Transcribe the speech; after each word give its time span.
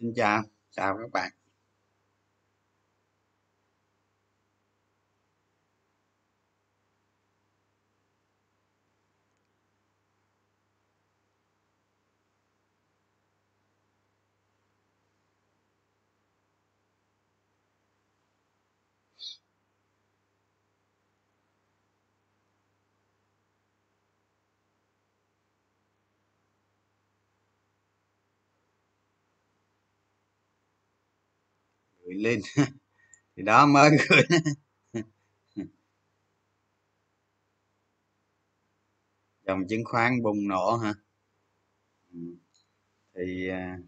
xin 0.00 0.12
chào. 0.16 0.42
Chào 0.70 0.96
các 0.98 1.10
bạn. 1.12 1.39
Lên. 32.20 32.40
Thì 33.36 33.42
đó 33.42 33.66
mới 33.66 33.90
gửi. 34.08 34.22
Dòng 39.46 39.66
chứng 39.68 39.84
khoán 39.84 40.22
bùng 40.22 40.48
nổ 40.48 40.76
hả? 40.76 40.94
Ừ. 42.12 42.18
Thì 43.14 43.48
à, 43.48 43.78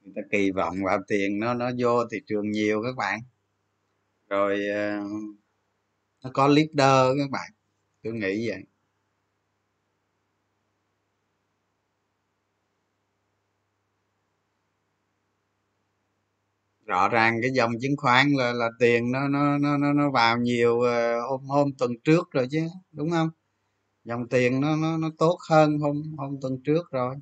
người 0.00 0.12
ta 0.16 0.22
kỳ 0.30 0.50
vọng 0.50 0.74
vào 0.84 0.98
tiền 1.08 1.38
nó 1.38 1.54
nó 1.54 1.70
vô 1.78 2.04
thị 2.12 2.18
trường 2.26 2.50
nhiều 2.50 2.82
các 2.82 2.96
bạn. 2.96 3.20
Rồi 4.28 4.68
à, 4.68 5.00
nó 6.22 6.30
có 6.34 6.46
leader 6.48 7.18
các 7.18 7.30
bạn. 7.30 7.52
Tôi 8.02 8.12
nghĩ 8.12 8.48
vậy. 8.48 8.64
Rõ 16.92 17.08
ràng 17.08 17.38
cái 17.42 17.50
dòng 17.54 17.72
chứng 17.82 17.96
khoán 17.96 18.26
là 18.38 18.52
là 18.52 18.68
tiền 18.80 19.12
nó 19.12 19.28
nó 19.28 19.58
nó 19.58 19.76
nó 19.78 19.92
nó 19.92 20.10
vào 20.10 20.38
nhiều 20.38 20.80
ờ, 20.80 21.20
hôm 21.30 21.40
hôm 21.46 21.68
tuần 21.78 21.92
trước 22.04 22.30
rồi 22.32 22.48
chứ, 22.52 22.60
đúng 22.92 23.10
không? 23.10 23.30
Dòng 24.04 24.28
tiền 24.30 24.62
nó 24.62 24.76
nó 24.76 24.98
nó 24.98 25.10
tốt 25.18 25.38
hơn 25.50 25.78
hôm 25.80 26.16
hôm 26.18 26.38
tuần 26.42 26.62
trước 26.64 26.92
rồi. 26.92 27.16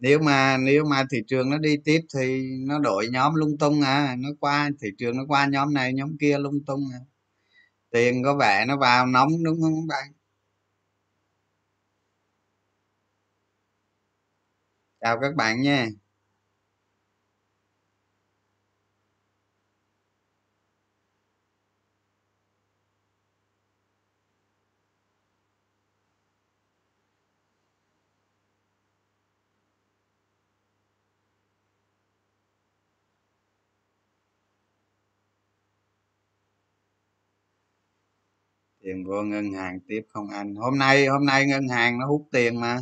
Nếu 0.00 0.18
mà 0.18 0.56
nếu 0.56 0.84
mà 0.84 1.04
thị 1.10 1.18
trường 1.26 1.50
nó 1.50 1.58
đi 1.58 1.76
tiếp 1.84 2.00
thì 2.14 2.42
nó 2.66 2.78
đổi 2.78 3.08
nhóm 3.12 3.34
lung 3.34 3.58
tung 3.58 3.80
à 3.80 4.16
nó 4.18 4.28
qua, 4.40 4.70
thị 4.80 4.88
trường 4.98 5.16
nó 5.16 5.22
qua 5.28 5.46
nhóm 5.46 5.74
này, 5.74 5.92
nhóm 5.92 6.16
kia 6.20 6.38
lung 6.38 6.64
tung 6.66 6.80
à. 6.92 6.98
Tiền 7.90 8.22
có 8.24 8.36
vẻ 8.36 8.64
nó 8.68 8.76
vào 8.78 9.06
nóng, 9.06 9.44
đúng 9.44 9.62
không 9.62 9.74
các 9.90 9.96
bạn? 9.96 10.12
Chào 15.04 15.20
các 15.20 15.34
bạn 15.36 15.62
nha. 15.62 15.88
Tiền 38.82 39.04
vô 39.06 39.22
ngân 39.22 39.52
hàng 39.52 39.80
tiếp 39.88 40.02
không 40.08 40.28
anh? 40.30 40.54
Hôm 40.54 40.78
nay 40.78 41.06
hôm 41.06 41.26
nay 41.26 41.46
ngân 41.46 41.68
hàng 41.68 41.98
nó 41.98 42.06
hút 42.06 42.28
tiền 42.32 42.60
mà 42.60 42.78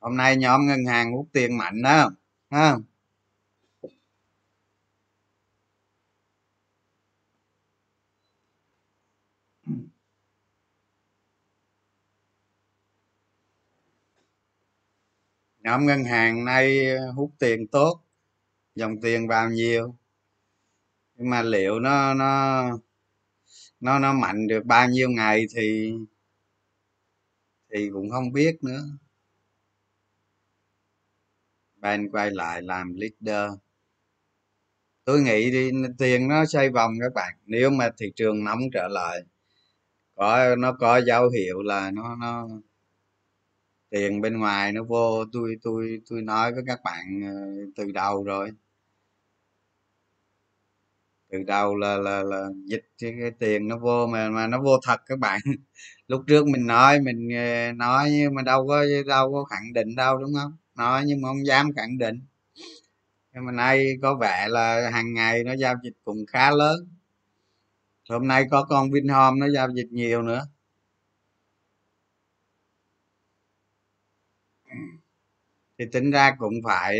hôm 0.00 0.16
nay 0.16 0.36
nhóm 0.36 0.66
ngân 0.66 0.84
hàng 0.86 1.12
hút 1.12 1.28
tiền 1.32 1.58
mạnh 1.58 1.82
đó, 1.82 2.10
ha. 2.50 2.76
Nhóm 15.62 15.86
ngân 15.86 16.04
hàng 16.04 16.44
nay 16.44 16.86
ờ, 16.96 17.10
hút 17.12 17.30
tiền 17.38 17.66
tốt, 17.72 18.00
dòng 18.74 19.00
tiền 19.02 19.28
vào 19.28 19.50
nhiều. 19.50 19.94
Nhưng 21.16 21.30
mà 21.30 21.42
liệu 21.42 21.80
nó 21.80 22.14
nó 22.14 22.62
nó 23.80 23.98
nó 23.98 24.12
mạnh 24.12 24.46
được 24.46 24.64
bao 24.64 24.88
nhiêu 24.88 25.10
ngày 25.10 25.46
thì 25.54 25.92
thì 27.72 27.90
cũng 27.92 28.10
không 28.10 28.32
biết 28.32 28.64
nữa 28.64 28.82
ban 31.80 32.10
quay 32.10 32.30
lại 32.30 32.62
làm 32.62 32.94
leader. 32.94 33.50
Tôi 35.04 35.20
nghĩ 35.20 35.50
đi 35.50 35.70
tiền 35.98 36.28
nó 36.28 36.44
xoay 36.44 36.70
vòng 36.70 36.92
các 37.00 37.12
bạn. 37.14 37.34
Nếu 37.46 37.70
mà 37.70 37.90
thị 37.98 38.12
trường 38.16 38.44
nóng 38.44 38.60
trở 38.72 38.88
lại 38.88 39.20
có 40.16 40.56
nó 40.56 40.72
có 40.72 40.98
dấu 41.06 41.30
hiệu 41.30 41.62
là 41.62 41.90
nó 41.90 42.16
nó 42.16 42.48
tiền 43.90 44.20
bên 44.20 44.38
ngoài 44.38 44.72
nó 44.72 44.82
vô. 44.84 45.24
Tôi 45.32 45.56
tôi 45.62 46.00
tôi 46.10 46.22
nói 46.22 46.52
với 46.52 46.62
các 46.66 46.80
bạn 46.84 47.20
ờ, 47.26 47.32
từ 47.76 47.92
đầu 47.92 48.24
rồi. 48.24 48.50
Từ 51.32 51.38
đầu 51.46 51.76
là 51.76 51.96
là 51.96 52.22
là 52.22 52.48
dịch 52.64 52.84
cái, 52.98 53.14
cái 53.20 53.30
tiền 53.38 53.68
nó 53.68 53.78
vô 53.78 54.06
mà 54.06 54.30
mà 54.30 54.46
nó 54.46 54.60
vô 54.62 54.78
thật 54.86 55.00
các 55.06 55.18
bạn. 55.18 55.40
Lúc 56.08 56.22
trước 56.26 56.46
mình 56.46 56.66
nói 56.66 57.00
mình 57.00 57.28
nói 57.76 58.10
nhưng 58.12 58.34
mà 58.34 58.42
đâu 58.42 58.66
có 58.68 58.84
đâu 59.06 59.32
có 59.32 59.44
khẳng 59.44 59.72
định 59.74 59.96
đâu 59.96 60.18
đúng 60.18 60.32
không? 60.42 60.52
Nói, 60.74 61.02
nhưng 61.06 61.20
mà 61.20 61.28
không 61.28 61.46
dám 61.46 61.72
khẳng 61.76 61.98
định. 61.98 62.20
Nhưng 63.34 63.44
mà 63.44 63.52
nay 63.52 63.86
có 64.02 64.14
vẻ 64.14 64.46
là 64.48 64.90
hàng 64.90 65.14
ngày 65.14 65.44
nó 65.44 65.52
giao 65.52 65.74
dịch 65.84 65.94
cũng 66.04 66.26
khá 66.26 66.50
lớn. 66.50 66.88
Hôm 68.08 68.28
nay 68.28 68.44
có 68.50 68.64
con 68.64 68.90
vinhome 68.90 69.40
nó 69.40 69.52
giao 69.54 69.68
dịch 69.74 69.88
nhiều 69.90 70.22
nữa. 70.22 70.46
Thì 75.78 75.84
tính 75.92 76.10
ra 76.10 76.36
cũng 76.38 76.54
phải 76.64 76.98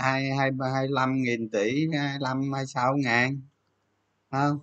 hai 0.00 0.30
hai 0.30 0.50
hai 0.74 0.88
lăm 0.88 1.22
nghìn 1.22 1.50
tỷ, 1.50 1.86
hai 1.98 2.16
lăm, 2.20 2.52
hai 2.52 2.66
sáu 2.66 2.96
ngàn 2.96 3.40
không? 4.30 4.58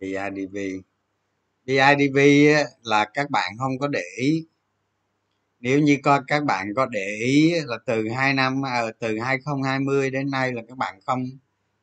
Bidv 0.00 0.56
bidv 1.64 2.18
là 2.82 3.04
các 3.14 3.30
bạn 3.30 3.52
không 3.58 3.78
có 3.78 3.88
để 3.88 4.02
ý. 4.18 4.46
Nếu 5.60 5.80
như 5.80 5.96
coi 6.02 6.20
các 6.26 6.44
bạn 6.44 6.66
có 6.76 6.86
để 6.86 7.16
ý 7.20 7.54
là 7.66 7.78
từ 7.86 8.08
hai 8.08 8.34
năm 8.34 8.62
ờ, 8.62 8.92
từ 9.00 9.18
2020 9.18 10.10
đến 10.10 10.30
nay 10.30 10.52
là 10.52 10.62
các 10.68 10.78
bạn 10.78 11.00
không 11.06 11.24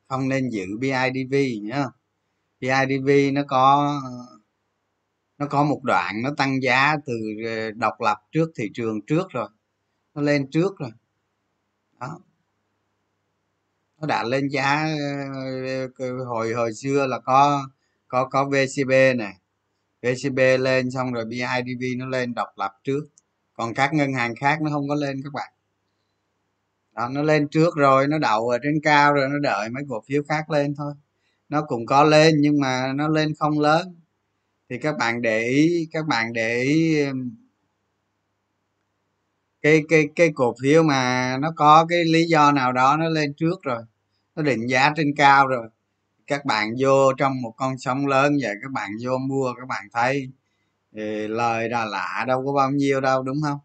không 0.07 0.29
nên 0.29 0.49
giữ 0.49 0.65
bidv 0.79 1.35
nhá 1.63 1.85
bidv 2.59 3.09
nó 3.33 3.43
có 3.47 3.93
nó 5.37 5.45
có 5.47 5.63
một 5.63 5.81
đoạn 5.83 6.21
nó 6.23 6.29
tăng 6.37 6.63
giá 6.63 6.95
từ 7.05 7.13
ờ, 7.45 7.71
độc 7.71 8.01
lập 8.01 8.17
trước 8.31 8.51
thị 8.55 8.69
trường 8.73 9.05
trước 9.07 9.29
rồi. 9.31 9.49
Nó 10.15 10.21
lên 10.21 10.51
trước 10.51 10.77
rồi. 10.79 10.91
Đó. 11.99 12.19
Nó 14.01 14.07
đã 14.07 14.23
lên 14.23 14.47
giá 14.47 14.85
ờ, 15.33 15.87
ờ, 15.99 16.25
hồi 16.25 16.53
hồi 16.53 16.73
xưa 16.73 17.07
là 17.07 17.19
có 17.19 17.67
có 18.07 18.25
có 18.25 18.45
vcb 18.45 18.91
này 19.15 19.33
vcb 20.01 20.39
lên 20.59 20.91
xong 20.91 21.13
rồi 21.13 21.25
bidv 21.25 21.83
nó 21.97 22.05
lên 22.05 22.33
độc 22.33 22.47
lập 22.55 22.71
trước. 22.83 23.01
Còn 23.53 23.73
các 23.73 23.93
ngân 23.93 24.13
hàng 24.13 24.35
khác 24.35 24.61
nó 24.61 24.71
không 24.71 24.89
có 24.89 24.95
lên 24.95 25.21
các 25.23 25.33
bạn. 25.33 25.51
Đó, 26.95 27.09
nó 27.09 27.21
lên 27.23 27.47
trước 27.47 27.75
rồi 27.75 28.07
nó 28.07 28.17
đậu 28.17 28.49
ở 28.49 28.57
trên 28.63 28.79
cao 28.83 29.13
rồi 29.13 29.29
nó 29.29 29.39
đợi 29.39 29.69
mấy 29.69 29.83
cổ 29.89 30.03
phiếu 30.07 30.23
khác 30.29 30.49
lên 30.49 30.75
thôi. 30.75 30.93
Nó 31.49 31.61
cũng 31.61 31.85
có 31.85 32.03
lên 32.03 32.35
nhưng 32.39 32.61
mà 32.61 32.93
nó 32.95 33.07
lên 33.07 33.33
không 33.39 33.59
lớn. 33.59 33.95
Thì 34.69 34.77
các 34.77 34.95
bạn 34.97 35.21
để 35.21 35.43
ý 35.43 35.87
các 35.91 36.05
bạn 36.07 36.33
để 36.33 36.61
ý 36.61 36.97
cái 39.61 39.81
cái 39.89 40.07
cái 40.15 40.31
cổ 40.35 40.55
phiếu 40.61 40.83
mà 40.83 41.37
nó 41.37 41.51
có 41.55 41.85
cái 41.89 42.05
lý 42.05 42.25
do 42.25 42.51
nào 42.51 42.73
đó 42.73 42.97
nó 42.97 43.09
lên 43.09 43.33
trước 43.33 43.63
rồi. 43.63 43.83
Nó 44.35 44.43
định 44.43 44.67
giá 44.69 44.93
trên 44.95 45.15
cao 45.17 45.47
rồi 45.47 45.67
các 46.27 46.45
bạn 46.45 46.75
vô 46.79 47.13
trong 47.17 47.41
một 47.41 47.53
con 47.57 47.77
sóng 47.77 48.07
lớn 48.07 48.37
vậy, 48.41 48.53
các 48.61 48.71
bạn 48.71 48.89
vô 49.03 49.17
mua, 49.17 49.53
các 49.53 49.67
bạn 49.67 49.85
thấy, 49.93 50.29
thì 50.95 51.27
lời 51.27 51.69
là 51.69 51.85
lạ 51.85 52.25
đâu 52.27 52.43
có 52.45 52.53
bao 52.53 52.71
nhiêu 52.71 53.01
đâu, 53.01 53.23
đúng 53.23 53.37
không? 53.43 53.59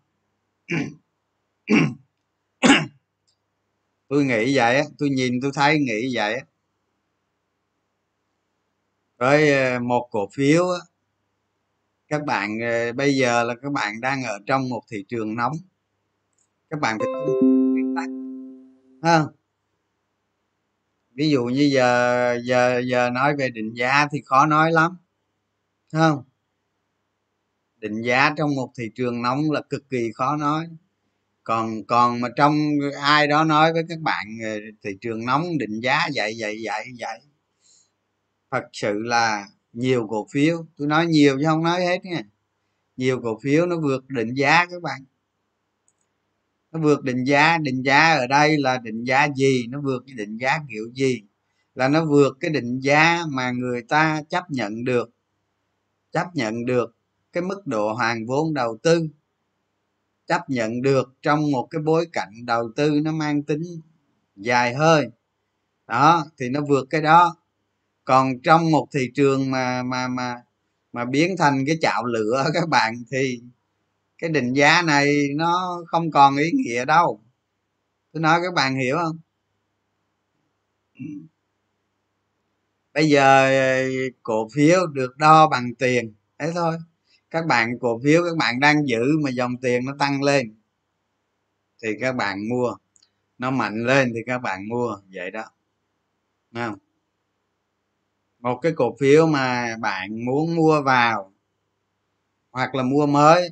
Tôi 4.09 4.25
nghĩ 4.25 4.57
vậy 4.57 4.77
á, 4.77 4.83
tôi 4.99 5.11
nhìn 5.11 5.35
tôi 5.43 5.51
thấy 5.55 5.79
nghĩ 5.79 6.11
vậy 6.15 6.35
á. 6.35 6.41
Với 9.19 9.53
ờ, 9.73 9.79
một 9.81 10.09
cổ 10.11 10.29
phiếu 10.33 10.71
á, 10.71 10.79
các 12.09 12.25
bạn 12.27 12.59
ờ, 12.61 12.93
bây 12.93 13.17
giờ 13.17 13.45
là 13.45 13.55
các 13.63 13.73
bạn 13.73 14.01
đang 14.01 14.23
ở 14.23 14.39
trong 14.47 14.69
một 14.69 14.83
thị 14.91 15.05
trường 15.09 15.37
nóng. 15.37 15.53
Các 16.71 16.81
bạn 16.81 16.99
phải 16.99 17.07
tuân 17.27 17.95
ha? 19.03 19.40
Ví 21.15 21.31
dụ 21.31 21.45
như 21.45 21.71
giờ 21.73 22.39
giờ 22.45 22.83
giờ 22.87 23.11
nói 23.11 23.37
về 23.37 23.51
định 23.51 23.75
giá 23.75 24.07
thì 24.13 24.23
khó 24.25 24.47
nói 24.47 24.73
lắm 24.73 24.97
không? 25.93 26.25
Định 27.77 28.03
giá 28.03 28.35
trong 28.37 28.55
một 28.55 28.73
thị 28.79 28.85
trường 28.95 29.23
nóng 29.23 29.51
là 29.51 29.61
cực 29.71 29.91
kỳ 29.91 30.13
khó 30.15 30.37
nói. 30.37 30.67
Còn 31.45 31.85
còn 31.87 32.21
mà 32.21 32.29
trong 32.37 32.55
ai 33.03 33.27
đó 33.29 33.45
nói 33.45 33.73
với 33.73 33.83
các 33.89 34.01
bạn 34.01 34.27
ờ, 34.45 34.61
thị 34.85 34.91
trường 35.01 35.27
nóng, 35.27 35.59
định 35.59 35.81
giá 35.81 36.09
vậy 36.15 36.37
vậy 36.41 36.59
vậy 36.65 36.85
vậy, 37.01 37.21
thật 38.51 38.65
sự 38.73 38.93
là 38.99 39.47
nhiều 39.73 40.07
cổ 40.11 40.27
phiếu. 40.33 40.67
Tôi 40.77 40.89
nói 40.89 41.07
nhiều 41.07 41.39
chứ 41.39 41.45
không 41.47 41.63
nói 41.65 41.81
hết 41.87 42.05
nha. 42.05 42.23
Nhiều 42.97 43.21
cổ 43.23 43.39
phiếu 43.43 43.67
nó 43.67 43.81
vượt 43.81 44.09
định 44.09 44.35
giá 44.35 44.67
các 44.67 44.83
bạn 44.83 45.05
nó 46.73 46.81
vượt 46.81 47.03
định 47.03 47.25
giá 47.25 47.59
định 47.59 47.83
giá 47.83 48.15
ở 48.15 48.27
đây 48.27 48.59
là 48.59 48.79
định 48.79 49.05
giá 49.05 49.29
gì? 49.37 49.67
Nó 49.69 49.81
vượt 49.81 50.05
cái 50.07 50.15
định 50.17 50.37
giá 50.37 50.59
kiểu 50.71 50.91
gì? 50.95 51.23
Là 51.75 51.89
nó 51.89 52.05
vượt 52.05 52.37
cái 52.41 52.51
định 52.51 52.79
giá 52.81 53.25
mà 53.29 53.51
người 53.51 53.83
ta 53.83 54.23
chấp 54.31 54.51
nhận 54.51 54.85
được, 54.85 55.11
chấp 56.13 56.27
nhận 56.35 56.65
được 56.67 56.97
cái 57.33 57.43
mức 57.43 57.67
độ 57.67 57.93
hoàn 57.93 58.27
vốn 58.27 58.55
đầu 58.55 58.79
tư, 58.83 59.09
chấp 60.27 60.51
nhận 60.51 60.83
được 60.83 61.15
trong 61.23 61.51
một 61.51 61.69
cái 61.71 61.83
bối 61.83 62.07
cảnh 62.13 62.33
đầu 62.47 62.71
tư 62.77 63.01
nó 63.05 63.13
mang 63.13 63.43
tính 63.43 63.63
dài 64.37 64.75
hơi. 64.75 65.09
Đó, 65.87 66.27
thì 66.39 66.49
nó 66.49 66.61
vượt 66.69 66.87
cái 66.91 67.03
đó. 67.03 67.37
Còn 68.05 68.41
trong 68.43 68.71
một 68.71 68.89
thị 68.95 69.11
trường 69.15 69.51
mà 69.51 69.83
mà 69.83 70.09
mà 70.09 70.37
mà 70.93 71.05
biến 71.05 71.37
thành 71.39 71.65
cái 71.67 71.77
chảo 71.81 72.05
lửa, 72.05 72.47
các 72.55 72.69
bạn, 72.69 72.95
thì 73.13 73.41
cái 74.21 74.31
định 74.31 74.53
giá 74.53 74.83
này 74.83 75.29
nó 75.37 75.83
không 75.87 76.11
còn 76.11 76.37
ý 76.37 76.51
nghĩa 76.53 76.85
đâu. 76.85 77.21
Tôi 78.13 78.23
nói 78.23 78.41
các 78.43 78.55
bạn 78.55 78.77
hiểu 78.77 78.97
không? 78.97 79.19
Bây 82.95 83.09
giờ 83.09 83.51
ờ, 83.61 83.87
cổ 84.23 84.49
phiếu 84.55 84.87
được 84.87 85.17
đo 85.17 85.49
bằng 85.49 85.75
tiền. 85.75 86.15
Thế 86.39 86.53
thôi. 86.55 86.77
Các 87.31 87.47
bạn, 87.47 87.79
cổ 87.81 88.01
phiếu 88.05 88.23
các 88.25 88.37
bạn 88.39 88.61
đang 88.61 88.89
giữ 88.89 89.03
mà 89.25 89.31
dòng 89.31 89.57
tiền 89.63 89.85
nó 89.87 89.97
tăng 89.99 90.23
lên, 90.23 90.55
thì 91.83 91.89
các 92.01 92.13
bạn 92.13 92.49
mua. 92.49 92.75
Nó 93.39 93.51
mạnh 93.51 93.85
lên 93.87 94.13
thì 94.15 94.21
các 94.27 94.39
bạn 94.39 94.69
mua. 94.69 94.97
Vậy 95.15 95.31
đó. 95.31 95.45
Đúng 96.51 96.65
không? 96.65 96.79
Một 98.39 98.59
cái 98.63 98.73
cổ 98.77 98.97
phiếu 99.01 99.27
mà 99.27 99.77
bạn 99.81 100.25
muốn 100.25 100.57
mua 100.57 100.83
vào 100.83 101.33
hoặc 102.53 102.75
là 102.75 102.83
mua 102.83 103.07
mới 103.07 103.51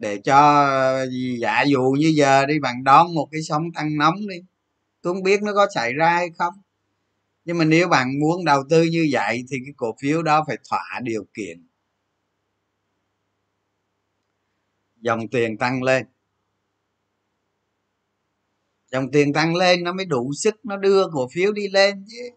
để 0.00 0.18
cho 0.24 1.06
giả 1.40 1.62
dụ 1.62 1.82
như 1.98 2.12
giờ 2.16 2.46
đi, 2.46 2.58
bạn 2.60 2.84
đón 2.84 3.14
một 3.14 3.28
cái 3.32 3.42
sóng 3.42 3.72
tăng 3.74 3.96
nóng 3.96 4.28
đi, 4.28 4.36
tôi 5.02 5.14
không 5.14 5.22
biết 5.22 5.42
nó 5.42 5.54
có 5.54 5.66
xảy 5.74 5.92
ra 5.92 6.10
hay 6.10 6.30
không. 6.38 6.54
Nhưng 7.44 7.58
mà 7.58 7.64
nếu 7.64 7.88
bạn 7.88 8.20
muốn 8.20 8.44
đầu 8.44 8.62
tư 8.70 8.82
như 8.82 9.08
vậy 9.12 9.44
thì 9.50 9.56
cái 9.64 9.74
cổ 9.76 9.96
phiếu 10.00 10.22
đó 10.22 10.44
phải 10.46 10.58
thỏa 10.70 11.00
điều 11.02 11.26
kiện. 11.34 11.66
Dòng 15.00 15.28
tiền 15.28 15.58
tăng 15.58 15.82
lên. 15.82 16.06
Dòng 18.92 19.10
tiền 19.12 19.32
tăng 19.32 19.54
lên 19.54 19.84
nó 19.84 19.92
mới 19.92 20.04
đủ 20.06 20.32
sức 20.36 20.54
nó 20.64 20.76
đưa 20.76 21.10
cổ 21.12 21.28
phiếu 21.32 21.52
đi 21.52 21.68
lên 21.68 22.04
chứ. 22.08 22.30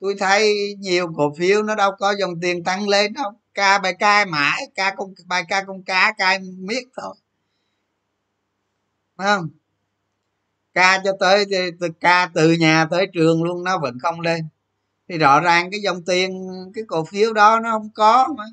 Tôi 0.00 0.14
thấy 0.18 0.74
nhiều 0.78 1.12
cổ 1.16 1.34
phiếu 1.38 1.62
nó 1.62 1.74
đâu 1.74 1.90
có 1.98 2.14
dòng 2.20 2.40
tiền 2.42 2.64
tăng 2.64 2.88
lên 2.88 3.12
đâu 3.12 3.32
ca, 3.60 3.78
bài 3.78 3.94
ca 3.98 4.24
mãi, 4.24 4.62
ca 4.74 4.94
con, 4.96 5.14
bài 5.26 5.44
ca 5.48 5.64
con 5.64 5.82
cá, 5.82 6.14
ca 6.18 6.38
miết 6.58 6.84
thôi. 6.96 7.14
Đúng 9.18 9.26
không? 9.26 9.48
Ca 10.74 11.00
cho 11.04 11.12
tới 11.20 11.44
từ 11.80 11.88
ca 12.00 12.30
từ 12.34 12.52
nhà 12.52 12.86
tới 12.90 13.06
trường 13.12 13.42
luôn, 13.42 13.64
nó 13.64 13.78
vẫn 13.78 13.98
không 14.02 14.20
lên. 14.20 14.48
Thì 15.08 15.18
rõ 15.18 15.40
ràng 15.40 15.70
cái 15.70 15.80
dòng 15.80 16.02
tiền, 16.04 16.48
cái 16.74 16.84
cổ 16.88 17.04
phiếu 17.04 17.32
đó 17.32 17.60
nó 17.60 17.70
không 17.70 17.90
có 17.94 18.28
mà. 18.36 18.44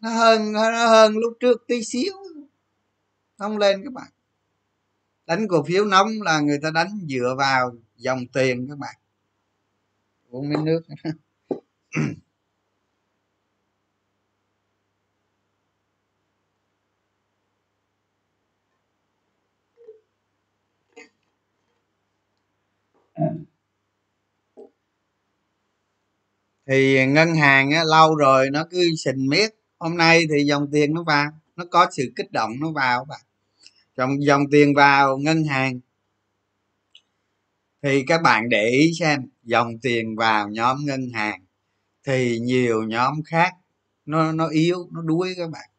Nó 0.00 0.08
hơn 0.10 0.52
nó 0.52 0.86
hơn 0.86 1.16
lúc 1.18 1.32
trước 1.40 1.64
tí 1.68 1.84
xíu. 1.84 2.12
Không 3.38 3.58
lên 3.58 3.84
các 3.84 3.92
bạn. 3.92 4.08
Đánh 5.26 5.48
cổ 5.48 5.62
phiếu 5.62 5.84
nóng 5.84 6.08
là 6.22 6.40
người 6.40 6.58
ta 6.62 6.70
đánh 6.70 6.98
dựa 7.08 7.34
vào 7.38 7.72
dòng 7.96 8.26
tiền 8.32 8.66
các 8.68 8.78
bạn. 8.78 8.94
Uống 10.30 10.48
miếng 10.48 10.64
nước. 10.64 10.82
thì 26.66 27.06
ngân 27.06 27.34
hàng 27.34 27.70
á, 27.70 27.84
lâu 27.84 28.16
rồi 28.16 28.50
nó 28.50 28.64
cứ 28.70 28.90
xình 29.04 29.28
miết. 29.28 29.50
Hôm 29.78 29.96
nay 29.96 30.24
thì 30.30 30.44
dòng 30.44 30.68
tiền 30.72 30.94
nó 30.94 31.02
vào 31.02 31.30
nó 31.56 31.64
có 31.70 31.86
sự 31.96 32.12
kích 32.16 32.32
động 32.32 32.50
nó 32.60 32.72
vào 32.72 33.04
bạn. 33.04 33.20
Dòng 33.96 34.24
dòng 34.24 34.42
tiền 34.52 34.74
vào 34.74 35.18
ngân 35.18 35.44
hàng. 35.44 35.80
Thì 37.82 38.04
các 38.06 38.22
bạn 38.22 38.48
để 38.48 38.68
ý 38.68 38.92
xem 39.00 39.20
dòng 39.42 39.78
tiền 39.78 40.16
vào 40.16 40.48
nhóm 40.48 40.78
ngân 40.84 41.10
hàng 41.14 41.44
thì 42.04 42.38
nhiều 42.38 42.82
nhóm 42.82 43.22
khác 43.22 43.54
nó 44.06 44.32
nó 44.32 44.48
yếu 44.48 44.88
nó 44.92 45.02
đuối 45.02 45.34
các 45.36 45.50
bạn. 45.50 45.70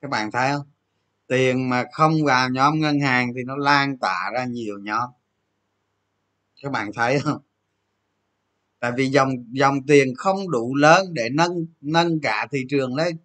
Các 0.00 0.10
bạn 0.10 0.30
thấy 0.30 0.50
không? 0.52 0.66
Tiền 1.26 1.68
mà 1.68 1.84
không 1.92 2.24
vào 2.24 2.50
nhóm 2.50 2.80
ngân 2.80 3.00
hàng 3.00 3.32
thì 3.36 3.42
nó 3.46 3.56
lan 3.56 3.98
tỏa 3.98 4.30
ra 4.34 4.44
nhiều 4.44 4.78
nhóm 4.82 5.10
các 6.62 6.72
bạn 6.72 6.90
thấy 6.94 7.18
không? 7.20 7.42
Tại 8.80 8.92
vì 8.96 9.06
dòng 9.06 9.30
dòng 9.50 9.86
tiền 9.86 10.14
không 10.16 10.50
đủ 10.50 10.74
lớn 10.74 11.14
để 11.14 11.28
nâng 11.32 11.66
nâng 11.80 12.20
cả 12.20 12.46
thị 12.52 12.66
trường 12.68 12.94
lên 12.94 13.16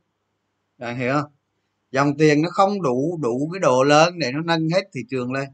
bạn 0.77 0.97
hiểu 0.97 1.13
không? 1.13 1.31
Dòng 1.91 2.17
tiền 2.17 2.41
nó 2.41 2.49
không 2.49 2.81
đủ 2.81 3.19
đủ 3.21 3.49
cái 3.53 3.59
độ 3.59 3.83
lớn 3.83 4.19
để 4.19 4.31
nó 4.31 4.41
nâng 4.41 4.69
hết 4.69 4.89
thị 4.93 5.01
trường 5.09 5.31
lên. 5.31 5.49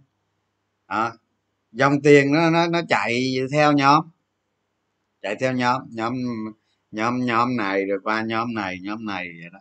À, 0.85 1.13
dòng 1.71 2.01
tiền 2.01 2.33
nó 2.33 2.49
nó 2.49 2.67
nó 2.67 2.81
chạy 2.89 3.35
theo 3.51 3.71
nhóm. 3.73 4.05
Chạy 5.21 5.35
theo 5.39 5.53
nhóm 5.53 5.81
nhóm 5.89 6.13
nhóm 6.91 7.25
nhóm 7.25 7.57
này 7.57 7.85
rồi 7.85 7.99
qua 8.03 8.21
nhóm 8.21 8.53
này 8.53 8.79
nhóm 8.81 9.05
này 9.05 9.27
vậy 9.41 9.49
đó. 9.53 9.59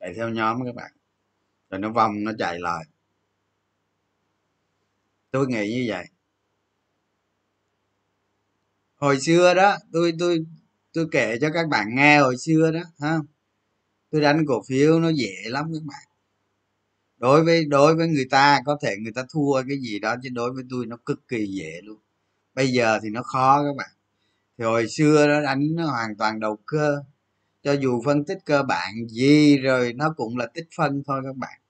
Chạy 0.00 0.14
theo 0.16 0.28
nhóm 0.28 0.64
các 0.64 0.74
bạn. 0.74 0.92
Rồi 1.70 1.80
nó 1.80 1.90
vòng 1.90 2.24
nó 2.24 2.32
chạy 2.38 2.58
lại. 2.58 2.84
Tôi 5.30 5.46
nghĩ 5.46 5.74
như 5.74 5.84
vậy 5.88 6.04
hồi 9.00 9.20
xưa 9.20 9.54
đó, 9.54 9.76
tôi 9.92 10.12
tôi 10.18 10.44
tôi 10.92 11.08
kể 11.12 11.38
cho 11.40 11.50
các 11.54 11.68
bạn 11.68 11.94
nghe 11.94 12.20
hồi 12.20 12.36
xưa 12.38 12.70
đó, 12.70 12.80
ha. 13.00 13.18
Tôi 14.10 14.20
đánh 14.20 14.44
cổ 14.48 14.62
phiếu 14.68 15.00
nó 15.00 15.08
dễ 15.08 15.34
lắm 15.44 15.64
các 15.74 15.82
bạn. 15.86 16.04
Đối 17.18 17.44
với 17.44 17.64
đối 17.64 17.94
với 17.96 18.08
người 18.08 18.26
ta, 18.30 18.60
có 18.66 18.78
thể 18.82 18.96
người 19.02 19.12
ta 19.12 19.24
thua 19.32 19.62
cái 19.68 19.78
gì 19.78 19.98
đó, 19.98 20.16
chứ 20.22 20.28
đối 20.32 20.52
với 20.52 20.64
tôi 20.70 20.86
nó 20.86 20.96
cực 21.06 21.28
kỳ 21.28 21.46
dễ 21.46 21.80
luôn. 21.84 21.98
Bây 22.54 22.68
giờ 22.68 22.98
thì 23.02 23.10
nó 23.10 23.22
khó 23.22 23.62
các 23.64 23.76
bạn. 23.76 23.90
Thì 24.58 24.64
hồi 24.64 24.88
xưa 24.88 25.26
nó 25.26 25.42
đánh 25.42 25.68
nó 25.74 25.86
hoàn 25.86 26.16
toàn 26.16 26.40
đầu 26.40 26.58
cơ. 26.66 27.02
Cho 27.62 27.72
dù 27.72 28.02
phân 28.04 28.24
tích 28.24 28.38
cơ 28.44 28.62
bản 28.62 28.94
gì 29.08 29.58
rồi, 29.58 29.92
nó 29.92 30.14
cũng 30.16 30.36
là 30.38 30.46
tích 30.54 30.68
phân 30.76 31.02
thôi 31.06 31.22
các 31.24 31.36
bạn. 31.36 31.60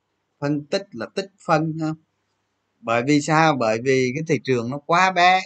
Phân 0.41 0.65
tích 0.67 0.87
là 0.93 1.07
tích 1.07 1.31
phân, 1.47 1.79
ha. 1.81 1.89
Bởi 2.81 3.03
vì 3.07 3.21
sao? 3.21 3.57
Bởi 3.57 3.79
vì 3.85 4.13
cái 4.15 4.25
thị 4.29 4.41
trường 4.45 4.71
nó 4.71 4.79
quá 4.79 5.13
bé 5.13 5.43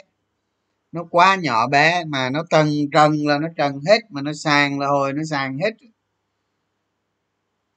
nó 0.94 1.04
quá 1.10 1.36
nhỏ 1.36 1.66
bé 1.68 2.04
mà 2.04 2.30
nó 2.30 2.44
trần 2.50 2.68
trần 2.92 3.26
là 3.26 3.38
nó 3.38 3.48
trần 3.56 3.80
hết 3.86 4.00
mà 4.10 4.22
nó 4.22 4.32
sàn 4.32 4.78
là 4.80 4.86
hồi 4.88 5.12
nó 5.12 5.22
sàn 5.30 5.58
hết. 5.58 5.70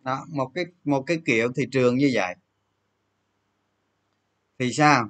Đó 0.03 0.25
một 0.29 0.51
cái 0.55 0.65
một 0.83 1.01
cái 1.01 1.17
kiểu 1.25 1.51
thị 1.55 1.63
trường 1.71 1.97
như 1.97 2.11
vậy. 2.13 2.35
Thì 4.59 4.73
sao? 4.73 5.09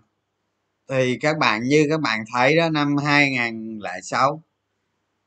Thì 0.89 1.17
các 1.21 1.37
bạn 1.37 1.63
như 1.63 1.87
các 1.89 2.01
bạn 2.01 2.23
thấy 2.33 2.55
đó 2.57 2.69
năm 2.69 2.97
2006 2.97 4.43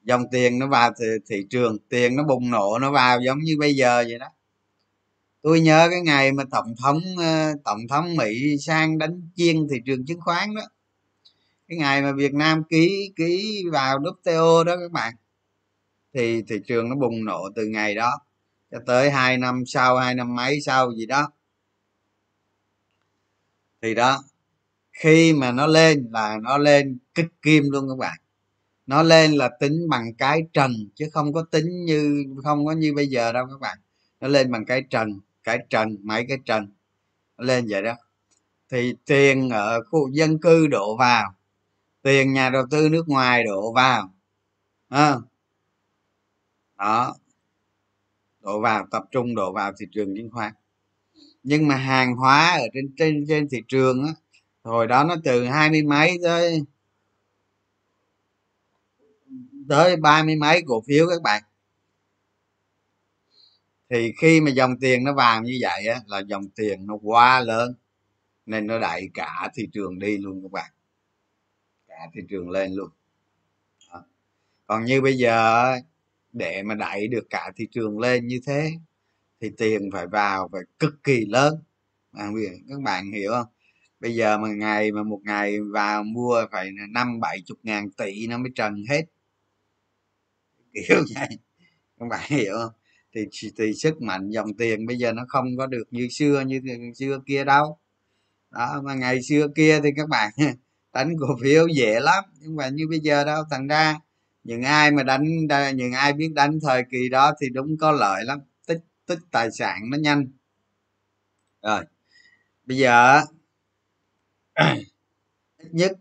dòng 0.03 0.25
tiền 0.33 0.59
nó 0.59 0.67
vào 0.67 0.93
thị, 1.01 1.07
thị 1.29 1.47
trường 1.51 1.79
tiền 1.89 2.17
nó 2.17 2.25
bùng 2.25 2.51
nổ 2.51 2.79
nó 2.79 2.91
vào 2.93 3.21
giống 3.21 3.39
như 3.39 3.57
bây 3.61 3.75
giờ 3.75 4.05
vậy 4.09 4.19
đó. 4.19 4.27
Tôi 5.43 5.61
nhớ 5.61 5.89
cái 5.91 6.01
ngày 6.01 6.33
mà 6.33 6.45
tổng 6.51 6.75
thống 6.83 7.01
ờ, 7.19 7.55
tổng 7.65 7.81
thống 7.89 8.17
mỹ 8.17 8.57
sang 8.61 8.99
đánh 8.99 9.23
chiên 9.37 9.69
thị 9.71 9.77
trường 9.87 10.07
chứng 10.07 10.21
khoán 10.21 10.55
đó 10.55 10.63
cái 11.71 11.79
ngày 11.79 12.03
mà 12.03 12.13
việt 12.13 12.35
nam 12.35 12.63
ký 12.65 13.13
ký 13.17 13.65
vào 13.73 13.99
WTO 13.99 14.65
đó 14.65 14.77
các 14.77 14.93
bạn, 14.93 15.15
thì 16.15 16.43
thị 16.43 16.57
trường 16.67 16.89
nó 16.89 16.97
bùng 16.97 17.25
nổ 17.25 17.49
từ 17.55 17.67
ngày 17.67 17.95
đó 17.95 18.21
cho 18.71 18.79
tới 18.87 19.11
hai 19.11 19.39
năm 19.39 19.63
sau, 19.67 19.97
hai 19.97 20.15
năm 20.15 20.35
mấy 20.37 20.61
sau 20.61 20.93
gì 20.93 21.07
đó. 21.07 21.33
Thì 23.83 23.95
đó, 23.95 24.23
khi 24.93 25.33
mà 25.33 25.53
nó 25.53 25.67
lên 25.67 26.09
là 26.13 26.39
nó 26.43 26.59
lên 26.59 26.99
kích 27.15 27.29
kim 27.43 27.65
luôn 27.71 27.89
các 27.89 27.99
bạn. 27.99 28.19
Nó 28.87 29.03
lên 29.03 29.33
là 29.33 29.51
tính 29.61 29.89
bằng 29.91 30.15
cái 30.15 30.43
trần 30.53 30.73
chứ 30.95 31.09
không 31.13 31.33
có 31.33 31.43
tính 31.51 31.85
như, 31.85 32.25
không 32.45 32.67
có 32.67 32.73
như 32.73 32.95
bây 32.95 33.07
giờ 33.07 33.33
đâu 33.33 33.47
các 33.51 33.61
bạn. 33.61 33.79
Nó 34.21 34.29
lên 34.29 34.53
bằng 34.53 34.65
cái 34.65 34.83
trần 34.91 35.21
cái 35.45 35.59
trần, 35.71 35.97
mấy 36.03 36.27
cái 36.29 36.39
trần, 36.45 36.67
nó 37.39 37.45
lên 37.45 37.67
vậy 37.71 37.83
đó. 37.83 37.95
Thì 38.71 38.95
tiền 39.07 39.51
ở 39.51 39.83
khu 39.91 40.11
dân 40.13 40.39
cư 40.39 40.67
đổ 40.67 40.97
vào 40.97 41.35
tiền 42.03 42.33
nhà 42.33 42.51
đầu 42.51 42.65
tư 42.71 42.89
nước 42.89 43.09
ngoài 43.09 43.45
đổ 43.45 43.73
vào. 43.73 44.15
À, 44.89 45.15
đó. 46.79 47.17
Đổ 48.41 48.61
vào 48.61 48.87
tập 48.91 49.05
trung 49.11 49.35
đổ 49.35 49.53
vào 49.53 49.73
thị 49.79 49.87
trường 49.93 50.17
chứng 50.17 50.31
khoán. 50.31 50.53
Nhưng 51.43 51.69
mà 51.69 51.77
hàng 51.77 52.17
hóa 52.17 52.59
ở 52.59 52.67
trên 52.75 52.95
trên 52.99 53.25
trên 53.29 53.49
thị 53.49 53.59
trường 53.69 54.05
á 54.05 54.13
hồi 54.63 54.87
đó 54.87 55.05
nó 55.05 55.17
từ 55.25 55.45
hai 55.45 55.71
mươi 55.71 55.83
mấy 55.83 56.19
tới 56.23 56.63
tới 59.69 59.97
ba 59.97 60.23
mươi 60.23 60.37
mấy 60.37 60.63
cổ 60.67 60.83
phiếu 60.87 61.07
các 61.11 61.23
bạn. 61.23 61.43
Thì 63.91 64.13
khi 64.21 64.41
mà 64.41 64.51
dòng 64.51 64.81
tiền 64.81 65.05
nó 65.05 65.15
vào 65.15 65.43
như 65.43 65.59
vậy 65.61 65.87
á 65.87 66.01
là 66.07 66.19
dòng 66.19 66.49
tiền 66.49 66.87
nó 66.87 66.99
quá 67.03 67.41
lớn 67.41 67.75
nên 68.47 68.67
nó 68.67 68.79
đẩy 68.79 69.11
cả 69.15 69.51
thị 69.55 69.69
trường 69.73 69.99
đi 69.99 70.19
luôn 70.19 70.43
các 70.43 70.53
bạn 70.53 70.71
thị 72.15 72.21
trường 72.31 72.51
lên 72.51 72.75
luôn. 72.75 72.91
Đó. 73.93 74.05
còn 74.67 74.85
như 74.85 75.01
bây 75.03 75.19
giờ 75.19 75.65
để 76.33 76.63
mà 76.63 76.75
đẩy 76.75 77.09
được 77.09 77.27
cả 77.31 77.53
thị 77.57 77.69
trường 77.73 77.99
lên 77.99 78.27
như 78.27 78.41
thế, 78.47 78.73
thì 79.41 79.51
tiền 79.59 79.91
phải 79.93 80.07
vào, 80.07 80.49
phải 80.53 80.63
cực 80.79 81.05
kỳ 81.05 81.25
lớn. 81.27 81.55
Các 82.69 82.81
bạn 82.85 83.13
hiểu 83.13 83.33
không? 83.33 83.47
Bây 84.01 84.15
giờ 84.15 84.39
mà 84.39 84.49
ngày, 84.49 84.93
mà 84.93 85.03
một 85.03 85.21
ngày 85.25 85.61
vào 85.61 86.05
mua 86.05 86.47
phải 86.53 86.71
năm, 86.91 87.21
bảy 87.21 87.43
chục 87.47 87.59
ngàn 87.63 87.91
tỷ 87.91 88.27
nó 88.27 88.39
mới 88.39 88.53
trần 88.55 88.85
hết. 88.91 89.03
Kiểu 90.75 90.99
vậy. 91.15 91.29
Các 92.01 92.07
bạn 92.11 92.21
hiểu 92.31 92.55
không? 92.63 92.73
Thì 93.15 93.23
thì 93.59 93.75
sức 93.75 94.03
mạnh 94.03 94.31
dòng 94.31 94.55
tiền 94.59 94.87
bây 94.87 94.99
giờ 94.99 95.13
nó 95.13 95.25
không 95.29 95.57
có 95.59 95.67
được 95.67 95.85
như 95.91 96.09
xưa 96.11 96.41
như 96.47 96.61
xưa 96.97 97.21
kia 97.27 97.45
đâu. 97.45 97.79
Đó, 98.51 98.83
mà 98.85 98.95
ngày 98.95 99.23
xưa 99.23 99.49
kia 99.57 99.81
thì 99.85 99.91
các 99.97 100.09
bạn 100.09 100.33
đánh 100.93 101.15
cổ 101.21 101.37
phiếu 101.43 101.67
dễ 101.69 102.01
lắm, 102.01 102.25
nhưng 102.41 102.57
mà 102.57 102.69
như 102.69 102.87
bây 102.91 103.01
giờ 103.01 103.25
đâu, 103.25 103.45
thành 103.51 103.67
ra 103.69 103.99
những 104.45 104.63
ai 104.63 104.91
mà 104.91 105.03
đánh 105.03 105.25
những 105.75 105.93
ai 105.93 106.13
biết 106.13 106.33
đánh 106.35 106.59
thời 106.63 106.85
kỳ 106.91 107.09
đó 107.09 107.33
thì 107.41 107.49
đúng 107.51 107.77
có 107.79 107.93
lợi 107.93 108.25
lắm. 108.25 108.41
Tích 108.67 108.81
tích 109.07 109.19
tài 109.31 109.51
sản 109.51 109.81
nó 109.91 109.99
nhanh. 109.99 110.27
Rồi, 111.63 111.85
bây 112.67 112.77
giờ 112.79 113.23
ít 115.59 115.71
nhất 115.73 115.93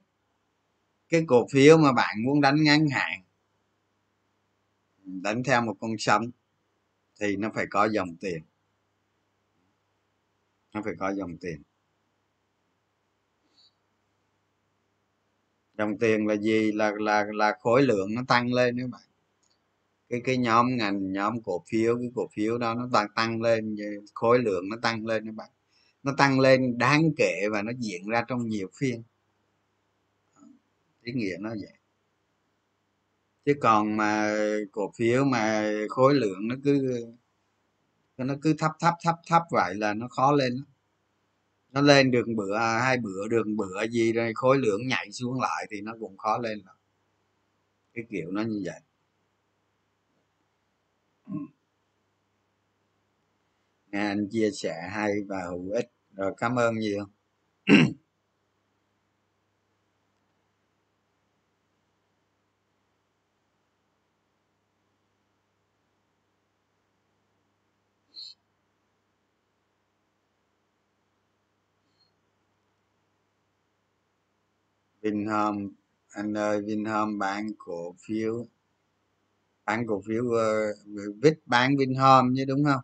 cái 1.10 1.24
cổ 1.28 1.48
phiếu 1.52 1.78
mà 1.78 1.92
bạn 1.94 2.24
muốn 2.26 2.42
đánh 2.42 2.64
ngắn 2.64 2.88
hạn, 2.90 3.22
đánh 5.06 5.44
theo 5.44 5.62
một 5.62 5.74
con 5.80 5.92
sông 5.98 6.32
thì 7.20 7.36
nó 7.36 7.52
phải 7.56 7.66
có 7.70 7.86
dòng 7.86 8.16
tiền. 8.22 8.44
Nó 10.74 10.82
phải 10.86 10.94
có 11.00 11.14
dòng 11.14 11.38
tiền. 11.42 11.62
Dòng 15.80 15.98
tiền 15.98 16.28
là 16.28 16.36
gì? 16.36 16.72
Là 16.72 16.92
là 17.00 17.26
là 17.34 17.56
khối 17.60 17.82
lượng 17.84 18.16
nó 18.16 18.22
tăng 18.28 18.54
lên 18.54 18.78
các 18.80 18.90
bạn. 18.90 19.02
Cái 20.10 20.22
cái 20.24 20.38
nhóm 20.38 20.78
ngành, 20.78 21.14
nhóm 21.14 21.42
cổ 21.44 21.64
phiếu, 21.70 21.98
cái 21.98 22.10
cổ 22.16 22.30
phiếu 22.34 22.58
đó 22.58 22.74
nó 22.74 22.90
tăng 22.94 23.08
tăng 23.16 23.42
lên 23.42 23.76
khối 24.14 24.40
lượng 24.40 24.70
nó 24.70 24.78
tăng 24.82 25.06
lên 25.06 25.26
các 25.26 25.36
bạn. 25.36 25.50
Nó 26.04 26.14
tăng 26.18 26.40
lên 26.40 26.78
đáng 26.78 27.12
kể 27.18 27.42
và 27.52 27.62
nó 27.62 27.72
diễn 27.80 28.08
ra 28.08 28.24
trong 28.28 28.48
nhiều 28.48 28.70
phiên. 28.80 29.04
Ý 31.04 31.14
nghĩa 31.14 31.38
nó 31.40 31.50
vậy. 31.50 31.74
Chứ 33.46 33.54
còn 33.62 33.98
mà 33.98 34.34
cổ 34.72 34.92
phiếu 34.98 35.26
mà 35.26 35.72
khối 35.90 36.14
lượng 36.16 36.48
nó 36.48 36.56
cứ 36.64 37.06
nó 38.18 38.36
cứ 38.42 38.54
thấp 38.58 38.72
thấp 38.80 38.94
thấp 39.04 39.16
thấp 39.28 39.42
vậy 39.52 39.76
là 39.76 39.94
nó 39.94 40.08
khó 40.08 40.32
lên 40.32 40.64
nó 41.72 41.82
lên 41.82 42.12
được 42.12 42.26
bữa, 42.36 42.58
hai 42.58 42.98
bữa 42.98 43.28
được 43.28 43.44
bữa 43.58 43.84
gì 43.92 44.14
rồi 44.14 44.32
khối 44.36 44.58
lượng 44.58 44.88
nhảy 44.88 45.12
xuống 45.12 45.42
lại 45.42 45.68
thì 45.72 45.82
nó 45.82 45.94
cũng 46.00 46.18
khó 46.18 46.38
lên 46.38 46.60
lắm 46.66 46.76
cái 47.94 48.06
kiểu 48.10 48.32
nó 48.32 48.42
như 48.42 48.62
vậy. 48.66 48.80
Nghe 53.92 54.00
anh 54.08 54.28
chia 54.32 54.50
sẻ 54.52 54.90
hay 54.92 55.12
và 55.28 55.38
hữu 55.50 55.72
ích. 55.72 55.92
Rồi, 56.16 56.34
cảm 56.38 56.56
ơn 56.60 56.76
nhiều. 56.80 57.06
Vinhome 75.02 75.68
anh 76.14 76.34
ơi 76.34 76.62
Vinhome 76.62 77.18
bán 77.20 77.48
cổ 77.58 77.96
phiếu. 78.08 78.46
Bán 79.66 79.88
cổ 79.88 80.02
phiếu 80.08 80.32
ờ, 80.32 80.70
uh, 80.70 81.16
vít 81.22 81.40
bán 81.46 81.78
Vinhome 81.78 82.34
chứ 82.38 82.46
đúng 82.48 82.64
không? 82.66 82.82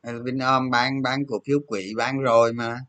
Ờ, 0.00 0.22
Vinhome 0.22 0.70
bán 0.70 1.02
bán 1.02 1.26
cổ 1.28 1.40
phiếu 1.46 1.60
quỹ 1.66 1.94
bán 1.96 2.20
rồi 2.20 2.52
mà. 2.52 2.80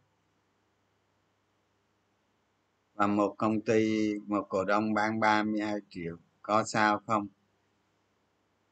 Và 2.93 3.07
một 3.07 3.35
công 3.37 3.61
ty 3.61 4.13
một 4.27 4.45
cổ 4.49 4.65
đông 4.65 4.93
bán 4.93 5.19
32 5.19 5.75
triệu 5.89 6.17
có 6.41 6.63
sao 6.63 7.01
không? 7.07 7.27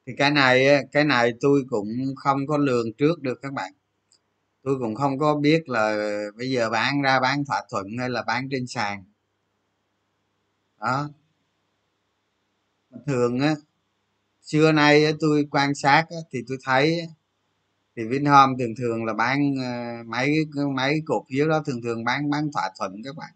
Thì 0.06 0.14
cái 0.18 0.32
này 0.32 0.68
cái 0.92 1.04
này 1.04 1.34
tôi 1.42 1.64
cũng 1.70 1.88
không 2.16 2.48
có 2.48 2.58
lường 2.58 2.94
trước 2.94 3.22
được 3.22 3.40
các 3.42 3.54
bạn. 3.54 3.74
Tôi 4.64 4.76
cũng 4.80 4.96
không 4.96 5.20
có 5.20 5.36
biết 5.36 5.70
là 5.70 5.96
bây 6.38 6.52
giờ 6.52 6.70
bán 6.70 7.02
ra 7.02 7.20
bán 7.20 7.46
thỏa 7.46 7.64
thuận 7.70 7.86
hay 8.00 8.10
là 8.10 8.24
bán 8.28 8.50
trên 8.52 8.68
sàn 8.68 9.04
đó. 10.84 11.10
Thường 13.08 13.40
á, 13.40 13.56
xưa 14.44 14.72
nay 14.72 15.06
tôi 15.20 15.48
quan 15.52 15.76
sát 15.76 16.06
thì 16.34 16.40
tôi 16.50 16.58
thấy 16.66 17.08
thì 17.98 18.04
Vinhome 18.08 18.56
thường 18.60 18.76
thường 18.78 19.06
là 19.06 19.14
bán 19.14 19.56
ờ, 19.64 20.04
mấy 20.08 20.36
mấy 20.76 21.02
cổ 21.06 21.26
phiếu 21.30 21.50
đó 21.50 21.64
thường 21.66 21.82
thường 21.84 22.04
bán 22.04 22.30
bán 22.30 22.52
thỏa 22.54 22.70
thuận 22.80 22.94
các 23.06 23.16
bạn. 23.18 23.32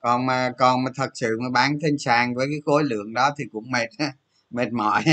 Còn 0.00 0.26
mà 0.26 0.52
còn 0.58 0.84
mà 0.84 0.90
thật 0.96 1.10
sự 1.14 1.38
mà 1.42 1.50
bán 1.50 1.78
trên 1.82 1.98
sàn 1.98 2.34
với 2.34 2.46
cái 2.50 2.60
khối 2.64 2.84
lượng 2.84 3.14
đó 3.14 3.30
thì 3.38 3.44
cũng 3.52 3.70
mệt 3.70 3.88
mệt 4.50 4.72
mỏi 4.72 5.04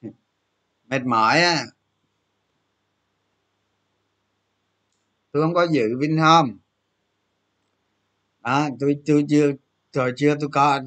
mệt 0.88 1.02
mỏi 1.04 1.40
á. 1.40 1.64
Tôi 5.32 5.42
không 5.42 5.54
có 5.54 5.66
dự 5.70 5.98
Vinhome 6.00 6.52
đó 8.42 8.68
tôi 8.80 8.96
tôi 9.06 9.24
chưa 9.28 9.52
rồi 9.92 10.12
chưa 10.16 10.34
tôi 10.40 10.48
có 10.52 10.80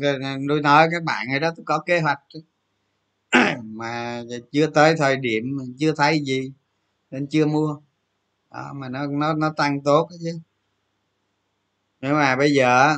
tôi 0.49 0.61
nói 0.61 0.87
các 0.91 1.03
bạn 1.03 1.27
ấy 1.31 1.39
đó 1.39 1.51
tôi 1.55 1.63
có 1.65 1.79
kế 1.79 1.99
hoạch. 1.99 2.19
Mà 3.63 4.23
chưa 4.51 4.67
tới 4.67 4.95
thời 4.97 5.17
điểm 5.17 5.57
chưa 5.79 5.93
thấy 5.95 6.21
gì 6.25 6.51
nên 7.11 7.27
chưa 7.27 7.45
mua. 7.45 7.77
Đó, 8.51 8.73
mà 8.75 8.89
nó 8.89 9.07
nó 9.07 9.33
nó 9.33 9.53
tăng 9.57 9.81
tốt 9.83 10.09
chứ. 10.23 10.39
Nhưng 12.01 12.13
mà 12.13 12.35
bây 12.35 12.53
giờ 12.53 12.97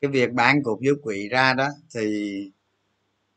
cái 0.00 0.10
việc 0.10 0.32
bán 0.32 0.62
cổ 0.62 0.78
phiếu 0.82 0.94
quỹ 1.02 1.28
ra 1.28 1.54
đó 1.54 1.68
thì 1.94 2.02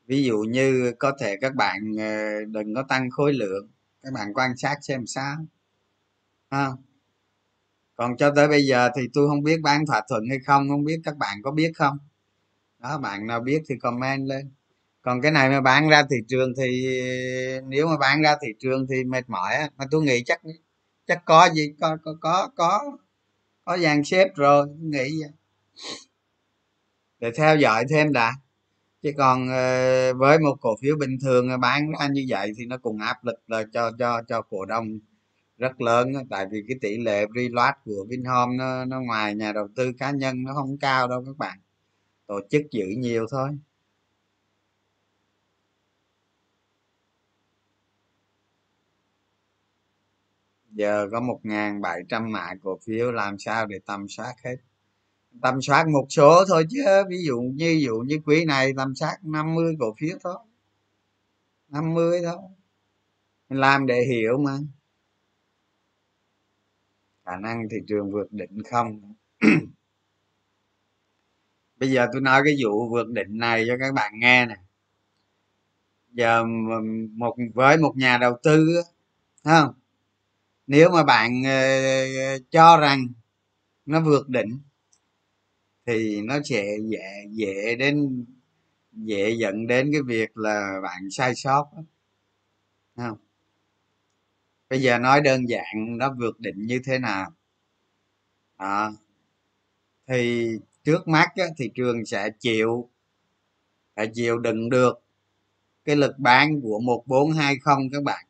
ví 0.08 0.24
dụ 0.24 0.38
như 0.40 0.94
có 1.00 1.14
thể 1.20 1.38
các 1.42 1.56
bạn 1.56 1.78
ờ, 2.00 2.46
đừng 2.46 2.76
có 2.76 2.84
tăng 2.90 3.10
khối 3.12 3.34
lượng 3.34 3.68
các 4.04 4.14
bạn 4.14 4.34
quan 4.34 4.58
sát 4.58 4.78
xem 4.82 5.08
sao. 5.08 5.36
Không 6.50 6.93
còn 7.96 8.18
cho 8.18 8.32
tới 8.36 8.48
bây 8.48 8.66
giờ 8.66 8.90
thì 8.96 9.02
tôi 9.14 9.28
không 9.28 9.44
biết 9.44 9.62
bán 9.64 9.86
thỏa 9.86 10.02
thuận 10.10 10.24
hay 10.30 10.40
không 10.46 10.70
không 10.70 10.84
biết 10.84 11.02
các 11.04 11.18
bạn 11.18 11.38
có 11.44 11.52
biết 11.52 11.72
không? 11.76 11.98
Đó, 12.80 12.98
bạn 12.98 13.28
nào 13.28 13.40
biết 13.40 13.64
thì 13.70 13.76
comment 13.82 14.28
lên. 14.28 14.52
Còn 15.02 15.22
cái 15.22 15.32
này 15.32 15.50
mà 15.50 15.62
bán 15.62 15.90
ra 15.90 16.04
thị 16.12 16.18
trường 16.28 16.54
thì, 16.58 16.88
nếu 17.68 17.88
mà 17.88 17.98
bán 17.98 18.22
ra 18.22 18.36
thị 18.42 18.48
trường 18.60 18.88
thì 18.90 19.04
mệt 19.04 19.30
mỏi 19.30 19.56
á. 19.56 19.70
Mà 19.78 19.86
tôi 19.92 20.04
nghĩ 20.04 20.24
chắc 20.26 20.42
chắc 21.08 21.26
có 21.26 21.50
gì, 21.54 21.74
có 21.82 21.98
có 22.04 22.16
có 22.22 22.50
có 22.56 22.82
có 23.66 23.78
dàn 23.78 24.04
xếp 24.04 24.28
rồi 24.36 24.68
nghĩ 24.80 25.22
vậy. 25.22 25.32
Để 27.20 27.32
theo 27.38 27.58
dõi 27.58 27.86
thêm 27.90 28.14
đã. 28.14 28.34
Chứ 29.04 29.12
còn 29.18 29.50
ờ, 29.50 30.14
với 30.14 30.40
một 30.40 30.56
cổ 30.62 30.76
phiếu 30.82 30.96
bình 30.98 31.18
thường 31.24 31.48
bán 31.62 31.92
ra 32.00 32.08
như 32.08 32.26
vậy 32.30 32.52
thì 32.58 32.66
nó 32.66 32.78
cũng 32.78 33.00
áp 33.00 33.26
lực 33.26 33.40
là 33.48 33.64
cho 33.74 33.92
cho 34.00 34.22
cho 34.28 34.42
cổ 34.42 34.66
đông 34.66 34.88
rất 35.64 35.82
lớn 35.82 36.14
tại 36.30 36.46
vì 36.52 36.64
cái 36.68 36.78
tỷ 36.82 36.98
lệ 36.98 37.26
reload 37.36 37.74
của 37.86 38.06
Vinhome 38.10 38.58
nó, 38.58 38.86
nó 38.86 39.02
ngoài 39.02 39.36
nhà 39.36 39.54
đầu 39.54 39.68
tư 39.76 39.92
cá 40.00 40.12
nhân 40.12 40.44
nó 40.44 40.54
không 40.54 40.78
cao 40.78 41.08
đâu 41.08 41.24
các 41.26 41.38
bạn. 41.38 41.60
Tổ 42.28 42.40
chức 42.50 42.62
giữ 42.72 42.86
nhiều 42.98 43.26
thôi. 43.32 43.50
Giờ 50.72 51.08
có 51.12 51.20
một 51.20 51.40
ngàn 51.44 51.82
bảy 51.82 52.02
trăm 52.10 52.32
mã 52.32 52.54
cổ 52.64 52.80
phiếu 52.86 53.12
làm 53.12 53.40
sao 53.40 53.66
để 53.66 53.80
tầm 53.86 54.08
soát 54.08 54.34
hết? 54.44 54.56
Tầm 55.42 55.62
soát 55.62 55.88
một 55.88 56.06
số 56.10 56.46
thôi 56.48 56.66
chứ 56.70 56.80
ví 57.10 57.18
dụ 57.26 57.42
như 57.42 57.66
ví 57.66 57.82
dụ 57.82 57.96
như 58.08 58.20
quý 58.26 58.46
này 58.46 58.72
tầm 58.78 58.96
soát 58.96 59.18
50 59.24 59.76
cổ 59.80 59.96
phiếu 60.00 60.18
thôi. 60.24 60.38
50 61.70 62.22
thôi. 62.24 62.38
Mình 63.50 63.60
làm 63.60 63.86
để 63.86 64.02
hiểu 64.10 64.38
mà 64.38 64.58
khả 67.26 67.38
năng 67.38 67.70
thị 67.70 67.78
trường 67.88 68.12
vượt 68.12 68.32
đỉnh 68.32 68.64
không? 68.72 69.14
Bây 71.80 71.92
giờ 71.92 72.08
tôi 72.14 72.22
nói 72.22 72.42
cái 72.46 72.56
vụ 72.64 72.90
vượt 72.90 73.10
đỉnh 73.10 73.38
này 73.38 73.66
cho 73.68 73.78
các 73.80 73.94
bạn 73.94 74.14
nghe 74.20 74.46
nè. 74.46 74.56
Giờ 76.12 76.46
một, 77.16 77.36
với 77.54 77.78
một 77.78 77.94
nhà 77.98 78.18
đầu 78.18 78.38
tư 78.44 78.82
không? 79.44 79.74
Nếu 80.68 80.90
mà 80.92 81.04
bạn 81.04 81.44
ờ, 81.46 82.40
cho 82.52 82.78
rằng 82.78 83.08
nó 83.86 84.02
vượt 84.02 84.30
đỉnh 84.30 84.60
thì 85.86 86.22
nó 86.22 86.40
sẽ 86.44 86.78
dễ 86.84 87.28
dễ 87.32 87.76
đến, 87.76 88.26
dễ 88.94 89.32
dẫn 89.40 89.68
đến 89.68 89.90
cái 89.94 90.02
việc 90.02 90.38
là 90.38 90.80
bạn 90.84 91.10
sai 91.12 91.36
sót 91.36 91.68
không? 92.96 93.18
Bây 94.74 94.82
giờ 94.82 95.00
nói 95.00 95.22
đơn 95.22 95.50
giản 95.50 95.98
nó 95.98 96.14
vượt 96.20 96.40
định 96.40 96.66
như 96.66 96.82
thế 96.86 97.00
nào? 97.00 97.32
À, 98.58 98.92
thì 100.08 100.50
trước 100.84 101.08
mắt 101.08 101.30
á, 101.36 101.46
thị 101.58 101.72
trường 101.76 102.06
sẽ 102.06 102.30
chịu 102.40 102.90
phải 103.96 104.08
chịu 104.14 104.40
đựng 104.40 104.70
được 104.70 105.02
cái 105.86 105.96
lực 105.96 106.16
bán 106.18 106.62
của 106.62 106.80
1420 106.80 107.90
các 107.92 108.04
bạn. 108.04 108.26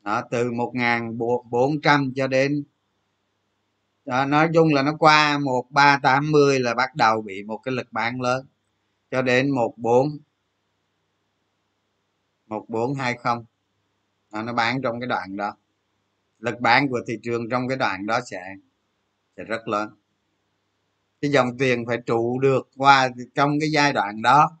Đó, 0.00 0.22
từ 0.30 0.52
1400 0.52 2.12
cho 2.16 2.26
đến 2.26 2.64
đó, 4.04 4.24
nói 4.24 4.48
chung 4.54 4.74
là 4.74 4.82
nó 4.82 4.96
qua 4.98 5.38
1380 5.38 6.60
là 6.60 6.74
bắt 6.74 6.94
đầu 6.96 7.22
bị 7.22 7.42
một 7.42 7.58
cái 7.58 7.74
lực 7.74 7.92
bán 7.92 8.20
lớn 8.20 8.46
cho 9.10 9.22
đến 9.22 9.50
14 9.50 10.18
1420 12.46 13.51
nó, 14.32 14.42
nó 14.42 14.52
bán 14.52 14.82
trong 14.82 15.00
cái 15.00 15.06
đoạn 15.06 15.36
đó. 15.36 15.56
Lực 16.38 16.60
bán 16.60 16.88
của 16.88 17.00
thị 17.06 17.18
trường 17.22 17.48
trong 17.50 17.68
cái 17.68 17.76
đoạn 17.76 18.06
đó 18.06 18.20
sẽ 18.30 18.42
sẽ 19.36 19.44
rất 19.44 19.68
lớn. 19.68 19.88
Cái 21.20 21.30
dòng 21.30 21.58
tiền 21.58 21.86
phải 21.86 21.98
trụ 22.06 22.38
được 22.40 22.68
qua 22.76 23.10
trong 23.34 23.60
cái 23.60 23.70
giai 23.70 23.92
đoạn 23.92 24.22
đó. 24.22 24.58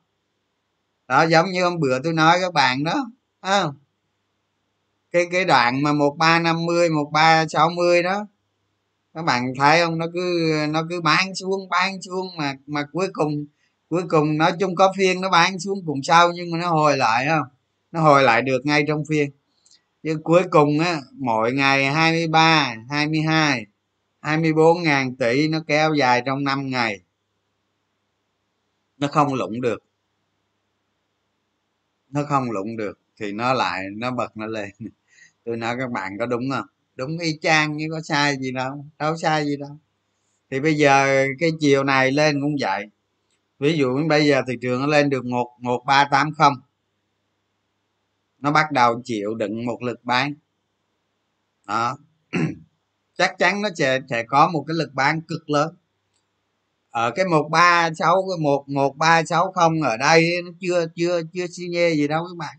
Đó 1.08 1.26
giống 1.26 1.50
như 1.50 1.64
hôm 1.64 1.80
bữa 1.80 1.98
tôi 2.04 2.12
nói 2.12 2.38
các 2.40 2.52
bạn 2.52 2.84
đó 2.84 3.10
à, 3.40 3.64
cái 5.10 5.26
cái 5.32 5.44
đoạn 5.44 5.82
mà 5.82 5.92
một 5.92 6.16
ba 6.18 6.38
năm 6.40 6.66
mươi 6.66 6.90
một 6.90 7.10
ba 7.12 7.48
sáu 7.48 7.70
mươi 7.70 8.02
đó 8.02 8.26
các 9.14 9.22
bạn 9.22 9.52
thấy 9.58 9.80
không? 9.80 9.98
Nó 9.98 10.06
cứ 10.14 10.50
nó 10.70 10.82
cứ 10.90 11.00
bán 11.00 11.34
xuống 11.34 11.68
bán 11.70 12.02
xuống 12.02 12.26
mà 12.36 12.54
mà 12.66 12.82
cuối 12.92 13.08
cùng 13.12 13.46
cuối 13.88 14.02
cùng 14.08 14.38
nói 14.38 14.52
chung 14.60 14.74
có 14.74 14.92
phiên 14.96 15.20
nó 15.20 15.30
bán 15.30 15.58
xuống 15.58 15.78
cùng 15.86 16.02
sau 16.02 16.32
nhưng 16.32 16.50
mà 16.50 16.58
nó 16.58 16.68
hồi 16.70 16.96
lại 16.96 17.26
không? 17.28 17.46
Nó 17.92 18.00
hồi 18.00 18.22
lại 18.22 18.42
được 18.42 18.66
ngay 18.66 18.84
trong 18.88 19.04
phiên 19.08 19.30
nhưng 20.02 20.22
cuối 20.22 20.42
cùng 20.50 20.80
á, 20.80 21.00
mỗi 21.18 21.52
ngày 21.52 21.92
23 21.92 22.76
22 22.90 23.66
24 24.20 24.82
ngàn 24.82 25.16
tỷ 25.16 25.48
nó 25.48 25.64
kéo 25.66 25.94
dài 25.94 26.22
trong 26.26 26.44
5 26.44 26.70
ngày. 26.70 27.00
Nó 28.98 29.08
không 29.08 29.34
lụng 29.34 29.60
được. 29.60 29.82
Nó 32.10 32.24
không 32.24 32.50
lụng 32.50 32.76
được 32.76 32.98
thì 33.20 33.32
nó 33.32 33.52
lại, 33.52 33.84
nó 33.96 34.10
bật 34.10 34.36
nó 34.36 34.46
lên. 34.46 34.70
Tôi 35.44 35.56
nói 35.56 35.76
các 35.78 35.90
bạn 35.90 36.18
có 36.18 36.26
đúng 36.26 36.50
không? 36.50 36.66
Đúng 36.96 37.18
y 37.18 37.38
chang 37.42 37.76
như 37.76 37.86
có 37.90 38.00
sai 38.00 38.36
gì 38.40 38.52
đâu 38.52 38.86
đâu 38.98 39.16
sai 39.16 39.44
gì 39.44 39.56
đâu. 39.56 39.76
Thì 40.50 40.60
bây 40.60 40.74
giờ 40.74 41.26
cái 41.38 41.50
chiều 41.60 41.84
này 41.84 42.12
lên 42.12 42.40
cũng 42.42 42.56
vậy. 42.60 42.86
Ví 43.58 43.78
dụ 43.78 44.08
bây 44.08 44.26
giờ 44.26 44.42
thị 44.48 44.54
trường 44.62 44.80
nó 44.80 44.86
lên 44.86 45.10
được 45.10 45.24
một 45.24 45.50
một 45.60 45.82
ba 45.86 46.08
tám 46.10 46.32
không 46.34 46.54
nó 48.42 48.50
bắt 48.52 48.72
đầu 48.72 49.02
chịu 49.04 49.34
đựng 49.34 49.66
một 49.66 49.82
lực 49.82 50.04
bán. 50.04 50.34
Đó. 51.66 51.98
Chắc 53.18 53.38
chắn 53.38 53.62
nó 53.62 53.68
sẽ 53.76 54.00
sẽ 54.10 54.22
có 54.22 54.48
một 54.48 54.64
cái 54.68 54.74
lực 54.74 54.94
bán 54.94 55.20
cực 55.20 55.50
lớn. 55.50 55.74
Ở 56.90 57.10
cái 57.10 57.24
một 57.24 57.48
ba 57.50 57.90
sáu 57.94 58.22
một 58.40 58.68
một 58.68 58.96
ba 58.96 59.24
sáu 59.24 59.52
không 59.52 59.82
ở 59.82 59.96
đây 59.96 60.42
nó 60.44 60.50
chưa 60.60 60.86
chưa 60.94 61.20
chưa 61.32 61.46
xi 61.46 61.68
nhê 61.68 61.94
gì 61.94 62.08
đâu 62.08 62.24
các 62.24 62.36
bạn. 62.36 62.56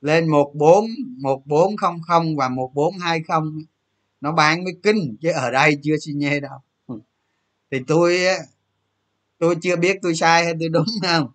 Lên 0.00 0.28
một 0.28 0.52
bốn 0.54 0.86
một 1.18 1.46
bốn 1.46 1.76
không 1.76 2.02
không 2.02 2.36
và 2.36 2.48
một 2.48 2.70
bốn 2.74 2.98
hai 2.98 3.22
không 3.28 3.58
nó 4.20 4.32
bán 4.32 4.64
mới 4.64 4.72
kinh 4.82 5.16
chứ 5.20 5.30
ở 5.32 5.50
đây 5.50 5.76
chưa 5.82 5.96
xi 6.00 6.12
nhê 6.12 6.40
đâu. 6.40 6.58
Thì 7.70 7.78
tôi 7.86 8.18
tôi 9.38 9.56
chưa 9.62 9.76
biết 9.76 9.98
tôi 10.02 10.14
sai 10.14 10.44
hay 10.44 10.54
tôi 10.60 10.68
đúng 10.68 10.86
không? 11.02 11.30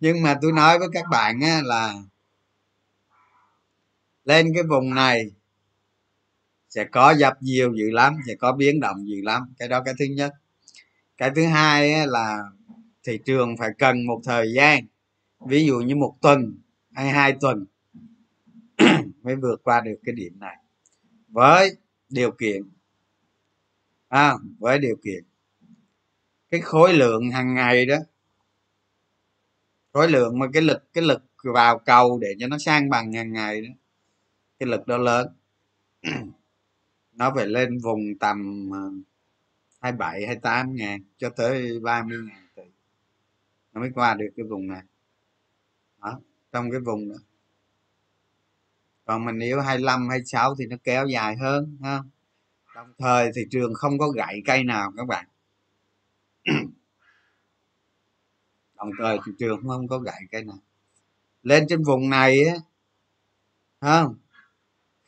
Nhưng 0.00 0.22
mà 0.22 0.38
tôi 0.42 0.52
nói 0.52 0.78
với 0.78 0.88
các 0.92 1.04
bạn 1.10 1.40
á, 1.40 1.60
là 1.64 1.94
lên 4.28 4.52
cái 4.54 4.62
vùng 4.62 4.94
này 4.94 5.30
sẽ 6.68 6.84
có 6.84 7.10
dập 7.10 7.34
nhiều 7.40 7.74
dữ 7.74 7.90
lắm 7.90 8.16
sẽ 8.26 8.34
có 8.34 8.52
biến 8.52 8.80
động 8.80 9.08
dữ 9.08 9.16
lắm. 9.22 9.54
Cái 9.58 9.68
đó 9.68 9.82
cái 9.84 9.94
thứ 9.98 10.04
nhất. 10.04 10.32
Cái 11.16 11.30
thứ 11.36 11.44
hai 11.46 12.06
là 12.06 12.38
thị 13.04 13.18
trường 13.24 13.56
phải 13.56 13.70
cần 13.78 14.06
một 14.06 14.20
thời 14.24 14.52
gian 14.52 14.86
ví 15.46 15.66
dụ 15.66 15.80
như 15.80 15.96
một 15.96 16.16
tuần 16.20 16.58
hay 16.92 17.08
hai 17.08 17.32
tuần 17.40 17.66
mới 19.22 19.36
vượt 19.36 19.60
qua 19.64 19.80
được 19.80 19.96
cái 20.04 20.14
điểm 20.14 20.38
này. 20.38 20.56
Với 21.28 21.76
điều 22.08 22.30
kiện 22.30 22.62
à, 24.08 24.34
với 24.58 24.78
điều 24.78 24.96
kiện 25.04 25.24
cái 26.50 26.60
khối 26.60 26.92
lượng 26.92 27.30
hàng 27.30 27.54
ngày 27.54 27.86
đó 27.86 27.96
khối 29.92 30.10
lượng 30.10 30.38
mà 30.38 30.46
cái 30.52 30.62
lực 30.62 30.92
cái 30.92 31.04
lực 31.04 31.22
vào 31.54 31.78
cầu 31.78 32.18
để 32.18 32.28
cho 32.38 32.46
nó 32.46 32.58
sang 32.58 32.90
bằng 32.90 33.12
hàng 33.12 33.32
ngày 33.32 33.62
đó 33.62 33.68
cái 34.58 34.68
lực 34.68 34.86
đó 34.86 34.98
lớn. 34.98 35.28
Nó 37.12 37.32
phải 37.34 37.46
lên 37.46 37.78
vùng 37.78 38.18
tầm 38.20 38.70
ờ, 38.72 38.90
27 39.80 40.26
28 40.26 40.74
ngàn 40.74 41.00
cho 41.18 41.30
tới 41.30 41.80
30 41.82 42.18
ngàn 42.28 42.48
tỷ. 42.54 42.62
Nó 43.72 43.80
mới 43.80 43.90
qua 43.94 44.14
được 44.14 44.28
cái 44.36 44.46
vùng 44.46 44.68
này. 44.68 44.82
Đó, 46.02 46.20
trong 46.52 46.70
cái 46.70 46.80
vùng 46.80 47.08
đó. 47.08 47.14
Còn 49.04 49.24
mình 49.24 49.38
nếu 49.38 49.60
25 49.60 50.08
26 50.08 50.54
thì 50.58 50.66
nó 50.66 50.76
kéo 50.84 51.06
dài 51.06 51.36
hơn, 51.36 51.78
ha. 51.82 52.02
Đồng 52.74 52.92
thời 52.98 53.30
thị 53.34 53.42
trường 53.50 53.74
không 53.74 53.98
có 53.98 54.08
gãy 54.08 54.42
cây 54.44 54.64
nào, 54.64 54.92
các 54.96 55.06
bạn. 55.06 55.26
Đồng 58.76 58.90
thời 58.98 59.18
thị 59.26 59.32
trường 59.38 59.68
không 59.68 59.88
có 59.88 59.98
gãy 59.98 60.20
cây 60.30 60.44
nào. 60.44 60.58
Lên 61.42 61.66
trên 61.68 61.82
vùng 61.82 62.10
này 62.10 62.44
á 62.44 62.54
không? 63.80 64.16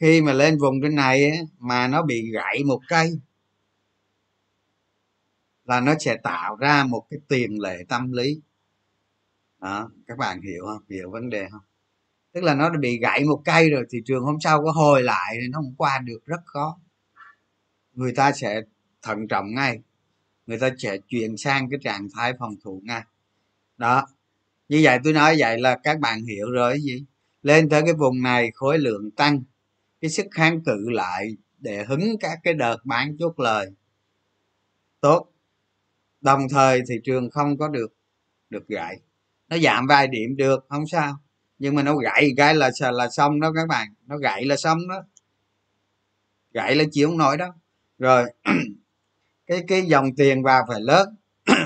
Khi 0.00 0.22
mà 0.22 0.32
lên 0.32 0.58
vùng 0.58 0.82
trên 0.82 0.94
này 0.94 1.32
mà 1.58 1.88
nó 1.88 2.02
bị 2.02 2.30
gãy 2.32 2.64
một 2.64 2.80
cây, 2.88 3.18
là 5.64 5.80
nó 5.80 5.94
sẽ 6.00 6.16
tạo 6.16 6.56
ra 6.56 6.84
một 6.84 7.06
cái 7.10 7.20
tiền 7.28 7.62
lệ 7.62 7.84
tâm 7.88 8.12
lý. 8.12 8.40
Đó, 9.60 9.90
các 10.06 10.18
bạn 10.18 10.42
hiểu 10.42 10.64
không? 10.66 10.82
Hiểu 10.88 11.10
vấn 11.10 11.30
đề 11.30 11.48
không? 11.50 11.60
Tức 12.32 12.44
là 12.44 12.54
nó 12.54 12.70
bị 12.80 12.98
gãy 12.98 13.24
một 13.24 13.42
cây 13.44 13.70
rồi 13.70 13.84
thị 13.90 13.98
trường 14.04 14.24
hôm 14.24 14.36
sau 14.40 14.64
có 14.64 14.72
hồi 14.72 15.02
lại 15.02 15.36
thì 15.40 15.48
nó 15.48 15.58
không 15.58 15.74
qua 15.78 15.98
được, 15.98 16.26
rất 16.26 16.40
khó. 16.44 16.78
Người 17.92 18.12
ta 18.16 18.32
sẽ 18.32 18.60
thận 19.02 19.28
trọng 19.28 19.54
ngay. 19.54 19.78
Người 20.46 20.58
ta 20.58 20.70
sẽ 20.78 20.98
chuyển 21.08 21.36
sang 21.36 21.70
cái 21.70 21.80
trạng 21.82 22.08
thái 22.14 22.32
phòng 22.38 22.54
thủ 22.64 22.82
ngay. 22.84 23.02
Đó, 23.76 24.06
như 24.68 24.80
vậy 24.82 24.98
tôi 25.04 25.12
nói 25.12 25.36
vậy 25.38 25.60
là 25.60 25.78
các 25.82 26.00
bạn 26.00 26.24
hiểu 26.24 26.50
rồi 26.50 26.80
gì? 26.80 27.04
Lên 27.42 27.68
tới 27.68 27.82
cái 27.82 27.94
vùng 27.94 28.22
này 28.22 28.50
khối 28.54 28.78
lượng 28.78 29.10
tăng 29.10 29.42
cái 30.00 30.10
sức 30.10 30.26
kháng 30.30 30.64
cự 30.64 30.90
lại 30.90 31.36
để 31.58 31.84
hứng 31.84 32.16
các 32.20 32.38
cái 32.42 32.54
đợt 32.54 32.76
bán 32.84 33.16
chốt 33.18 33.40
lời. 33.40 33.70
Tốt. 35.00 35.26
Đồng 36.20 36.48
thời 36.50 36.82
thị 36.88 36.94
trường 37.04 37.30
không 37.30 37.58
có 37.58 37.68
được 37.68 37.94
được 38.50 38.68
gãy. 38.68 39.00
Nó 39.48 39.58
giảm 39.58 39.86
vài 39.86 40.06
điểm 40.06 40.36
được, 40.36 40.66
không 40.68 40.86
sao. 40.86 41.18
Nhưng 41.58 41.74
mà 41.74 41.82
nó 41.82 41.96
gãy 41.96 42.30
cái 42.36 42.54
là 42.54 42.70
là 42.92 43.08
xong 43.10 43.40
đó 43.40 43.52
các 43.54 43.68
bạn. 43.68 43.88
Nó 44.06 44.16
gãy 44.16 44.44
là 44.44 44.56
xong 44.56 44.88
đó. 44.88 45.02
Gãy 46.52 46.74
là 46.74 46.84
chịu 46.92 47.08
không 47.08 47.18
nổi 47.18 47.36
đó. 47.36 47.54
Rồi, 47.98 48.24
cái 49.46 49.64
cái 49.68 49.82
dòng 49.82 50.14
tiền 50.16 50.42
vào 50.42 50.64
phải 50.68 50.80
lớn. 50.80 51.16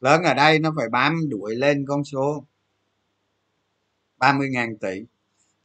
Lớn 0.00 0.22
ở 0.22 0.34
đây 0.34 0.58
nó 0.58 0.72
phải 0.76 0.88
bám 0.88 1.28
đuổi 1.28 1.56
lên 1.56 1.84
con 1.88 2.04
số 2.04 2.44
30.000 4.18 4.76
tỷ 4.80 5.04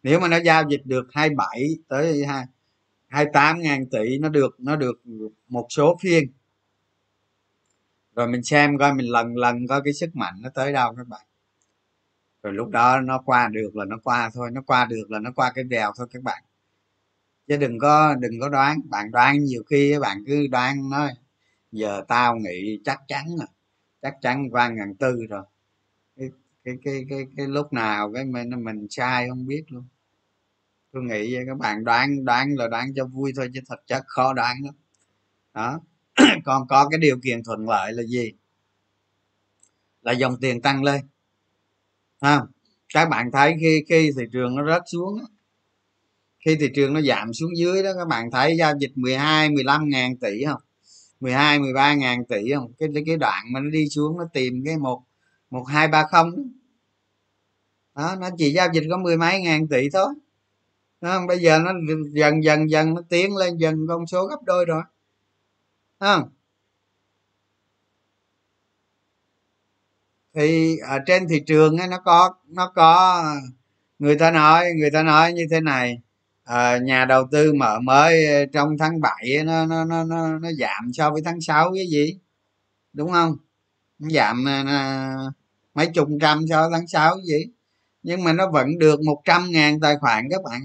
nếu 0.05 0.19
mà 0.19 0.27
nó 0.27 0.37
giao 0.37 0.63
dịch 0.69 0.81
được 0.85 1.07
27 1.11 1.77
tới 1.87 2.25
28 3.07 3.59
ngàn 3.59 3.85
tỷ, 3.89 4.17
nó 4.17 4.29
được 4.29 4.55
nó 4.57 4.75
được 4.75 5.01
một 5.47 5.67
số 5.69 5.97
phiên. 6.01 6.31
Rồi 8.15 8.27
mình 8.27 8.43
xem 8.43 8.77
coi, 8.77 8.93
mình 8.93 9.11
lần 9.11 9.37
lần 9.37 9.67
coi 9.67 9.81
cái 9.83 9.93
sức 9.93 10.15
mạnh 10.15 10.33
nó 10.41 10.49
tới 10.49 10.73
đâu 10.73 10.93
các 10.97 11.07
bạn. 11.07 11.25
Rồi 12.43 12.53
lúc 12.53 12.69
đó 12.69 13.01
nó 13.01 13.21
qua 13.25 13.47
được 13.47 13.75
là 13.75 13.85
nó 13.85 13.97
qua 14.03 14.29
thôi, 14.33 14.51
nó 14.51 14.61
qua 14.61 14.85
được 14.85 15.11
là 15.11 15.19
nó 15.19 15.31
qua 15.35 15.51
cái 15.55 15.63
đèo 15.63 15.91
thôi 15.97 16.07
các 16.11 16.23
bạn. 16.23 16.43
Chứ 17.47 17.57
đừng 17.57 17.79
có 17.79 18.15
đừng 18.19 18.39
có 18.39 18.49
đoán. 18.49 18.79
Bạn 18.89 19.11
đoán 19.11 19.43
nhiều 19.43 19.63
khi 19.69 19.99
bạn 20.01 20.23
cứ 20.27 20.47
đoán 20.47 20.89
nói 20.89 21.09
giờ 21.71 22.01
tao 22.07 22.35
nghĩ 22.35 22.79
chắc 22.85 22.99
chắn 23.07 23.25
rồi, 23.37 23.47
chắc 24.01 24.15
chắn 24.21 24.49
qua 24.51 24.69
ngàn 24.69 24.95
tư 24.95 25.25
rồi 25.29 25.43
cái 26.65 26.75
cái 26.83 27.05
cái 27.09 27.27
cái, 27.37 27.47
lúc 27.47 27.73
nào 27.73 28.11
cái 28.13 28.25
mình 28.25 28.49
mình 28.63 28.87
sai 28.89 29.29
không 29.29 29.47
biết 29.47 29.63
luôn. 29.67 29.83
Tôi 30.91 31.03
nghĩ 31.03 31.35
vậy 31.35 31.43
các 31.47 31.57
bạn 31.57 31.83
đoán 31.83 32.25
đoán 32.25 32.55
là 32.55 32.67
đoán 32.67 32.93
cho 32.95 33.05
vui 33.05 33.33
thôi 33.35 33.49
chứ 33.53 33.59
thật 33.67 33.83
chất 33.87 34.03
khó 34.07 34.33
đoán 34.33 34.57
lắm. 34.63 34.75
Đó. 35.53 35.79
Còn 36.45 36.67
có 36.67 36.89
cái 36.89 36.99
điều 36.99 37.17
kiện 37.23 37.43
thuận 37.43 37.69
lợi 37.69 37.93
là 37.93 38.03
gì? 38.03 38.31
Là 40.01 40.11
dòng 40.11 40.37
tiền 40.41 40.61
tăng 40.61 40.83
lên. 40.83 41.01
Ha 42.21 42.41
các 42.93 43.09
bạn 43.09 43.31
thấy 43.31 43.55
khi 43.59 43.83
khi 43.89 44.11
thị 44.17 44.23
trường 44.33 44.55
nó 44.55 44.65
rớt 44.67 44.81
xuống 44.91 45.19
khi 46.45 46.55
thị 46.55 46.69
trường 46.75 46.93
nó 46.93 47.01
giảm 47.01 47.33
xuống 47.33 47.57
dưới 47.57 47.83
đó 47.83 47.89
các 47.97 48.07
bạn 48.07 48.31
thấy 48.31 48.57
giao 48.57 48.73
dịch 48.79 48.91
12 48.95 49.49
15 49.49 49.89
ngàn 49.89 50.17
tỷ 50.17 50.43
không? 50.45 50.61
12 51.19 51.59
13 51.59 51.93
ngàn 51.93 52.25
tỷ 52.25 52.51
không? 52.53 52.71
Cái 52.79 52.89
cái 53.05 53.17
đoạn 53.17 53.43
mà 53.53 53.59
nó 53.59 53.69
đi 53.69 53.89
xuống 53.89 54.17
nó 54.17 54.25
tìm 54.33 54.63
cái 54.65 54.77
một 54.77 55.03
một 55.55 55.63
hai 55.67 55.87
ba 55.87 56.03
không. 56.11 56.31
Đó 57.95 58.15
nó 58.19 58.29
chỉ 58.37 58.53
giao 58.53 58.67
dịch 58.73 58.83
có 58.89 58.97
mười 58.97 59.17
mấy 59.17 59.41
ngàn 59.41 59.67
tỷ 59.67 59.89
thôi. 59.93 60.07
Đó, 61.01 61.25
bây 61.27 61.39
giờ 61.39 61.59
nó 61.59 61.71
dần 62.13 62.43
dần 62.43 62.69
dần 62.69 62.93
nó 62.93 63.01
tiến 63.09 63.37
lên 63.37 63.57
dần 63.57 63.75
con 63.87 64.07
số 64.07 64.25
gấp 64.27 64.43
đôi 64.45 64.65
rồi. 64.65 64.83
Không? 65.99 66.29
Thì 70.33 70.77
ở 70.77 70.99
trên 71.05 71.27
thị 71.27 71.39
trường 71.47 71.77
ấy, 71.77 71.87
nó 71.87 71.99
có 72.05 72.33
nó 72.47 72.71
có 72.75 73.23
người 73.99 74.15
ta 74.19 74.31
nói 74.31 74.65
người 74.79 74.91
ta 74.91 75.03
nói 75.03 75.33
như 75.33 75.43
thế 75.51 75.61
này 75.61 76.01
à, 76.43 76.77
nhà 76.77 77.05
đầu 77.05 77.27
tư 77.31 77.53
mở 77.53 77.79
mới 77.79 78.25
trong 78.53 78.77
tháng 78.79 79.01
7 79.01 79.43
nó 79.45 79.65
nó 79.65 79.85
nó 79.85 80.03
nó, 80.03 80.39
nó 80.39 80.49
giảm 80.59 80.93
so 80.93 81.11
với 81.11 81.21
tháng 81.25 81.41
6 81.41 81.71
cái 81.75 81.87
gì? 81.87 82.19
Đúng 82.93 83.11
không? 83.11 83.37
Giảm 83.99 84.47
à, 84.47 84.65
mấy 85.75 85.87
chục 85.93 86.07
trăm 86.21 86.45
cho 86.49 86.69
tháng 86.73 86.87
6 86.87 87.17
gì? 87.23 87.45
Nhưng 88.03 88.23
mà 88.23 88.33
nó 88.33 88.51
vẫn 88.51 88.79
được 88.79 89.01
100 89.01 89.51
ngàn 89.51 89.79
tài 89.79 89.95
khoản 89.97 90.27
các 90.31 90.43
bạn 90.43 90.61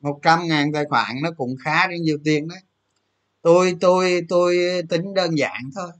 100 0.00 0.48
ngàn 0.48 0.72
tài 0.72 0.84
khoản 0.84 1.16
nó 1.22 1.30
cũng 1.36 1.56
khá 1.64 1.86
đến 1.86 2.02
nhiều 2.02 2.18
tiền 2.24 2.48
đấy. 2.48 2.58
Tôi 3.42 3.76
tôi 3.80 4.20
tôi 4.28 4.58
tính 4.88 5.14
đơn 5.14 5.38
giản 5.38 5.70
thôi. 5.74 5.90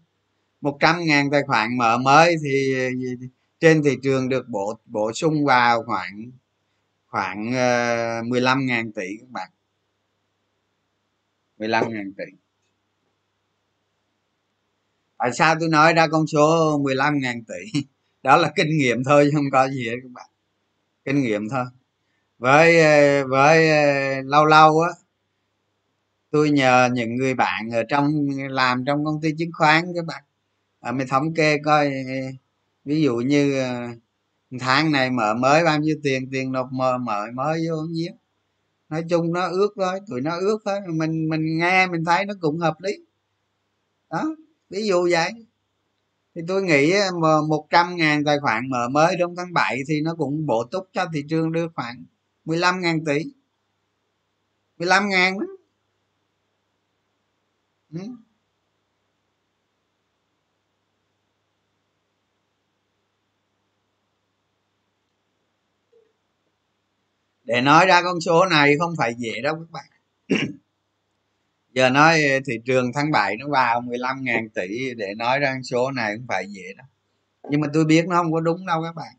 100 0.61 1.05
ngàn 1.07 1.31
tài 1.31 1.43
khoản 1.47 1.79
mở 1.79 1.99
mới 1.99 2.37
thì 2.45 2.75
trên 3.61 3.83
thị 3.83 3.97
trường 4.03 4.29
được 4.29 4.49
bổ 4.49 4.75
bổ 4.87 5.13
sung 5.13 5.45
vào 5.45 5.85
khoảng 5.85 6.31
khoảng 7.09 7.53
ờ, 7.55 8.23
15 8.27 8.67
ngàn 8.67 8.93
tỷ 8.93 9.07
các 9.21 9.31
bạn. 9.31 9.51
15 11.59 11.93
ngàn 11.93 12.13
tỷ 12.19 12.25
tại 15.23 15.33
sao 15.33 15.57
tôi 15.61 15.69
nói 15.69 15.95
ra 15.95 16.07
con 16.09 16.27
số 16.27 16.79
15 16.79 17.19
ngàn 17.19 17.45
tỷ? 17.45 17.81
Đó 18.23 18.37
là 18.37 18.53
kinh 18.57 18.79
nghiệm 18.79 19.05
thôi 19.05 19.25
chứ 19.25 19.31
không 19.35 19.51
có 19.53 19.69
gì 19.69 19.89
hết 19.89 19.97
các 20.03 20.11
bạn. 20.13 20.31
Kinh 21.05 21.23
nghiệm 21.23 21.49
thôi. 21.49 21.65
Với 22.39 22.83
với 23.25 23.69
lâu 24.25 24.45
lâu 24.47 24.81
á 24.81 24.91
tôi 26.31 26.51
nhờ 26.51 26.89
những 26.93 27.17
người 27.17 27.35
bạn 27.35 27.71
ở 27.73 27.83
trong 27.89 28.29
làm 28.51 28.85
trong 28.85 29.05
công 29.05 29.21
ty 29.21 29.35
chứng 29.39 29.51
khoán 29.53 29.85
các 29.97 30.05
bạn. 30.07 30.23
À, 30.81 30.93
mình 30.93 31.09
thống 31.09 31.35
kê 31.35 31.59
coi 31.65 31.93
ví 32.85 33.03
dụ 33.03 33.17
như 33.17 33.61
ờ, 33.61 33.89
tháng 34.61 34.93
này 34.93 35.11
mở 35.11 35.35
mới 35.35 35.65
bao 35.65 35.79
nhiêu 35.79 35.97
tiền 36.03 36.31
tiền 36.33 36.53
nộp 36.53 36.69
mở 36.73 36.99
mở 36.99 37.27
mới 37.35 37.69
vô 37.69 37.77
nhiêu 37.91 38.13
nói 38.89 39.05
chung 39.11 39.33
nó 39.33 39.49
ước 39.49 39.75
thôi 39.77 40.01
tụi 40.09 40.21
nó 40.21 40.39
ước 40.41 40.59
thôi. 40.65 40.81
Mình 40.95 41.29
mình 41.29 41.59
nghe 41.59 41.87
mình 41.87 42.05
thấy 42.05 42.25
nó 42.27 42.35
cũng 42.41 42.59
hợp 42.59 42.75
lý. 42.81 42.93
Đó 44.11 44.37
ví 44.73 44.87
dụ 44.87 45.09
vậy. 45.11 45.33
Thì 46.35 46.43
tôi 46.49 46.63
nghĩ 46.63 46.93
ờ, 47.23 47.43
một 47.49 47.67
trăm 47.71 47.97
ngàn 47.97 48.25
tài 48.25 48.39
khoản 48.43 48.69
mở 48.71 48.89
mới 48.89 49.17
trong 49.19 49.37
tháng 49.37 49.53
7 49.53 49.79
thì 49.89 50.01
nó 50.01 50.15
cũng 50.15 50.47
bổ 50.47 50.65
túc 50.65 50.89
cho 50.93 51.07
thị 51.15 51.25
trường 51.29 51.53
đưa 51.53 51.69
khoảng 51.75 52.05
15 52.45 52.81
ngàn 52.81 53.05
tỷ. 53.05 53.19
15 54.79 55.09
ngàn 55.09 55.39
đó. 55.39 55.47
Ừ. 57.93 58.01
để 67.45 67.61
nói 67.61 67.87
ra 67.87 68.03
con 68.03 68.21
số 68.21 68.47
này 68.47 68.75
không 68.79 68.95
phải 68.99 69.15
dễ 69.19 69.41
đâu 69.43 69.55
các 69.55 69.71
bạn. 69.71 69.85
giờ 71.75 71.91
nói 71.91 72.25
ờ, 72.25 72.39
thị 72.47 72.59
trường 72.65 72.93
tháng 72.95 73.11
7 73.11 73.37
nó 73.37 73.49
vào 73.49 73.81
15 73.81 74.25
ngàn 74.25 74.49
tỷ 74.49 74.95
để 74.95 75.15
nói 75.15 75.39
ra 75.39 75.61
số 75.65 75.91
này 75.91 76.17
không 76.17 76.27
phải 76.29 76.47
dễ 76.49 76.63
đâu. 76.77 76.87
Nhưng 77.51 77.61
mà 77.61 77.69
tôi 77.75 77.85
biết 77.85 78.09
nó 78.09 78.17
không 78.17 78.33
có 78.33 78.41
đúng 78.41 78.67
đâu 78.67 78.83
các 78.83 78.95
bạn. 78.95 79.15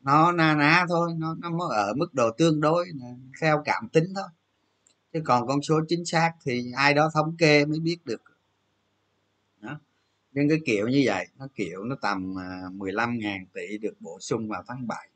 Nó 0.00 0.32
na 0.32 0.54
ná 0.54 0.86
thôi 0.88 1.10
nó 1.18 1.34
nó 1.34 1.68
ở 1.70 1.94
mức 1.94 2.14
độ 2.14 2.30
tương 2.38 2.60
đối 2.60 2.86
theo 3.40 3.62
cảm 3.64 3.88
tính 3.88 4.12
thôi. 4.14 4.28
Chứ 5.12 5.20
còn 5.24 5.46
con 5.46 5.62
số 5.62 5.80
chính 5.88 6.04
xác 6.04 6.32
thì 6.44 6.72
ai 6.76 6.94
đó 6.94 7.10
thống 7.14 7.36
kê 7.38 7.64
mới 7.64 7.80
biết 7.80 7.98
được. 8.04 8.22
Đó. 9.60 9.80
nhưng 10.32 10.48
cái 10.48 10.58
kiểu 10.66 10.88
như 10.88 11.02
vậy 11.06 11.26
nó 11.38 11.48
kiểu 11.54 11.84
nó 11.84 11.96
tầm 12.02 12.34
15 12.72 13.10
à, 13.10 13.12
ngàn 13.18 13.46
tỷ 13.54 13.78
được 13.78 13.94
bổ 14.00 14.18
sung 14.20 14.48
vào 14.48 14.64
tháng 14.68 14.86
7 14.86 15.08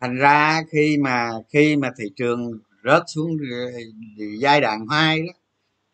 thành 0.00 0.16
ra 0.16 0.62
khi 0.70 0.96
mà 1.00 1.30
khi 1.52 1.76
mà 1.76 1.90
thị 1.98 2.04
trường 2.16 2.58
rớt 2.84 3.02
xuống 3.06 3.36
giai 4.40 4.60
đoạn 4.60 4.86
hai 4.90 5.18
đó, 5.20 5.32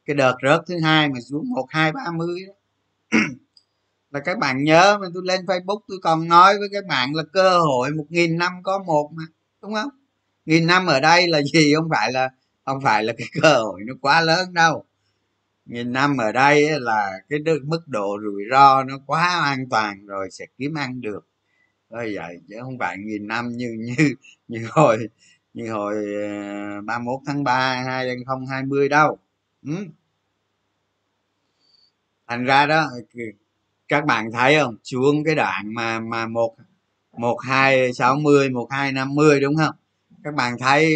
cái 0.04 0.14
đợt 0.16 0.34
rớt 0.42 0.60
thứ 0.66 0.80
hai 0.80 1.08
mà 1.08 1.20
xuống 1.30 1.50
một, 1.50 1.66
hai, 1.70 1.92
ba 1.92 2.10
mươi 2.16 2.40
là 4.10 4.20
các 4.20 4.38
bạn 4.38 4.64
nhớ 4.64 4.98
mà 5.00 5.06
tôi 5.14 5.22
lên 5.26 5.40
facebook 5.46 5.80
tôi 5.88 5.98
còn 6.02 6.28
nói 6.28 6.58
với 6.58 6.68
các 6.72 6.84
bạn 6.88 7.14
là 7.14 7.22
cơ 7.32 7.58
hội 7.58 7.90
một 7.90 8.06
nghìn 8.08 8.38
năm 8.38 8.52
có 8.62 8.78
một 8.86 9.10
mà, 9.14 9.22
đúng 9.62 9.74
không? 9.74 9.90
Nghìn 10.46 10.66
năm 10.66 10.86
ở 10.86 11.00
đây 11.00 11.28
là 11.28 11.42
gì? 11.42 11.74
Không 11.74 11.88
phải 11.90 12.12
là, 12.12 12.30
không 12.64 12.80
phải 12.82 13.04
là 13.04 13.12
cái 13.18 13.26
cơ 13.42 13.58
hội 13.62 13.80
nó 13.86 13.94
quá 14.00 14.20
lớn 14.20 14.54
đâu. 14.54 14.84
Nghìn 15.66 15.92
năm 15.92 16.16
ở 16.16 16.32
đây 16.32 16.80
là 16.80 17.10
cái 17.28 17.38
mức 17.64 17.88
độ 17.88 18.16
rủi 18.22 18.42
ro 18.50 18.84
nó 18.84 18.98
quá 19.06 19.40
an 19.44 19.68
toàn 19.70 20.06
rồi 20.06 20.28
sẽ 20.30 20.46
kiếm 20.58 20.74
ăn 20.74 21.00
được. 21.00 21.26
Thôi 21.90 22.12
vậy 22.16 22.40
chứ 22.48 22.56
không 22.60 22.78
phải 22.78 22.96
nghìn 22.98 23.26
năm 23.26 23.48
như 23.56 23.76
như 23.78 24.14
như 24.48 24.66
hồi 24.70 25.08
như 25.58 25.72
hồi 25.72 25.94
ờ, 26.14 26.80
31 26.86 27.20
tháng 27.26 27.44
3 27.44 27.82
2020 27.86 28.88
đâu. 28.88 29.18
Ừ. 29.66 29.74
thành 32.28 32.44
ra 32.44 32.66
đó 32.66 32.86
các 33.88 34.04
bạn 34.06 34.32
thấy 34.32 34.56
không? 34.60 34.76
Xuống 34.84 35.24
cái 35.24 35.34
đoạn 35.34 35.74
mà 35.74 36.00
mà 36.00 36.26
một 36.26 36.56
một 37.18 37.36
hai 37.40 37.92
sáu 37.92 38.16
mươi, 38.16 38.50
một 38.50 38.68
hai 38.70 38.92
năm 38.92 39.14
mươi 39.14 39.40
đúng 39.40 39.56
không? 39.56 39.74
Các 40.24 40.34
bạn 40.34 40.56
thấy 40.58 40.86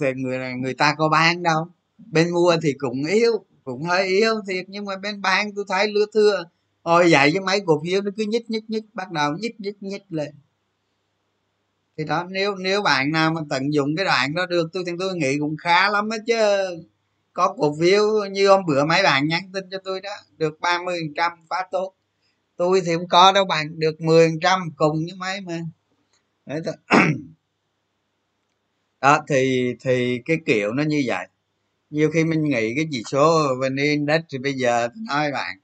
thì 0.00 0.06
người 0.16 0.38
người 0.54 0.74
ta 0.74 0.94
có 0.98 1.08
bán 1.08 1.42
đâu. 1.42 1.66
Bên 1.98 2.30
mua 2.30 2.56
thì 2.62 2.72
cũng 2.78 3.04
yếu, 3.04 3.32
cũng 3.64 3.82
hơi 3.82 4.06
yếu 4.08 4.34
thiệt, 4.48 4.64
nhưng 4.68 4.84
mà 4.84 4.96
bên 4.96 5.22
bán 5.22 5.54
tôi 5.56 5.64
thấy 5.68 5.88
lứa 5.92 6.06
thưa, 6.14 6.44
ôi 6.82 7.08
vậy 7.10 7.30
với 7.32 7.40
mấy 7.40 7.60
cổ 7.66 7.82
phiếu 7.84 8.02
nó 8.02 8.10
cứ 8.16 8.24
nhích 8.28 8.50
nhích 8.50 8.70
nhích, 8.70 8.84
bắt 8.94 9.12
đầu 9.12 9.32
nhích 9.40 9.60
nhích 9.60 9.82
nhích 9.82 10.02
lên 10.10 10.34
thì 11.98 12.04
đó, 12.04 12.26
nếu 12.30 12.54
nếu 12.54 12.82
bạn 12.82 13.12
nào 13.12 13.32
mà 13.32 13.40
tận 13.50 13.72
dụng 13.74 13.96
cái 13.96 14.04
đoạn 14.04 14.34
đó 14.34 14.46
được, 14.46 14.68
tôi 14.72 14.82
thì 14.86 14.92
tôi 14.98 15.16
nghĩ 15.16 15.38
cũng 15.38 15.56
khá 15.56 15.90
lắm 15.90 16.08
á 16.08 16.18
chứ. 16.26 16.36
Có 17.32 17.54
cổ 17.58 17.76
phiếu 17.80 18.02
như 18.30 18.48
hôm 18.48 18.66
bữa 18.66 18.84
mấy 18.84 19.02
bạn 19.02 19.28
nhắn 19.28 19.42
tin 19.52 19.64
cho 19.70 19.78
tôi 19.84 20.00
đó, 20.00 20.10
được 20.38 20.60
30 20.60 21.00
trăm 21.16 21.32
quá 21.48 21.66
tốt. 21.70 21.94
Tôi 22.56 22.80
thì 22.86 22.94
không 22.94 23.08
có 23.08 23.32
đâu 23.32 23.44
bạn, 23.44 23.80
được 23.80 24.00
10 24.00 24.32
trăm 24.42 24.60
cùng 24.76 24.96
với 24.96 25.14
mấy 25.18 25.40
mà. 25.40 25.60
Đấy 26.46 26.60
đó, 29.00 29.24
thì 29.28 29.74
thì 29.80 30.22
cái 30.24 30.36
kiểu 30.46 30.72
nó 30.72 30.82
như 30.82 31.02
vậy. 31.06 31.26
Nhiều 31.90 32.10
khi 32.10 32.24
mình 32.24 32.44
nghĩ 32.44 32.74
cái 32.76 32.88
chỉ 32.90 33.02
số 33.06 33.54
vn 33.60 33.76
index 33.76 34.20
thì 34.32 34.38
bây 34.38 34.54
giờ 34.54 34.88
nói 35.08 35.32
bạn, 35.32 35.58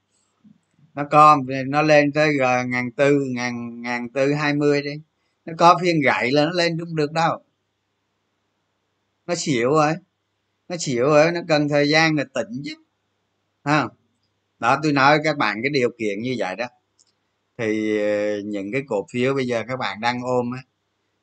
nó 0.95 1.03
con 1.11 1.41
nó 1.67 1.81
lên 1.81 2.11
tới 2.11 2.33
gần 2.39 2.69
ngàn 2.69 2.91
tư, 2.91 3.19
ngàn 3.35 3.81
ngàn 3.81 4.09
tư 4.09 4.33
hai 4.33 4.53
mươi 4.53 4.81
đi 4.81 5.01
nó 5.45 5.53
có 5.57 5.77
phiên 5.81 6.01
gãy 6.01 6.31
là 6.31 6.45
nó 6.45 6.51
lên 6.51 6.79
không 6.79 6.95
được 6.95 7.11
đâu. 7.11 7.43
Nó 9.25 9.35
xỉu 9.35 9.69
rồi. 9.69 9.93
Nó 10.69 10.77
xỉu 10.77 11.05
rồi, 11.05 11.31
nó 11.31 11.41
cần 11.47 11.69
thời 11.69 11.89
gian 11.89 12.15
là 12.15 12.23
tỉnh 12.33 12.61
chứ. 12.63 12.75
Ha 13.63 13.87
đó, 14.59 14.79
tôi 14.83 14.93
nói 14.93 15.19
các 15.23 15.37
bạn 15.37 15.57
cái 15.63 15.69
điều 15.69 15.89
kiện 15.97 16.21
như 16.21 16.35
vậy 16.37 16.55
đó. 16.55 16.67
Thì 17.57 17.99
ờ, 17.99 18.41
những 18.45 18.71
cái 18.71 18.81
cổ 18.87 19.05
phiếu 19.11 19.33
bây 19.33 19.47
giờ 19.47 19.63
các 19.67 19.77
bạn 19.77 20.01
đang 20.01 20.21
ôm 20.23 20.51
á, 20.51 20.61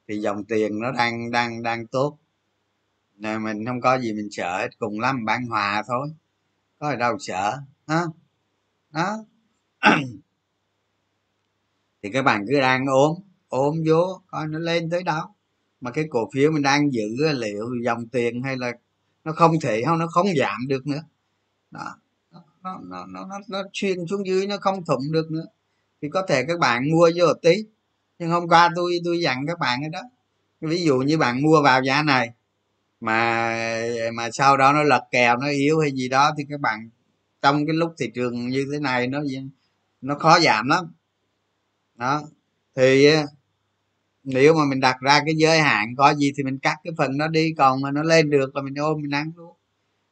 thì 0.08 0.18
dòng 0.18 0.44
tiền 0.44 0.80
nó 0.80 0.92
đang 0.92 1.30
đang 1.30 1.62
đang 1.62 1.86
tốt. 1.86 2.18
Nên 3.16 3.44
mình 3.44 3.66
không 3.66 3.80
có 3.80 3.98
gì 3.98 4.12
mình 4.12 4.28
sợ 4.30 4.58
hết, 4.58 4.68
cùng 4.78 5.00
lắm, 5.00 5.24
bán 5.24 5.46
hòa 5.46 5.82
thôi. 5.86 6.08
Có 6.78 6.90
gì 6.90 6.96
đâu 6.98 7.16
sợ 7.18 7.58
ha 7.86 8.02
đó. 8.90 9.24
Thì 12.02 12.10
các 12.12 12.22
bạn 12.22 12.44
cứ 12.48 12.60
đang 12.60 12.86
ốm 12.86 13.14
ôm 13.50 13.74
vô 13.86 14.20
coi 14.26 14.48
nó 14.48 14.58
lên 14.58 14.90
tới 14.90 15.02
đâu 15.02 15.26
mà 15.80 15.90
cái 15.90 16.04
cổ 16.10 16.30
phiếu 16.34 16.50
mình 16.50 16.62
đang 16.62 16.92
giữ 16.92 17.32
liệu 17.32 17.70
dòng 17.84 18.08
tiền 18.08 18.42
hay 18.42 18.56
là 18.56 18.72
nó 19.24 19.32
không 19.32 19.60
thể 19.60 19.82
không 19.86 19.98
nó 19.98 20.06
không 20.06 20.26
giảm 20.38 20.68
được 20.68 20.86
nữa. 20.86 21.02
Đó. 21.70 21.96
Nó 22.62 22.80
nó 22.82 23.06
nó 23.06 23.26
nó, 23.26 23.40
nó 23.48 23.62
xuyên 23.72 24.06
xuống 24.06 24.26
dưới 24.26 24.46
nó 24.46 24.56
không 24.60 24.84
thủng 24.84 25.12
được 25.12 25.30
nữa. 25.30 25.46
Thì 26.02 26.08
có 26.08 26.22
thể 26.28 26.44
các 26.48 26.58
bạn 26.58 26.90
mua 26.90 27.10
vô 27.16 27.34
tí. 27.42 27.54
Nhưng 28.18 28.30
hôm 28.30 28.48
qua 28.48 28.70
tôi 28.76 29.00
tôi 29.04 29.20
dặn 29.20 29.46
các 29.46 29.58
bạn 29.58 29.78
cái 29.80 29.90
đó. 29.90 30.00
Ví 30.60 30.84
dụ 30.84 30.98
như 30.98 31.18
bạn 31.18 31.42
mua 31.42 31.62
vào 31.62 31.82
giá 31.82 32.02
này 32.02 32.30
mà 33.00 33.56
mà 34.14 34.30
sau 34.32 34.56
đó 34.56 34.72
nó 34.72 34.82
lật 34.82 35.02
kèo 35.10 35.36
nó 35.36 35.48
yếu 35.48 35.80
hay 35.80 35.92
gì 35.92 36.08
đó 36.08 36.30
thì 36.38 36.44
các 36.50 36.60
bạn 36.60 36.90
trong 37.42 37.66
cái 37.66 37.74
lúc 37.76 37.94
thị 37.98 38.10
trường 38.14 38.48
như 38.48 38.66
thế 38.72 38.78
này 38.78 39.06
nó 39.06 39.20
nó 40.00 40.14
khó 40.18 40.40
giảm 40.40 40.68
lắm. 40.68 40.92
Đó. 41.94 42.22
Thì 42.76 43.08
nếu 44.34 44.54
mà 44.54 44.64
mình 44.70 44.80
đặt 44.80 44.96
ra 45.00 45.20
cái 45.26 45.34
giới 45.36 45.60
hạn 45.60 45.94
có 45.96 46.14
gì 46.14 46.32
thì 46.36 46.42
mình 46.42 46.58
cắt 46.58 46.76
cái 46.84 46.92
phần 46.98 47.16
nó 47.16 47.28
đi, 47.28 47.54
còn 47.58 47.80
mà 47.80 47.90
nó 47.90 48.02
lên 48.02 48.30
được 48.30 48.56
là 48.56 48.62
mình 48.62 48.74
ôm, 48.74 49.02
mình 49.02 49.14
ăn 49.14 49.32
luôn. 49.36 49.56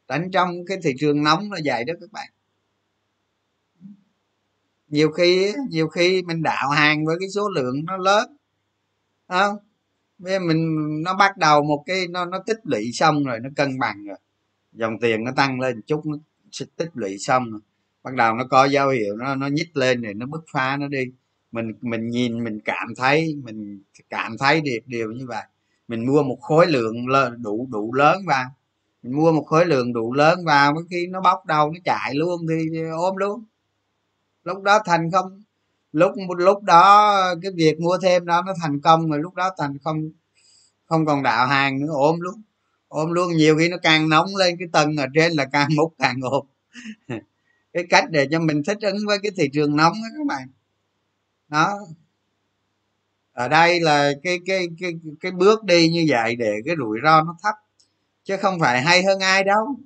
Đánh 0.09 0.31
trong 0.31 0.65
cái 0.67 0.79
thị 0.83 0.95
trường 0.99 1.23
nóng 1.23 1.53
là 1.53 1.61
vậy 1.65 1.85
đó 1.85 1.95
các 2.01 2.13
bạn. 2.13 2.29
Nhiều 4.89 5.11
khi 5.11 5.53
nhiều 5.71 5.89
khi 5.89 6.23
mình 6.23 6.43
đạo 6.43 6.71
hàng 6.71 7.07
với 7.07 7.17
cái 7.21 7.29
số 7.29 7.49
lượng 7.49 7.85
nó 7.85 7.97
lớn 7.97 8.37
không? 9.29 9.57
Bây 10.19 10.39
mình, 10.41 10.79
nó 11.05 11.15
bắt 11.17 11.37
đầu 11.37 11.63
một 11.63 11.83
cái, 11.87 12.07
nó 12.09 12.25
nó 12.25 12.39
tích 12.47 12.59
lũy 12.65 12.93
xong 12.93 13.25
rồi 13.25 13.39
nó 13.41 13.49
cân 13.57 13.79
bằng 13.79 14.05
rồi. 14.07 14.17
Dòng 14.73 15.01
tiền 15.01 15.25
nó 15.25 15.33
tăng 15.37 15.61
lên 15.61 15.83
chút, 15.87 16.07
nó 16.07 16.17
tích 16.77 16.91
lũy 16.95 17.19
xong 17.19 17.51
rồi. 17.51 17.61
bắt 18.03 18.15
đầu 18.15 18.35
nó 18.35 18.45
có 18.51 18.65
dấu 18.65 18.89
hiệu 18.89 19.17
nó 19.17 19.35
nó 19.35 19.47
nhích 19.47 19.77
lên 19.77 20.03
rồi 20.03 20.15
nó 20.15 20.27
bứt 20.27 20.45
phá 20.53 20.77
nó 20.77 20.89
đi 20.89 21.05
mình 21.53 21.73
mình 21.81 22.09
nhìn, 22.09 22.45
mình 22.45 22.61
cảm 22.65 22.89
thấy, 22.97 23.35
mình 23.45 23.83
cảm 24.11 24.39
thấy 24.39 24.61
được 24.61 24.79
điều 24.87 25.13
như 25.13 25.27
vậy. 25.29 25.45
Mình 25.89 26.07
mua 26.07 26.23
một 26.23 26.39
khối 26.41 26.67
lượng 26.67 26.97
đủ 27.41 27.69
đủ 27.71 27.95
lớn 27.95 28.23
vào. 28.27 28.45
Mình 29.03 29.17
mua 29.17 29.33
một 29.33 29.45
khối 29.47 29.67
lượng 29.67 29.93
đủ 29.93 30.13
lớn 30.13 30.45
vào 30.47 30.75
có 30.75 30.83
khi 30.91 31.07
nó 31.07 31.21
bóc 31.21 31.47
đầu, 31.47 31.71
nó 31.71 31.79
chạy 31.85 32.15
luôn 32.15 32.47
thì 32.49 32.81
ôm 32.99 33.17
luôn. 33.17 33.45
Lúc 34.45 34.63
đó 34.63 34.79
thành 34.87 35.11
không, 35.13 35.43
lúc 35.93 36.13
lúc 36.39 36.63
đó 36.63 37.15
cái 37.43 37.53
việc 37.57 37.81
mua 37.81 37.99
thêm 38.03 38.27
đó 38.27 38.43
nó 38.47 38.53
thành 38.63 38.81
công 38.81 39.11
rồi 39.11 39.21
lúc 39.21 39.35
đó 39.35 39.51
thành 39.59 39.79
không 39.85 40.11
không 40.87 41.07
còn 41.07 41.23
đạo 41.23 41.47
hàng 41.47 41.81
nữa, 41.81 41.89
ôm 41.91 42.21
luôn. 42.21 42.43
Ôm 42.89 43.13
luôn, 43.13 43.37
nhiều 43.37 43.59
khi 43.59 43.69
nó 43.69 43.77
càng 43.83 44.09
nóng 44.09 44.37
lên 44.37 44.57
cái 44.59 44.69
tầng 44.73 44.97
ở 44.97 45.07
trên 45.15 45.33
là 45.33 45.45
càng 45.45 45.69
múc 45.77 45.95
càng 45.99 46.21
ôm. 46.23 46.47
Cái 47.73 47.85
cách 47.91 48.05
để 48.11 48.29
cho 48.31 48.41
mình 48.41 48.63
thích 48.67 48.79
ứng 48.83 48.97
với 49.07 49.19
cái 49.23 49.33
thị 49.37 49.51
trường 49.53 49.77
nóng 49.77 49.93
đó 49.93 50.09
các 50.19 50.27
bạn 50.29 50.49
đó. 51.49 51.79
Ở 53.33 53.49
đây 53.49 53.81
là 53.81 54.13
cái 54.23 54.39
cái 54.47 54.67
cái 54.81 54.93
cái 55.21 55.33
bước 55.33 55.65
đi 55.65 55.89
như 55.89 56.07
vậy 56.09 56.37
để 56.37 56.53
cái 56.67 56.75
rủi 56.79 56.99
ro 57.05 57.23
nó 57.23 57.37
thấp, 57.43 57.55
chứ 58.25 58.37
không 58.37 58.61
phải 58.61 58.83
hay 58.83 59.03
hơn 59.05 59.21
ai 59.21 59.45
đâu. 59.45 59.77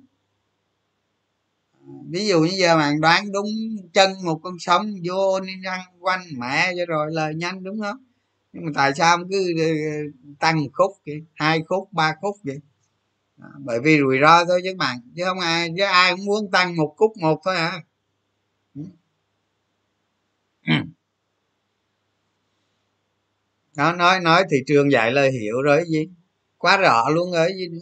Ví 2.09 2.27
dụ 2.27 2.41
như 2.41 2.51
giờ 2.57 2.77
bạn 2.77 3.01
đoán 3.01 3.31
đúng 3.31 3.47
chân 3.93 4.11
một 4.25 4.39
con 4.43 4.59
sống 4.59 4.93
vô 5.03 5.39
nên 5.39 5.61
răng 5.61 5.81
quanh 5.99 6.21
mẹ 6.37 6.73
cho 6.77 6.85
rồi 6.85 7.07
lời 7.11 7.35
nhanh, 7.35 7.63
đúng 7.63 7.81
không? 7.81 7.97
Nhưng 8.53 8.65
mà 8.65 8.71
tại 8.75 8.91
sao 8.95 9.17
cứ 9.29 9.53
ờ, 9.59 9.65
tăng 10.39 10.63
một 10.63 10.69
khúc 10.73 10.91
vậy, 11.05 11.23
hai 11.35 11.63
khúc, 11.67 11.89
ba 11.93 12.15
khúc 12.21 12.37
vậy? 12.43 12.59
Bởi 13.59 13.79
vì 13.81 13.99
rủi 13.99 14.17
ro 14.21 14.45
thôi 14.45 14.61
chứ 14.63 14.75
bạn, 14.77 14.97
chứ 15.15 15.23
không 15.25 15.39
ai, 15.39 15.69
chứ 15.77 15.83
ai 15.83 16.11
cũng 16.15 16.25
muốn 16.25 16.51
tăng 16.51 16.75
một 16.75 16.95
khúc 16.97 17.13
một 17.17 17.41
thôi 17.45 17.55
à 17.55 17.81
nó 23.77 23.93
nói 23.93 24.19
nói 24.19 24.43
thị 24.51 24.57
trường 24.67 24.91
dạy 24.91 25.11
lời 25.11 25.31
hiểu 25.31 25.61
rồi 25.61 25.83
gì? 25.87 26.07
Quá 26.57 26.77
rõ 26.77 27.09
luôn 27.09 27.31
rồi 27.31 27.49
gì 27.57 27.67
nữa? 27.67 27.79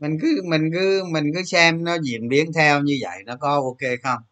Mình 0.00 0.18
cứ 0.22 0.42
mình 0.44 0.70
cứ 0.72 1.04
mình 1.12 1.32
cứ 1.34 1.42
xem 1.42 1.84
nó 1.84 1.96
diễn 2.02 2.28
biến 2.28 2.52
theo 2.52 2.80
như 2.80 2.98
vậy 3.02 3.22
nó 3.26 3.36
có 3.36 3.54
ok 3.54 3.90
không? 4.02 4.22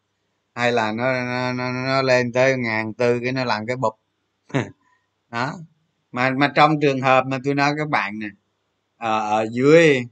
Hay 0.54 0.72
là 0.72 0.92
nó 0.92 1.12
nó, 1.12 1.52
nó, 1.52 1.72
nó 1.72 2.02
lên 2.02 2.32
tới 2.32 2.56
ngàn 2.58 2.94
tư 2.94 3.20
cái 3.22 3.32
nó 3.32 3.44
làm 3.44 3.66
cái 3.66 3.76
bụp 3.76 3.94
đó. 5.30 5.54
Mà 6.12 6.30
mà 6.30 6.52
trong 6.56 6.80
trường 6.80 7.00
hợp 7.00 7.26
mà 7.26 7.38
tôi 7.44 7.54
nói 7.54 7.72
các 7.78 7.88
bạn 7.88 8.18
nè 8.18 8.26
ở, 8.96 9.30
ở 9.30 9.46
dưới 9.52 10.02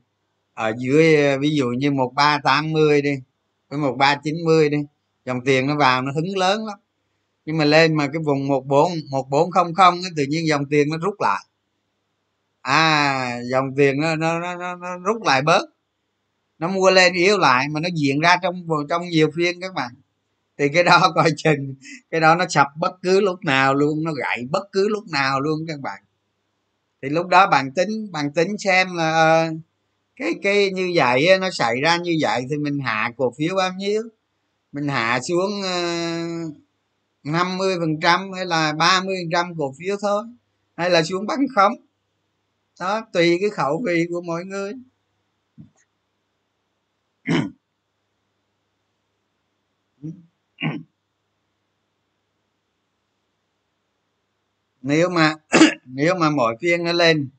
ở 0.54 0.72
dưới 0.78 1.38
ví 1.38 1.50
dụ 1.56 1.66
như 1.78 1.90
một 1.90 2.12
ba 2.14 2.40
tám 2.44 2.72
mươi 2.72 3.02
đi 3.02 3.14
với 3.68 3.78
một 3.78 3.96
ba 3.98 4.16
chín 4.24 4.34
mươi 4.44 4.68
đi 4.70 4.78
dòng 5.24 5.40
tiền 5.44 5.66
nó 5.66 5.76
vào 5.76 6.02
nó 6.02 6.12
hứng 6.12 6.38
lớn 6.38 6.66
lắm 6.66 6.78
nhưng 7.48 7.58
mà 7.58 7.64
lên 7.64 7.94
mà 7.94 8.06
cái 8.06 8.22
vùng 8.24 8.48
một 8.48 8.66
bốn 8.66 8.92
một 9.10 9.30
bốn 9.30 9.50
không 9.50 9.74
không 9.74 10.00
tự 10.16 10.24
nhiên 10.28 10.46
dòng 10.46 10.66
tiền 10.70 10.88
nó 10.90 10.96
rút 10.98 11.20
lại. 11.20 11.44
À 12.60 13.40
dòng 13.50 13.74
tiền 13.76 14.00
nó 14.00 14.16
nó, 14.16 14.38
nó 14.40 14.74
nó 14.74 14.98
rút 14.98 15.22
lại 15.22 15.42
bớt. 15.42 15.62
Nó 16.58 16.68
mua 16.68 16.90
lên 16.90 17.12
yếu 17.12 17.38
lại 17.38 17.66
mà 17.68 17.80
nó 17.80 17.88
diễn 17.94 18.20
ra 18.20 18.36
trong 18.42 18.66
trong 18.88 19.08
nhiều 19.08 19.30
phiên 19.36 19.60
các 19.60 19.74
bạn. 19.74 19.90
Thì 20.58 20.68
cái 20.68 20.84
đó 20.84 21.00
coi 21.14 21.30
chừng 21.36 21.74
cái 22.10 22.20
đó 22.20 22.34
nó 22.34 22.44
sập 22.48 22.66
bất 22.76 22.92
cứ 23.02 23.20
lúc 23.20 23.44
nào 23.44 23.74
luôn 23.74 24.04
nó 24.04 24.12
gãy 24.12 24.44
bất 24.50 24.72
cứ 24.72 24.88
lúc 24.88 25.04
nào 25.12 25.40
luôn 25.40 25.58
các 25.68 25.80
bạn. 25.80 26.02
Thì 27.02 27.08
lúc 27.08 27.26
đó 27.26 27.46
bạn 27.50 27.72
tính 27.74 28.12
bạn 28.12 28.32
tính 28.32 28.58
xem 28.58 28.96
là 28.96 29.10
ờ, 29.12 29.50
cái 30.16 30.34
cái 30.42 30.70
như 30.70 30.92
vậy 30.94 31.38
nó 31.40 31.50
xảy 31.50 31.80
ra 31.80 31.96
như 31.96 32.12
vậy 32.20 32.46
thì 32.50 32.56
mình 32.56 32.78
hạ 32.78 33.12
cổ 33.16 33.34
phiếu 33.38 33.56
bao 33.56 33.72
nhiêu? 33.72 34.02
Mình 34.72 34.88
hạ 34.88 35.20
xuống 35.28 35.60
uh, 35.60 36.67
50 37.32 37.76
phần 37.78 38.00
trăm 38.00 38.32
hay 38.32 38.46
là 38.46 38.72
30 38.72 39.16
phần 39.22 39.30
trăm 39.32 39.54
cổ 39.58 39.74
phiếu 39.78 39.96
thôi, 40.00 40.24
hay 40.76 40.90
là 40.90 41.02
xuống 41.02 41.26
bắn 41.26 41.38
không 41.54 41.72
đó, 42.80 43.06
tùy 43.12 43.38
cái 43.40 43.50
khẩu 43.50 43.82
vị 43.86 44.06
của 44.10 44.22
mọi 44.22 44.44
người. 44.44 44.72
Nếu 54.82 55.08
mà 55.10 55.34
nếu 55.84 56.14
mà 56.14 56.30
mỗi 56.30 56.56
phiên 56.60 56.84
nó 56.84 56.92
lên, 56.92 57.30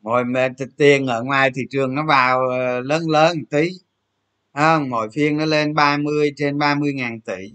mỗi 0.00 0.24
tiền 0.76 1.06
ở 1.06 1.22
ngoài 1.22 1.50
thị 1.54 1.62
trường 1.70 1.94
nó 1.94 2.06
vào 2.06 2.48
ờ, 2.48 2.80
lớn 2.80 3.10
lớn 3.10 3.38
một 3.38 3.44
tí. 3.50 3.70
Không? 4.54 4.90
Mỗi 4.90 5.08
phiên 5.14 5.36
nó 5.36 5.44
lên 5.44 5.74
30 5.74 6.32
trên 6.36 6.58
30 6.58 6.92
ngàn 6.92 7.20
tỷ 7.20 7.52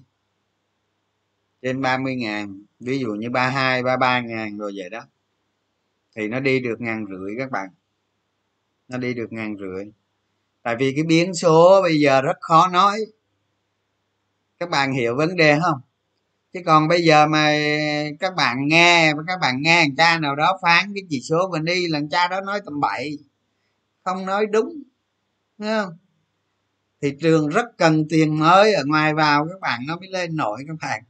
trên 1.63 1.82
30 1.82 2.15
ngàn, 2.15 2.63
ví 2.80 2.99
dụ 2.99 3.13
như 3.13 3.30
32 3.30 3.84
33 3.84 4.19
ngàn 4.21 4.58
rồi 4.58 4.73
vậy 4.76 4.89
đó. 4.89 5.02
Thì 6.15 6.28
nó 6.28 6.39
đi 6.39 6.60
được 6.60 6.82
ngàn 6.82 7.06
rưỡi 7.10 7.36
các 7.38 7.52
bạn. 7.52 7.69
Nó 8.88 8.97
đi 8.97 9.13
được 9.13 9.34
ngàn 9.34 9.56
rưỡi. 9.60 9.86
Tại 10.63 10.76
vì 10.80 10.93
cái 10.95 11.04
biến 11.04 11.34
số 11.34 11.82
bây 11.82 11.99
giờ 11.99 12.21
rất 12.21 12.38
khó 12.41 12.67
nói. 12.67 12.99
Các 14.60 14.69
bạn 14.69 14.93
hiểu 14.93 15.15
vấn 15.15 15.36
đề 15.36 15.60
không? 15.63 15.82
Chứ 16.54 16.60
còn 16.65 16.88
bây 16.88 17.02
giờ 17.04 17.28
mà 17.28 17.54
các 18.19 18.36
bạn 18.36 18.67
nghe, 18.67 19.13
các 19.28 19.39
bạn 19.41 19.62
nghe 19.62 19.84
thằng 19.84 19.95
cha 19.95 20.19
nào 20.19 20.36
đó 20.36 20.60
phán 20.62 20.93
cái 20.95 21.04
chỉ 21.10 21.21
số 21.21 21.49
mình 21.52 21.65
đi 21.65 21.88
là 21.88 22.02
cha 22.12 22.28
đó 22.28 22.41
nói 22.41 22.62
tầm 22.65 22.80
bậy. 22.80 23.19
Không 24.04 24.26
nói 24.26 24.45
đúng 24.45 24.84
Đúng 25.58 25.69
không? 25.69 25.97
Thị 27.02 27.13
trường 27.21 27.49
rất 27.49 27.65
cần 27.78 28.06
tiền 28.10 28.39
mới 28.39 28.73
ở 28.73 28.84
ngoài 28.86 29.13
vào 29.13 29.47
các 29.49 29.60
bạn, 29.62 29.82
nó 29.88 29.97
mới 29.97 30.10
lên 30.10 30.36
nổi 30.36 30.63
các 30.67 30.76
bạn. 30.82 31.04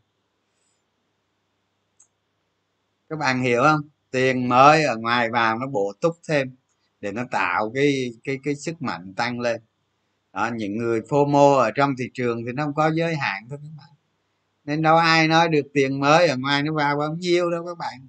Các 3.13 3.19
bạn 3.19 3.41
hiểu 3.41 3.63
không? 3.63 3.81
Tiền 4.11 4.49
mới 4.49 4.83
ở 4.83 4.97
ngoài 4.97 5.29
vào 5.31 5.59
nó 5.59 5.67
bổ 5.67 5.93
túc 6.01 6.17
thêm 6.27 6.55
để 7.01 7.11
nó 7.11 7.23
tạo 7.31 7.71
cái 7.75 8.13
cái 8.23 8.39
cái 8.43 8.55
sức 8.55 8.81
mạnh 8.81 9.13
tăng 9.13 9.39
lên. 9.39 9.61
Đó, 10.33 10.49
những 10.55 10.77
người 10.77 11.01
fomo 11.01 11.55
ở 11.55 11.71
trong 11.71 11.95
thị 11.99 12.09
trường 12.13 12.45
thì 12.45 12.51
nó 12.51 12.63
không 12.63 12.73
có 12.73 12.91
giới 12.91 13.15
hạn 13.15 13.43
thôi 13.49 13.59
các 13.61 13.69
bạn. 13.77 13.89
Nên 14.65 14.81
đâu 14.81 14.97
ai 14.97 15.27
nói 15.27 15.49
được 15.49 15.61
tiền 15.73 15.99
mới 15.99 16.27
ở 16.27 16.37
ngoài 16.37 16.63
nó 16.63 16.73
vào 16.73 16.97
bao 16.97 17.13
nhiêu 17.13 17.51
đâu 17.51 17.65
các 17.65 17.77
bạn. 17.77 18.07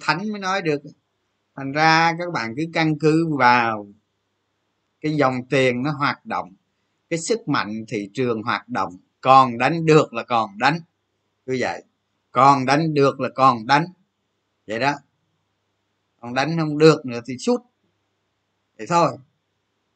Thánh 0.00 0.32
mới 0.32 0.40
nói 0.40 0.62
được. 0.62 0.82
Thành 1.56 1.72
ra 1.72 2.12
các 2.18 2.32
bạn 2.32 2.54
cứ 2.56 2.64
căn 2.72 2.98
cứ 2.98 3.36
vào 3.38 3.88
cái 5.00 5.12
dòng 5.12 5.46
tiền 5.50 5.82
nó 5.82 5.90
hoạt 5.90 6.26
động 6.26 6.52
cái 7.10 7.18
sức 7.18 7.48
mạnh 7.48 7.84
thị 7.88 8.10
trường 8.14 8.42
hoạt 8.42 8.68
động. 8.68 8.96
Còn 9.20 9.58
đánh 9.58 9.86
được 9.86 10.14
là 10.14 10.22
còn 10.22 10.58
đánh. 10.58 10.80
Cứ 11.46 11.56
vậy. 11.60 11.84
Còn 12.30 12.66
đánh 12.66 12.94
được 12.94 13.20
là 13.20 13.28
còn 13.34 13.66
đánh 13.66 13.86
vậy 14.70 14.78
đó. 14.78 14.94
Còn 16.20 16.34
đánh 16.34 16.56
không 16.58 16.78
được 16.78 17.06
nữa 17.06 17.20
thì 17.26 17.38
sút. 17.38 17.60
Vậy 18.78 18.86
thôi. 18.86 19.10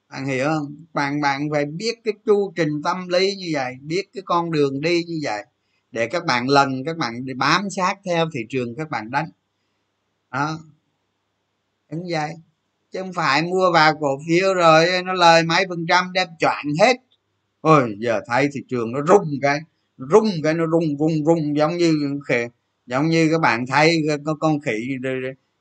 Bạn 0.09 0.27
hiểu 0.27 0.45
không? 0.45 0.85
Bạn 0.93 1.21
bạn 1.21 1.49
phải 1.53 1.65
biết 1.65 1.95
cái 2.05 2.15
chu 2.27 2.53
trình 2.57 2.83
tâm 2.85 3.09
lý 3.09 3.35
như 3.35 3.51
vậy, 3.53 3.75
biết 3.81 4.09
cái 4.13 4.23
con 4.27 4.51
đường 4.51 4.81
đi 4.81 5.05
như 5.05 5.21
vậy 5.23 5.45
để 5.91 6.07
các 6.07 6.25
bạn 6.25 6.49
lần, 6.49 6.85
các 6.87 6.97
bạn 6.97 7.25
để 7.25 7.35
bám 7.35 7.71
sát 7.71 7.95
theo 8.05 8.27
thị 8.35 8.41
trường 8.49 8.75
các 8.77 8.91
bạn 8.91 9.11
đánh. 9.11 9.31
Đó. 10.31 10.59
Đúng 11.91 12.05
vậy. 12.11 12.31
Chứ 12.93 13.01
không 13.01 13.13
phải 13.13 13.43
mua 13.43 13.73
vào 13.73 13.95
cổ 14.01 14.19
phiếu 14.29 14.55
rồi 14.55 14.87
nó 15.05 15.13
lời 15.13 15.43
mấy 15.43 15.67
phần 15.69 15.87
trăm 15.89 16.13
đem 16.13 16.29
choạng 16.39 16.67
hết. 16.81 16.97
Ôi, 17.61 17.95
giờ 17.99 18.21
thấy 18.27 18.49
thị 18.53 18.61
trường 18.69 18.93
nó 18.93 19.01
rung 19.09 19.31
cái 19.43 19.61
rung 19.97 20.31
cái 20.43 20.55
nó 20.55 20.65
rung 20.67 20.99
rung 20.99 21.25
rung 21.25 21.57
giống 21.57 21.77
như 21.77 22.21
khỉ 22.29 22.45
giống 22.87 23.09
như 23.09 23.29
các 23.33 23.41
bạn 23.41 23.67
thấy 23.67 24.07
có 24.25 24.35
con 24.41 24.61
khỉ 24.61 24.97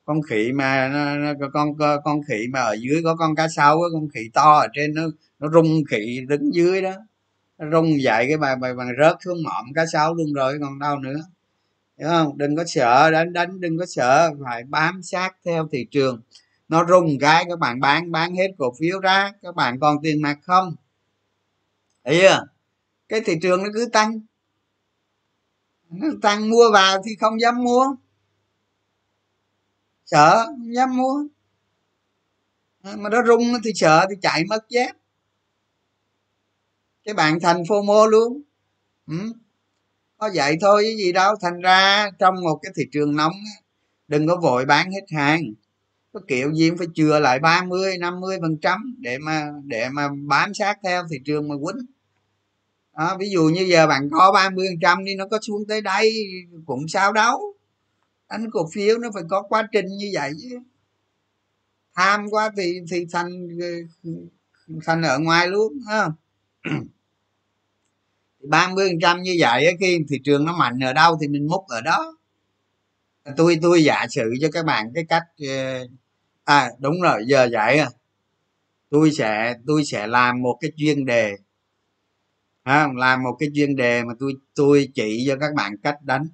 con 0.06 0.22
khỉ 0.22 0.52
mà 0.54 0.88
nó, 0.88 1.16
nó, 1.16 1.50
con 1.54 1.78
con 2.04 2.22
khỉ 2.28 2.48
mà 2.54 2.60
ở 2.60 2.74
dưới 2.74 3.02
có 3.04 3.16
con 3.16 3.36
cá 3.36 3.48
sấu 3.48 3.82
con 3.94 4.10
khỉ 4.14 4.30
to 4.34 4.54
ở 4.60 4.68
trên 4.74 4.94
nó 4.94 5.04
nó 5.40 5.50
rung 5.54 5.84
khỉ 5.90 6.20
đứng 6.28 6.54
dưới 6.54 6.82
đó. 6.82 6.94
Nó 7.58 7.72
rung 7.72 8.02
dậy 8.02 8.26
cái 8.28 8.38
bài 8.38 8.56
bài 8.56 8.74
bằng 8.74 8.90
rớt 9.00 9.16
xuống 9.26 9.44
mỏm 9.44 9.74
cá 9.76 9.86
sấu 9.86 10.14
luôn 10.14 10.34
rồi 10.34 10.58
còn 10.62 10.80
đâu 10.80 11.00
nữa. 11.00 11.20
Hiểu 12.00 12.08
không? 12.10 12.38
Đừng 12.38 12.56
có 12.56 12.64
sợ 12.68 13.12
đánh 13.12 13.34
đánh 13.34 13.60
đừng 13.60 13.78
có 13.78 13.86
sợ 13.86 14.32
phải 14.46 14.64
bám 14.64 15.04
sát 15.04 15.36
theo 15.46 15.68
thị 15.72 15.88
trường. 15.92 16.22
Nó 16.70 16.86
rung 16.90 17.20
cái 17.20 17.46
các 17.50 17.60
bạn 17.60 17.80
bán 17.80 18.12
bán 18.12 18.36
hết 18.36 18.48
cổ 18.58 18.74
phiếu 18.80 19.00
ra 19.00 19.32
các 19.42 19.56
bạn 19.56 19.80
còn 19.80 19.98
tiền 20.04 20.22
mặt 20.22 20.40
không? 20.44 20.76
Thấy 22.06 22.20
chưa? 22.22 22.48
Cái 23.10 23.22
thị 23.26 23.36
trường 23.42 23.64
nó 23.64 23.70
cứ 23.74 23.86
tăng. 23.94 24.20
tăng 26.22 26.50
mua 26.50 26.72
vào 26.74 27.02
thì 27.06 27.16
không 27.16 27.42
dám 27.42 27.64
mua. 27.64 27.96
Sợ, 30.06 30.46
không 30.46 30.76
dám 30.76 30.98
mua. 30.98 31.24
À, 32.84 32.96
mà 32.98 33.10
nó 33.10 33.24
rung 33.28 33.42
thì 33.64 33.72
sợ 33.76 34.06
thì 34.10 34.16
chạy 34.22 34.44
mất 34.50 34.70
dép. 34.70 34.92
Cái 37.04 37.14
bạn 37.14 37.40
thành 37.40 37.64
phô 37.70 37.82
mô 37.82 38.08
luôn. 38.08 38.42
Ừ. 39.08 39.34
có 40.18 40.30
vậy 40.36 40.58
thôi 40.62 40.84
cái 40.84 40.96
gì 40.98 41.12
đâu. 41.12 41.36
Thành 41.42 41.62
ra 41.62 42.10
trong 42.20 42.36
một 42.44 42.60
cái 42.64 42.72
thị 42.76 42.84
trường 42.92 43.16
nóng 43.16 43.34
đừng 44.08 44.28
có 44.28 44.38
vội 44.44 44.66
bán 44.66 44.92
hết 44.92 45.06
hàng. 45.16 45.42
Có 46.14 46.22
kiểu 46.28 46.54
gì 46.54 46.70
cũng 46.70 46.78
phải 46.78 46.88
chừa 46.96 47.20
lại 47.20 47.40
30 47.40 47.98
50 47.98 48.38
phần 48.42 48.58
trăm 48.62 48.96
để 49.00 49.18
mà 49.18 49.52
để 49.66 49.90
mà 49.90 50.10
bám 50.28 50.54
sát 50.54 50.80
theo 50.84 51.04
thị 51.12 51.18
trường 51.26 51.48
mà 51.48 51.56
quýnh 51.64 51.86
à, 52.94 53.16
ví 53.20 53.30
dụ 53.30 53.44
như 53.44 53.62
giờ 53.62 53.88
bạn 53.88 54.10
có 54.12 54.32
30 54.34 54.68
phần 54.70 54.80
trăm 54.82 55.06
đi 55.06 55.16
nó 55.16 55.26
có 55.32 55.40
xuống 55.42 55.64
tới 55.68 55.82
đây 55.82 56.14
cũng 56.66 56.88
sao 56.88 57.14
đâu. 57.14 57.54
Đánh 58.30 58.52
cổ 58.52 58.70
phiếu 58.74 58.98
nó 58.98 59.10
phải 59.14 59.24
có 59.30 59.42
quá 59.42 59.68
trình 59.72 59.86
như 59.98 60.12
vậy 60.14 60.32
chứ. 60.42 60.60
Tham 61.96 62.26
quá 62.30 62.52
thì 62.58 62.80
thì 62.92 63.06
thành 63.12 63.48
thành 64.86 65.02
ờ, 65.02 65.10
ở 65.10 65.20
ngoài 65.20 65.48
luôn 65.48 65.74
ha. 65.88 66.08
Ba 68.44 68.68
mươi 68.68 68.90
phần 68.90 69.00
trăm 69.02 69.22
như 69.22 69.36
vậy 69.40 69.76
khi 69.80 70.00
thị 70.10 70.20
trường 70.24 70.46
nó 70.46 70.58
mạnh 70.58 70.80
ở 70.80 70.94
đâu 70.94 71.18
thì 71.22 71.28
mình 71.28 71.48
múc 71.48 71.68
ở 71.68 71.82
đó. 71.82 72.18
Tôi 73.38 73.60
tôi 73.62 73.84
giả 73.84 74.06
sử 74.10 74.34
cho 74.42 74.48
các 74.54 74.66
bạn 74.66 74.92
cái 74.96 75.06
cách 75.10 75.24
ờ, 75.48 75.88
à 76.44 76.72
đúng 76.80 77.02
rồi 77.02 77.24
giờ 77.28 77.50
vậy 77.52 77.78
à. 77.78 77.90
Tôi 78.90 79.12
sẽ 79.12 79.54
tôi 79.68 79.86
sẽ 79.86 80.08
làm 80.08 80.42
một 80.42 80.58
cái 80.62 80.72
chuyên 80.78 81.06
đề 81.06 81.36
à, 82.64 82.88
làm 82.96 83.24
một 83.24 83.36
cái 83.40 83.50
chuyên 83.56 83.76
đề 83.76 84.04
mà 84.04 84.14
tôi 84.20 84.34
tôi 84.56 84.90
chỉ 84.96 85.26
cho 85.28 85.36
các 85.40 85.54
bạn 85.56 85.78
cách 85.78 85.98
đánh. 86.04 86.28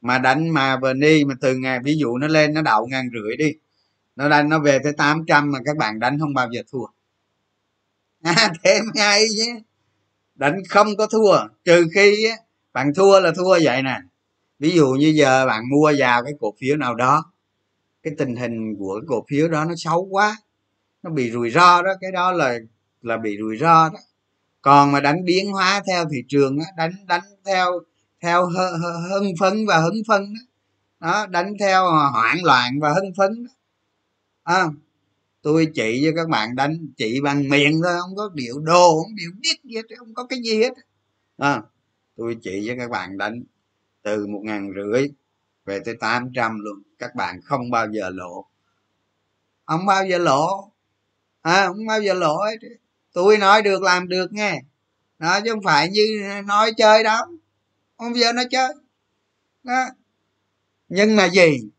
Mà 0.00 0.18
đánh 0.18 0.48
mà 0.48 0.78
ni 0.96 1.24
mà 1.24 1.34
từ 1.40 1.56
ngày 1.56 1.80
ví 1.84 1.96
dụ 1.98 2.18
nó 2.18 2.26
lên 2.28 2.54
nó 2.54 2.62
đậu 2.62 2.86
ngàn 2.86 3.10
rưỡi 3.12 3.36
đi 3.36 3.52
nó 4.16 4.28
đánh 4.28 4.48
nó 4.48 4.58
về 4.58 4.78
tới 4.84 4.92
800 4.92 5.52
mà 5.52 5.58
các 5.64 5.76
bạn 5.76 6.00
đánh 6.00 6.18
không 6.20 6.34
bao 6.34 6.48
giờ 6.52 6.62
thua. 6.72 6.86
À, 8.22 8.52
thế 8.64 8.80
ngay 8.94 9.24
chứ. 9.38 9.52
Đánh 10.34 10.62
không 10.68 10.96
có 10.96 11.06
thua 11.06 11.38
trừ 11.64 11.86
khi 11.94 12.28
bạn 12.72 12.94
thua 12.94 13.20
là 13.20 13.32
thua 13.36 13.58
vậy 13.62 13.82
nè. 13.82 14.00
Ví 14.58 14.70
dụ 14.70 14.86
như 14.88 15.12
giờ 15.16 15.46
bạn 15.46 15.64
mua 15.70 15.92
vào 15.98 16.24
cái 16.24 16.32
cổ 16.40 16.54
phiếu 16.60 16.76
nào 16.76 16.94
đó 16.94 17.32
cái 18.02 18.14
tình 18.18 18.36
hình 18.36 18.76
của 18.78 19.00
cái 19.00 19.06
cổ 19.08 19.24
phiếu 19.28 19.48
đó 19.48 19.64
nó 19.64 19.74
xấu 19.76 20.08
quá 20.10 20.36
nó 21.02 21.10
bị 21.10 21.30
rủi 21.30 21.50
ro 21.50 21.82
đó 21.82 21.90
cái 22.00 22.12
đó 22.12 22.32
là 22.32 22.58
là 23.02 23.16
bị 23.16 23.36
rủi 23.40 23.56
ro 23.58 23.88
đó 23.88 23.98
còn 24.62 24.92
mà 24.92 25.00
đánh 25.00 25.24
biến 25.24 25.52
hóa 25.52 25.82
theo 25.86 26.04
thị 26.12 26.24
trường 26.28 26.58
đó, 26.58 26.64
đánh 26.76 26.92
đánh 27.06 27.22
theo 27.44 27.80
theo 28.20 28.46
hưng 29.10 29.32
phấn 29.40 29.66
và 29.66 29.78
hứng 29.78 30.02
phấn 30.08 30.34
đó, 30.34 31.08
đó 31.08 31.26
đánh 31.26 31.54
theo 31.60 31.90
hoảng 31.90 32.44
loạn 32.44 32.80
và 32.80 32.92
hưng 32.92 33.14
phấn 33.16 33.44
đó. 33.44 33.50
À, 34.42 34.64
tôi 35.42 35.68
chỉ 35.74 36.02
cho 36.04 36.10
các 36.16 36.28
bạn 36.28 36.56
đánh 36.56 36.88
chỉ 36.96 37.20
bằng 37.20 37.48
miệng 37.48 37.80
thôi 37.84 37.92
không 38.00 38.16
có 38.16 38.30
điệu 38.34 38.60
đồ 38.60 39.02
không 39.02 39.14
điệu 39.14 39.30
biết 39.40 39.54
gì 39.64 39.76
hết 39.76 39.82
không 39.98 40.14
có 40.14 40.26
cái 40.26 40.38
gì 40.44 40.58
hết. 40.58 40.72
À, 41.38 41.62
tôi 42.16 42.36
chỉ 42.42 42.64
cho 42.68 42.74
các 42.78 42.90
bạn 42.90 43.18
đánh 43.18 43.42
từ 44.02 44.26
một 44.26 44.40
ngàn 44.44 44.70
rưỡi 44.76 45.08
về 45.64 45.80
tới 45.84 45.94
tám 46.00 46.30
trăm 46.34 46.58
luôn 46.60 46.82
các 46.98 47.14
bạn 47.14 47.40
không 47.44 47.70
bao 47.70 47.86
giờ 47.92 48.10
lộ. 48.10 48.46
Không 49.64 49.86
bao 49.86 50.06
giờ 50.06 50.18
lộ. 50.18 50.72
À, 51.42 51.66
không 51.66 51.86
bao 51.86 52.02
giờ 52.02 52.14
lộ 52.14 52.36
hết 52.36 52.68
tôi 53.12 53.38
nói 53.38 53.62
được 53.62 53.82
làm 53.82 54.08
được 54.08 54.32
nghe. 54.32 54.62
Đó 55.18 55.40
chứ 55.44 55.50
không 55.50 55.62
phải 55.62 55.88
như 55.88 56.22
nói 56.46 56.72
chơi 56.76 57.02
đâu 57.02 57.26
không 58.02 58.14
giờ 58.14 58.32
nói 58.32 58.46
chơi. 58.50 58.74
Đó. 59.62 59.84
Nhưng 60.88 61.16
mà 61.16 61.28
gì? 61.28 61.70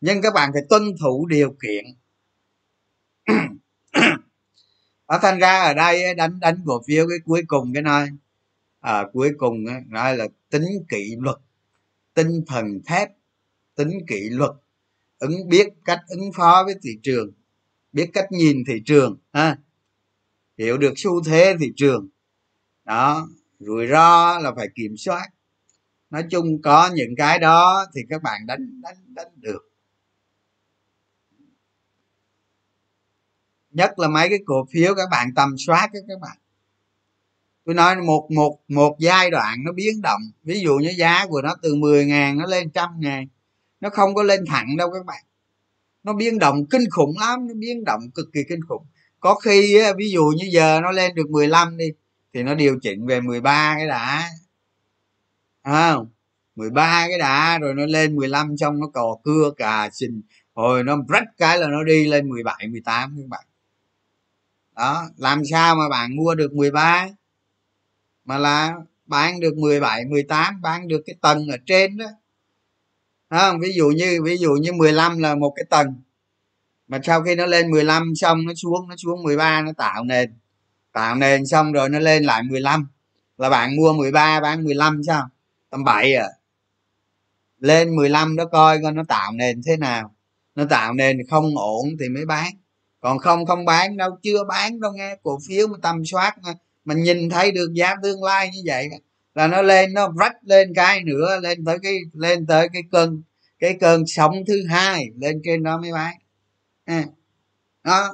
Nhưng 0.00 0.22
các 0.22 0.34
bạn 0.34 0.50
phải 0.52 0.62
tuân 0.68 0.82
thủ 1.00 1.26
điều 1.26 1.56
kiện. 1.62 1.84
Ở 5.06 5.18
thành 5.22 5.38
ra 5.38 5.62
ở 5.62 5.74
đây 5.74 6.14
đánh 6.14 6.40
đánh 6.40 6.62
cổ 6.66 6.82
phiếu 6.86 7.08
cái 7.08 7.18
cuối 7.24 7.42
cùng 7.46 7.72
cái 7.74 7.82
nói 7.82 8.08
à, 8.80 9.04
cuối 9.12 9.32
cùng 9.38 9.64
nói 9.88 10.16
là 10.16 10.28
tính 10.50 10.64
kỷ 10.88 11.16
luật 11.18 11.36
tinh 12.14 12.44
thần 12.46 12.80
thép 12.86 13.10
tính 13.74 13.90
kỷ 14.06 14.20
luật. 14.30 14.50
Ứng 15.18 15.48
biết 15.48 15.68
cách 15.84 16.00
ứng 16.08 16.32
phó 16.36 16.62
với 16.66 16.74
thị 16.82 16.98
trường 17.02 17.32
biết 17.92 18.10
cách 18.12 18.26
nhìn 18.32 18.64
thị 18.66 18.82
trường 18.86 19.16
ha 19.32 19.58
hiểu 20.58 20.78
được 20.78 20.92
xu 20.96 21.24
thế 21.24 21.56
thị 21.60 21.72
trường. 21.76 22.08
Đó, 22.84 23.28
rủi 23.58 23.86
ro 23.86 24.38
là 24.38 24.52
phải 24.56 24.68
kiểm 24.74 24.96
soát. 24.96 25.28
Nói 26.10 26.24
chung 26.30 26.62
có 26.62 26.90
những 26.94 27.16
cái 27.16 27.38
đó 27.38 27.86
thì 27.94 28.00
các 28.08 28.22
bạn 28.22 28.46
đánh 28.46 28.80
đánh 28.82 28.96
đánh 29.14 29.32
được. 29.36 29.68
Nhất 33.70 33.98
là 33.98 34.08
mấy 34.08 34.28
cái 34.28 34.38
cổ 34.46 34.66
phiếu 34.72 34.94
các 34.94 35.08
bạn 35.10 35.34
tầm 35.36 35.54
soát 35.58 35.88
các 35.92 36.20
bạn. 36.20 36.36
Tôi 37.64 37.74
nói 37.74 37.96
một 37.96 38.28
một 38.30 38.60
một 38.68 38.96
giai 38.98 39.30
đoạn 39.30 39.58
nó 39.64 39.72
biến 39.72 40.02
động. 40.02 40.20
Ví 40.42 40.60
dụ 40.60 40.76
như 40.76 40.92
giá 40.98 41.26
của 41.26 41.42
nó 41.42 41.54
từ 41.62 41.74
10 41.74 42.06
ngàn 42.06 42.38
nó 42.38 42.46
lên 42.46 42.70
trăm 42.70 42.90
ngàn, 42.98 43.26
nó 43.80 43.90
không 43.90 44.14
có 44.14 44.22
lên 44.22 44.44
thẳng 44.46 44.76
đâu 44.76 44.90
các 44.90 45.06
bạn. 45.06 45.24
Nó 46.02 46.12
biến 46.12 46.38
động 46.38 46.66
kinh 46.70 46.90
khủng 46.90 47.14
lắm, 47.20 47.48
nó 47.48 47.54
biến 47.54 47.84
động 47.84 48.10
cực 48.14 48.26
kỳ 48.32 48.40
kinh 48.48 48.60
khủng 48.68 48.86
có 49.22 49.34
khi 49.34 49.78
ví 49.96 50.10
dụ 50.10 50.32
như 50.36 50.48
giờ 50.52 50.80
nó 50.82 50.90
lên 50.90 51.14
được 51.14 51.30
15 51.30 51.76
đi 51.76 51.86
thì 52.34 52.42
nó 52.42 52.54
điều 52.54 52.78
chỉnh 52.82 53.06
về 53.06 53.20
13 53.20 53.74
cái 53.78 53.86
đã. 53.86 54.28
Không? 55.64 55.72
à, 55.72 55.96
13 56.56 57.06
cái 57.08 57.18
đã 57.18 57.58
rồi 57.58 57.74
nó 57.74 57.86
lên 57.86 58.16
15 58.16 58.56
xong 58.56 58.80
nó 58.80 58.86
cò 58.86 59.18
cưa 59.24 59.50
cà 59.56 59.90
xình 59.92 60.22
hồi 60.54 60.84
nó 60.84 60.96
rách 61.08 61.24
cái 61.38 61.58
là 61.58 61.68
nó 61.68 61.84
đi 61.84 62.06
lên 62.06 62.28
17 62.28 62.68
18 62.68 63.16
các 63.18 63.28
bạn. 63.28 63.44
Đó 64.76 65.08
làm 65.16 65.42
sao 65.50 65.74
mà 65.76 65.88
bạn 65.88 66.16
mua 66.16 66.34
được 66.34 66.52
13 66.52 67.08
mà 68.24 68.38
là 68.38 68.74
bán 69.06 69.40
được 69.40 69.56
17 69.56 70.04
18 70.04 70.60
bán 70.62 70.88
được 70.88 71.02
cái 71.06 71.16
tầng 71.20 71.48
ở 71.48 71.56
trên 71.66 71.96
đó. 71.96 72.06
Không? 73.30 73.60
Ví 73.60 73.72
dụ 73.76 73.90
như 73.90 74.22
ví 74.24 74.36
dụ 74.36 74.52
như 74.52 74.72
15 74.72 75.18
là 75.18 75.34
một 75.34 75.52
cái 75.56 75.64
tầng 75.70 75.94
mà 76.92 76.98
sau 77.02 77.22
khi 77.22 77.34
nó 77.34 77.46
lên 77.46 77.70
15 77.70 78.14
xong 78.16 78.44
nó 78.46 78.52
xuống 78.54 78.88
nó 78.88 78.96
xuống 78.96 79.22
13 79.22 79.62
nó 79.62 79.72
tạo 79.76 80.04
nền. 80.04 80.34
Tạo 80.92 81.16
nền 81.16 81.46
xong 81.46 81.72
rồi 81.72 81.88
nó 81.88 81.98
lên 81.98 82.24
lại 82.24 82.42
15 82.42 82.86
là 83.38 83.50
bạn 83.50 83.76
mua 83.76 83.92
13 83.92 84.40
bán 84.40 84.64
15 84.64 85.00
sao? 85.06 85.28
Tầm 85.70 85.84
7 85.84 86.14
à. 86.14 86.28
Lên 87.58 87.96
15 87.96 88.36
đó 88.36 88.44
coi 88.44 88.78
coi 88.82 88.92
nó 88.92 89.02
tạo 89.08 89.32
nền 89.32 89.62
thế 89.66 89.76
nào. 89.76 90.14
Nó 90.54 90.64
tạo 90.64 90.94
nền 90.94 91.26
không 91.30 91.56
ổn 91.56 91.86
thì 92.00 92.08
mới 92.08 92.26
bán. 92.26 92.52
Còn 93.00 93.18
không 93.18 93.46
không 93.46 93.64
bán 93.64 93.96
đâu 93.96 94.10
chưa 94.22 94.44
bán 94.44 94.80
đâu 94.80 94.92
nghe. 94.92 95.16
Cổ 95.22 95.38
phiếu 95.48 95.66
mà 95.68 95.78
tầm 95.82 96.04
soát 96.04 96.34
mà, 96.42 96.52
mà 96.84 96.94
nhìn 96.94 97.30
thấy 97.30 97.52
được 97.52 97.72
giá 97.74 97.94
tương 98.02 98.22
lai 98.22 98.50
như 98.54 98.60
vậy 98.66 98.88
là 99.34 99.46
nó 99.46 99.62
lên 99.62 99.94
nó 99.94 100.12
rách 100.18 100.36
lên 100.42 100.72
cái 100.74 101.04
nữa 101.04 101.40
lên 101.42 101.64
tới 101.64 101.78
cái 101.82 101.94
lên 102.12 102.46
tới 102.46 102.68
cái 102.72 102.82
cơn 102.92 103.22
cái 103.58 103.76
cơn 103.80 104.04
sóng 104.06 104.34
thứ 104.46 104.66
hai 104.68 105.06
lên 105.20 105.40
trên 105.44 105.62
đó 105.62 105.78
mới 105.78 105.92
bán 105.92 106.14
à, 106.84 107.04
đó. 107.84 108.08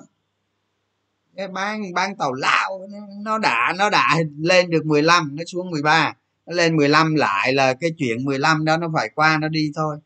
Cái 1.36 1.48
bán 1.48 1.92
bán 1.94 2.16
tàu 2.16 2.32
lao 2.32 2.88
nó 3.24 3.38
đã 3.38 3.74
nó 3.78 3.90
đã 3.90 4.16
lên 4.38 4.70
được 4.70 4.86
15 4.86 5.36
nó 5.36 5.44
xuống 5.46 5.70
13 5.70 6.14
nó 6.46 6.54
lên 6.54 6.76
15 6.76 7.14
lại 7.14 7.52
là 7.52 7.74
cái 7.74 7.90
chuyện 7.98 8.24
15 8.24 8.64
đó 8.64 8.76
nó 8.76 8.90
phải 8.94 9.10
qua 9.14 9.38
nó 9.38 9.48
đi 9.48 9.72
thôi. 9.76 9.98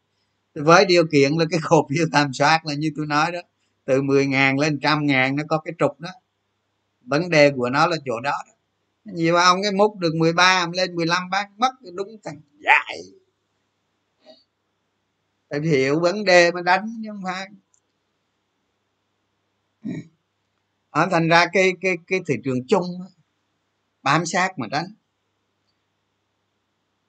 Với 0.54 0.84
điều 0.84 1.06
kiện 1.12 1.32
là 1.32 1.44
cái 1.50 1.60
cổ 1.68 1.88
phiếu 1.90 2.06
tầm 2.12 2.32
soát 2.32 2.66
là 2.66 2.74
như 2.74 2.90
tôi 2.96 3.06
nói 3.06 3.32
đó 3.32 3.40
từ 3.84 4.02
10 4.02 4.26
ngàn 4.26 4.58
lên 4.58 4.78
trăm 4.82 5.06
ngàn 5.06 5.36
nó 5.36 5.42
có 5.48 5.58
cái 5.58 5.74
trục 5.78 6.00
đó. 6.00 6.10
Vấn 7.00 7.30
đề 7.30 7.50
của 7.56 7.70
nó 7.70 7.86
là 7.86 7.96
chỗ 8.04 8.20
đó, 8.20 8.42
đó. 8.46 8.54
nhiều 9.04 9.36
ông 9.36 9.62
cái 9.62 9.72
múc 9.72 9.98
được 9.98 10.14
13 10.14 10.66
lên 10.72 10.94
15 10.94 11.30
bán 11.30 11.50
mất 11.56 11.72
đúng 11.94 12.16
thằng 12.24 12.40
dại. 12.58 12.98
Phải 15.50 15.60
hiểu 15.60 16.00
vấn 16.00 16.24
đề 16.24 16.52
mà 16.52 16.62
đánh 16.62 16.96
nhưng 16.98 17.22
không 17.22 17.61
phải 19.84 19.92
à, 20.90 21.06
thành 21.10 21.28
ra 21.28 21.46
cái 21.52 21.72
cái 21.80 21.96
cái 22.06 22.20
thị 22.26 22.34
trường 22.44 22.66
chung 22.68 22.84
bám 24.02 24.26
sát 24.26 24.58
mà 24.58 24.66
tránh. 24.72 24.86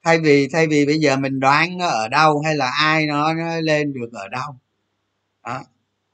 Thay 0.04 0.20
vì 0.20 0.48
thay 0.54 0.68
vì 0.68 0.86
bây 0.86 1.00
giờ 1.00 1.18
mình 1.18 1.40
đoán 1.40 1.78
nó 1.78 1.88
ở 1.88 2.08
đâu 2.10 2.42
hay 2.46 2.56
là 2.56 2.72
ai 2.82 3.06
nó, 3.08 3.34
nó 3.34 3.56
lên 3.60 3.94
được 3.94 4.10
ở 4.14 4.28
đâu 4.28 4.56
đó 5.46 5.64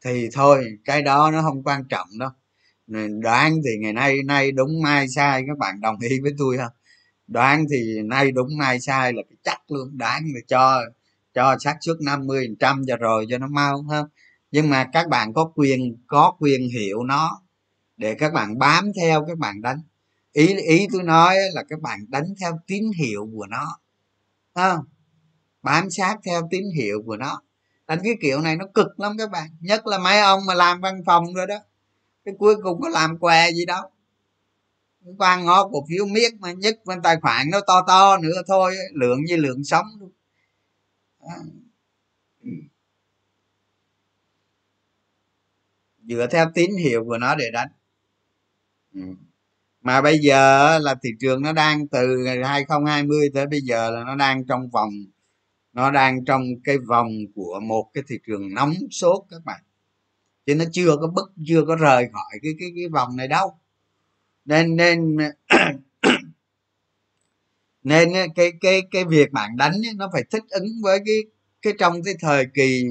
thì 0.05 0.29
thôi 0.33 0.77
cái 0.85 1.01
đó 1.01 1.31
nó 1.31 1.41
không 1.41 1.63
quan 1.63 1.83
trọng 1.89 2.07
đâu. 2.19 2.29
Đoán 3.21 3.53
thì 3.65 3.71
ngày 3.81 3.93
nay 3.93 4.23
nay 4.25 4.51
đúng 4.51 4.81
mai 4.83 5.07
sai 5.07 5.43
các 5.47 5.57
bạn 5.57 5.81
đồng 5.81 5.99
ý 5.99 6.19
với 6.21 6.31
tôi 6.37 6.57
không? 6.57 6.73
Đoán 7.27 7.65
thì 7.71 8.01
nay 8.05 8.31
đúng 8.31 8.49
mai 8.57 8.79
sai 8.81 9.13
là 9.13 9.21
chắc 9.43 9.71
luôn 9.71 9.97
đoán 9.97 10.23
thì 10.25 10.41
cho 10.47 10.81
cho 11.33 11.57
xác 11.59 11.77
suất 11.81 11.97
50 12.01 12.45
phần 12.47 12.55
trăm 12.59 12.81
cho 12.87 12.97
rồi 12.97 13.25
cho 13.29 13.37
nó 13.37 13.47
mau 13.47 13.85
không? 13.89 14.07
Nhưng 14.51 14.69
mà 14.69 14.89
các 14.93 15.09
bạn 15.09 15.33
có 15.33 15.51
quyền 15.55 15.97
có 16.07 16.35
quyền 16.39 16.69
hiểu 16.69 17.03
nó 17.03 17.41
để 17.97 18.15
các 18.15 18.33
bạn 18.33 18.59
bám 18.59 18.91
theo 19.01 19.25
các 19.27 19.37
bạn 19.37 19.61
đánh. 19.61 19.81
Ý 20.33 20.55
ý 20.55 20.87
tôi 20.91 21.03
nói 21.03 21.35
là 21.53 21.63
các 21.69 21.81
bạn 21.81 21.99
đánh 22.07 22.33
theo 22.41 22.59
tín 22.67 22.83
hiệu 22.97 23.29
của 23.35 23.47
nó. 23.47 23.79
Không? 24.55 24.85
Bám 25.61 25.89
sát 25.89 26.17
theo 26.25 26.47
tín 26.51 26.63
hiệu 26.75 27.03
của 27.05 27.17
nó. 27.17 27.41
Đánh 27.87 27.99
cái 28.03 28.13
kiểu 28.21 28.41
này 28.41 28.55
nó 28.55 28.65
cực 28.73 28.99
lắm 28.99 29.17
các 29.17 29.31
bạn. 29.31 29.49
Nhất 29.59 29.87
là 29.87 29.97
mấy 29.97 30.19
ông 30.19 30.45
mà 30.45 30.53
làm 30.53 30.81
văn 30.81 31.01
phòng 31.05 31.33
rồi 31.33 31.47
đó. 31.47 31.57
Cái 32.25 32.35
cuối 32.39 32.55
cùng 32.63 32.81
có 32.81 32.89
làm 32.89 33.17
què 33.17 33.51
gì 33.51 33.65
đâu. 33.65 33.83
Quan 35.17 35.45
ngó 35.45 35.67
cổ 35.67 35.85
phiếu 35.89 36.05
miết 36.05 36.33
mà 36.39 36.51
nhất 36.51 36.79
bên 36.85 37.01
tài 37.01 37.17
khoản 37.21 37.49
nó 37.51 37.59
to 37.67 37.81
to 37.87 38.17
nữa 38.17 38.41
thôi 38.47 38.75
lượng 38.93 39.23
như 39.23 39.35
lượng 39.35 39.63
sống 39.63 39.85
luôn. 39.99 40.11
Dựa 46.09 46.27
theo 46.27 46.45
tín 46.53 46.71
hiệu 46.79 47.05
của 47.05 47.17
nó 47.17 47.35
để 47.35 47.45
đánh. 47.53 47.67
Ừ. 48.93 49.01
mà 49.81 50.01
bây 50.01 50.19
giờ 50.19 50.79
là 50.79 50.95
thị 51.03 51.09
trường 51.19 51.41
nó 51.41 51.53
đang 51.53 51.87
từ 51.87 52.25
2020 52.45 53.29
tới 53.33 53.47
bây 53.47 53.61
giờ 53.61 53.91
là 53.91 54.03
nó 54.03 54.15
đang 54.15 54.45
trong 54.45 54.69
vòng, 54.69 54.91
nó 55.73 55.91
đang 55.91 56.25
trong 56.25 56.43
cái 56.63 56.77
vòng 56.77 57.09
của 57.35 57.59
một 57.63 57.91
cái 57.93 58.03
thị 58.07 58.15
trường 58.27 58.53
nóng 58.53 58.73
sốt 58.91 59.23
các 59.29 59.45
bạn. 59.45 59.61
Chứ 60.45 60.55
nó 60.55 60.65
chưa 60.71 60.97
có 61.01 61.07
bức 61.07 61.31
chưa 61.47 61.65
có 61.67 61.75
rời 61.75 62.09
khỏi 62.13 62.39
cái 62.43 62.53
cái 62.59 62.69
cái 62.75 62.87
vòng 62.89 63.15
này 63.17 63.27
đâu. 63.27 63.59
Nên 64.45 64.75
nên 64.75 65.17
nên 67.83 68.09
cái 68.35 68.51
cái 68.61 68.81
cái 68.91 69.05
việc 69.05 69.31
bạn 69.31 69.57
đánh 69.57 69.73
nó 69.95 70.09
phải 70.13 70.23
thích 70.31 70.43
ứng 70.49 70.67
với 70.83 70.99
cái 71.05 71.17
cái 71.61 71.73
trong 71.79 72.03
cái 72.03 72.13
thời 72.19 72.45
kỳ, 72.53 72.83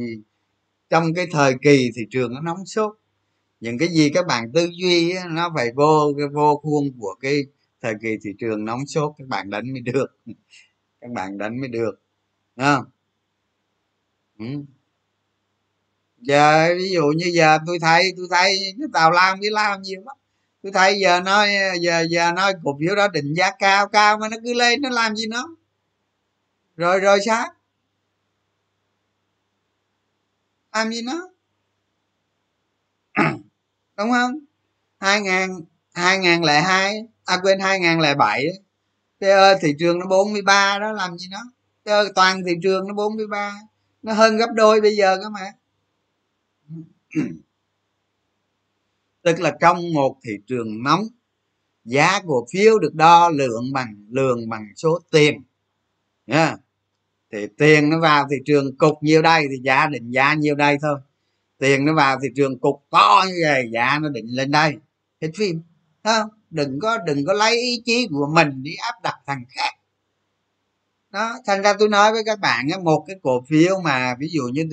trong 0.90 1.14
cái 1.14 1.26
thời 1.32 1.54
kỳ 1.62 1.90
thị 1.96 2.02
trường 2.10 2.34
nó 2.34 2.40
nóng 2.40 2.66
sốt 2.66 2.97
những 3.60 3.78
cái 3.78 3.88
gì 3.88 4.10
các 4.14 4.26
bạn 4.26 4.52
tư 4.54 4.68
duy 4.72 5.14
nó 5.30 5.52
phải 5.54 5.72
vô 5.76 6.14
cái, 6.18 6.26
vô 6.34 6.56
khuôn 6.62 6.90
của 7.00 7.14
cái 7.20 7.42
thời 7.82 7.94
kỳ 8.02 8.08
thị 8.24 8.30
trường 8.38 8.64
nóng 8.64 8.86
sốt, 8.86 9.12
các 9.18 9.28
bạn 9.28 9.50
đánh 9.50 9.72
mới 9.72 9.80
được. 9.80 10.06
Các 11.00 11.10
bạn 11.10 11.38
đánh 11.38 11.60
mới 11.60 11.68
được 11.68 12.00
không? 12.56 12.84
Ừ. 14.38 14.44
giờ 16.18 16.68
ví 16.78 16.90
dụ 16.90 17.02
như 17.16 17.26
giờ 17.34 17.58
tôi 17.66 17.78
thấy 17.78 18.12
tôi 18.16 18.26
thấy 18.30 18.58
cái 18.78 18.88
tàu 18.92 19.10
lao 19.10 19.36
với 19.40 19.50
lao 19.50 19.78
nhiều 19.80 20.00
lắm. 20.06 20.16
Tôi 20.62 20.72
thấy 20.72 20.98
giờ 21.00 21.20
nói, 21.20 21.48
giờ 21.80 22.06
giờ 22.10 22.32
nói 22.32 22.52
cổ 22.64 22.76
phiếu 22.80 22.94
đó 22.96 23.08
định 23.08 23.34
giá 23.34 23.50
cao 23.58 23.88
cao 23.88 24.18
mà 24.18 24.28
nó 24.28 24.36
cứ 24.44 24.54
lên, 24.54 24.82
nó 24.82 24.90
làm 24.90 25.16
gì 25.16 25.26
nó? 25.26 25.56
Rồi 26.76 27.00
rồi 27.00 27.18
sao? 27.26 27.46
Làm 30.72 30.90
gì 30.92 31.02
nó? 31.02 31.28
Đúng 33.98 34.10
không? 34.10 34.38
Hai 35.00 35.20
ngàn 35.20 35.50
hai 35.92 36.18
ngàn 36.18 36.44
lẻ 36.44 36.60
hai 36.60 37.02
à 37.24 37.38
quên, 37.42 37.60
hai 37.60 37.80
ngàn 37.80 38.00
lẻ 38.00 38.14
bảy. 38.14 38.46
Thị 39.60 39.74
trường 39.78 39.98
nó 39.98 40.06
43 40.06 40.78
đó 40.78 40.92
làm 40.92 41.18
gì 41.18 41.28
nó 41.84 42.04
toàn 42.14 42.44
thị 42.46 42.52
trường 42.62 42.88
nó 42.88 42.94
43 42.94 43.52
nó 44.02 44.12
hơn 44.12 44.36
gấp 44.36 44.48
đôi 44.54 44.80
bây 44.80 44.96
giờ 44.96 45.18
cơ 45.22 45.28
mà. 45.28 45.52
Tức 49.22 49.40
là 49.40 49.56
trong 49.60 49.92
một 49.92 50.16
thị 50.24 50.32
trường 50.46 50.82
nóng, 50.82 51.08
giá 51.84 52.20
cổ 52.26 52.46
phiếu 52.52 52.78
được 52.78 52.94
đo 52.94 53.28
lượng 53.28 53.72
bằng 53.72 53.94
lượng 54.10 54.48
bằng 54.48 54.68
số 54.76 54.98
tiền. 55.10 55.42
Nha. 56.26 56.56
Thì 57.32 57.46
tiền 57.58 57.90
nó 57.90 58.00
vào 58.00 58.26
thị 58.30 58.36
trường 58.46 58.76
cục 58.76 59.02
nhiêu 59.02 59.22
đây 59.22 59.46
thì 59.50 59.56
giá 59.62 59.86
định 59.86 60.10
giá 60.10 60.34
nhiêu 60.34 60.54
đây 60.54 60.76
thôi 60.82 61.00
tiền 61.58 61.84
nó 61.84 61.94
vào 61.94 62.18
thị 62.22 62.28
trường 62.36 62.58
cục 62.58 62.84
to 62.90 63.24
như 63.28 63.34
vậy 63.42 63.70
giá 63.72 63.98
nó 64.02 64.08
định 64.08 64.26
lên 64.28 64.50
đây. 64.50 64.74
Hết 65.22 65.28
phim. 65.36 65.60
Không? 66.04 66.28
Đừng 66.50 66.78
có 66.80 66.98
đừng 66.98 67.24
có 67.26 67.32
lấy 67.32 67.60
ý 67.60 67.82
chí 67.84 68.08
của 68.10 68.30
mình 68.34 68.62
đi 68.62 68.74
áp 68.74 68.94
đặt 69.02 69.14
thằng 69.26 69.44
khác. 69.48 69.74
Đó, 71.10 71.34
thành 71.46 71.62
ra 71.62 71.72
tôi 71.78 71.88
nói 71.88 72.12
với 72.12 72.22
các 72.26 72.40
bạn 72.40 72.66
một 72.82 73.04
cái 73.06 73.16
cổ 73.22 73.44
phiếu 73.48 73.80
mà 73.84 74.14
ví 74.18 74.28
dụ 74.30 74.42
như, 74.42 74.68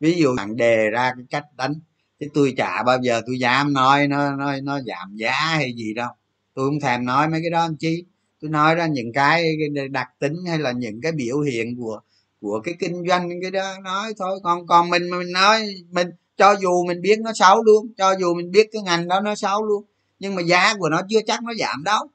ví 0.00 0.14
dụ 0.14 0.36
bạn 0.36 0.56
đề 0.56 0.90
ra 0.90 1.12
cái 1.16 1.24
cách 1.30 1.44
đánh, 1.56 1.74
chứ 2.20 2.26
tôi 2.34 2.54
chả 2.56 2.82
bao 2.82 2.98
giờ 3.02 3.22
tôi 3.26 3.38
dám 3.38 3.72
nói 3.72 4.08
nó 4.08 4.36
nó 4.36 4.52
nó 4.62 4.80
giảm 4.80 5.16
giá 5.16 5.32
hay 5.32 5.74
gì 5.76 5.94
đâu. 5.94 6.10
Tôi 6.54 6.68
không 6.68 6.80
thèm 6.80 7.04
nói 7.04 7.28
mấy 7.28 7.40
cái 7.40 7.50
đó 7.50 7.60
anh 7.60 7.76
chi 7.76 8.04
tôi 8.40 8.50
nói 8.50 8.74
ra 8.74 8.86
những 8.86 9.12
cái 9.12 9.44
đặc 9.90 10.08
tính 10.18 10.34
hay 10.48 10.58
là 10.58 10.72
những 10.72 11.00
cái 11.00 11.12
biểu 11.12 11.40
hiện 11.40 11.76
của 11.76 12.00
của 12.40 12.60
cái 12.64 12.74
kinh 12.80 13.08
doanh, 13.08 13.30
cái 13.42 13.50
đó 13.50 13.74
nói 13.84 14.14
thôi 14.18 14.40
còn 14.42 14.66
còn 14.66 14.90
mình 14.90 15.10
mình 15.10 15.32
nói, 15.32 15.68
mình, 15.90 16.08
cho 16.36 16.52
dù 16.52 16.84
mình 16.86 17.02
biết 17.02 17.18
nó 17.20 17.32
xấu 17.34 17.62
luôn, 17.62 17.92
cho 17.96 18.14
dù 18.20 18.34
mình 18.34 18.50
biết 18.50 18.68
cái 18.72 18.82
ngành 18.82 19.08
đó 19.08 19.20
nó 19.20 19.34
xấu 19.34 19.64
luôn, 19.64 19.84
nhưng 20.18 20.34
mà 20.34 20.42
giá 20.42 20.74
của 20.78 20.88
nó 20.88 21.00
chưa 21.08 21.20
chắc 21.26 21.42
nó 21.42 21.52
giảm 21.58 21.84
đâu. 21.84 22.08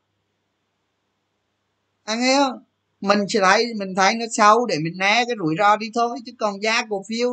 Anh 2.03 2.21
hiểu 2.21 2.37
không? 2.37 2.63
Mình 3.01 3.19
sẽ 3.29 3.39
thấy, 3.39 3.65
mình 3.77 3.95
thấy 3.95 4.15
nó 4.15 4.25
xấu 4.31 4.65
để 4.65 4.75
mình 4.79 4.93
né 4.97 5.23
cái 5.27 5.35
rủi 5.39 5.55
ro 5.59 5.77
đi 5.77 5.91
thôi, 5.95 6.19
chứ 6.25 6.31
còn 6.39 6.61
giá 6.61 6.85
cổ 6.89 7.03
phiếu 7.09 7.29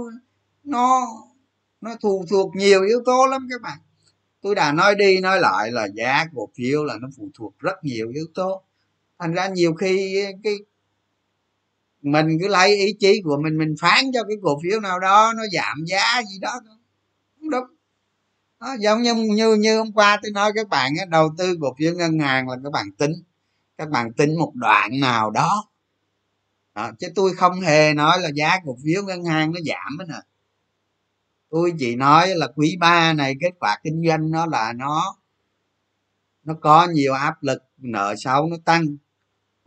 nó 0.64 1.06
nó 1.80 1.96
phụ 2.02 2.24
thuộc 2.30 2.56
nhiều 2.56 2.84
yếu 2.84 3.02
tố 3.06 3.26
lắm 3.26 3.48
các 3.50 3.62
bạn. 3.62 3.78
Tôi 4.42 4.54
đã 4.54 4.72
nói 4.72 4.94
đi, 4.94 5.20
nói 5.20 5.40
lại 5.40 5.70
là 5.72 5.88
giá 5.94 6.24
cổ 6.34 6.48
phiếu 6.54 6.84
là 6.84 6.94
nó 7.00 7.08
phụ 7.16 7.30
thuộc 7.34 7.54
rất 7.58 7.84
nhiều 7.84 8.08
yếu 8.14 8.26
tố. 8.34 8.62
Thành 9.18 9.32
ra 9.32 9.48
nhiều 9.48 9.74
khi 9.74 10.24
cái 10.44 10.54
mình 12.02 12.38
cứ 12.40 12.48
lấy 12.48 12.76
ý 12.76 12.92
chí 13.00 13.22
của 13.24 13.38
mình 13.42 13.58
mình 13.58 13.74
phán 13.80 14.04
cho 14.14 14.24
cái 14.24 14.36
cổ 14.42 14.60
phiếu 14.62 14.80
nào 14.80 15.00
đó 15.00 15.32
nó 15.36 15.42
giảm 15.52 15.84
giá 15.86 16.22
gì 16.22 16.38
đó 16.40 16.60
không 17.40 17.50
đúng. 17.50 17.64
Đó, 18.60 18.76
giống 18.80 19.02
như 19.02 19.14
như 19.14 19.54
như 19.54 19.78
hôm 19.78 19.92
qua 19.92 20.18
tôi 20.22 20.32
nói 20.32 20.52
các 20.54 20.68
bạn 20.68 20.92
ấy, 20.98 21.06
đầu 21.06 21.30
tư 21.38 21.56
cổ 21.60 21.74
phiếu 21.78 21.94
ngân 21.94 22.18
hàng 22.18 22.48
là 22.48 22.56
các 22.64 22.70
bạn 22.72 22.92
tính. 22.98 23.12
Các 23.78 23.88
bạn 23.90 24.12
tính 24.12 24.38
một 24.38 24.52
đoạn 24.54 25.00
nào 25.00 25.30
đó, 25.30 25.64
đó 26.74 26.90
chứ 26.98 27.08
tôi 27.14 27.34
không 27.36 27.60
hề 27.60 27.94
nói 27.94 28.20
là 28.20 28.30
giá 28.34 28.58
cổ 28.64 28.76
phiếu 28.84 29.02
ngân 29.02 29.24
hàng 29.24 29.52
nó 29.52 29.60
giảm 29.66 29.98
hết 29.98 30.04
nè 30.08 30.20
tôi 31.50 31.72
chỉ 31.78 31.96
nói 31.96 32.28
là 32.36 32.48
quý 32.56 32.76
ba 32.80 33.12
này 33.12 33.34
kết 33.40 33.50
quả 33.60 33.78
kinh 33.82 34.02
doanh 34.08 34.30
nó 34.30 34.46
là 34.46 34.72
nó 34.72 35.16
nó 36.44 36.54
có 36.60 36.86
nhiều 36.86 37.12
áp 37.14 37.42
lực 37.42 37.62
nợ 37.78 38.14
xấu 38.18 38.46
nó 38.46 38.56
tăng 38.64 38.96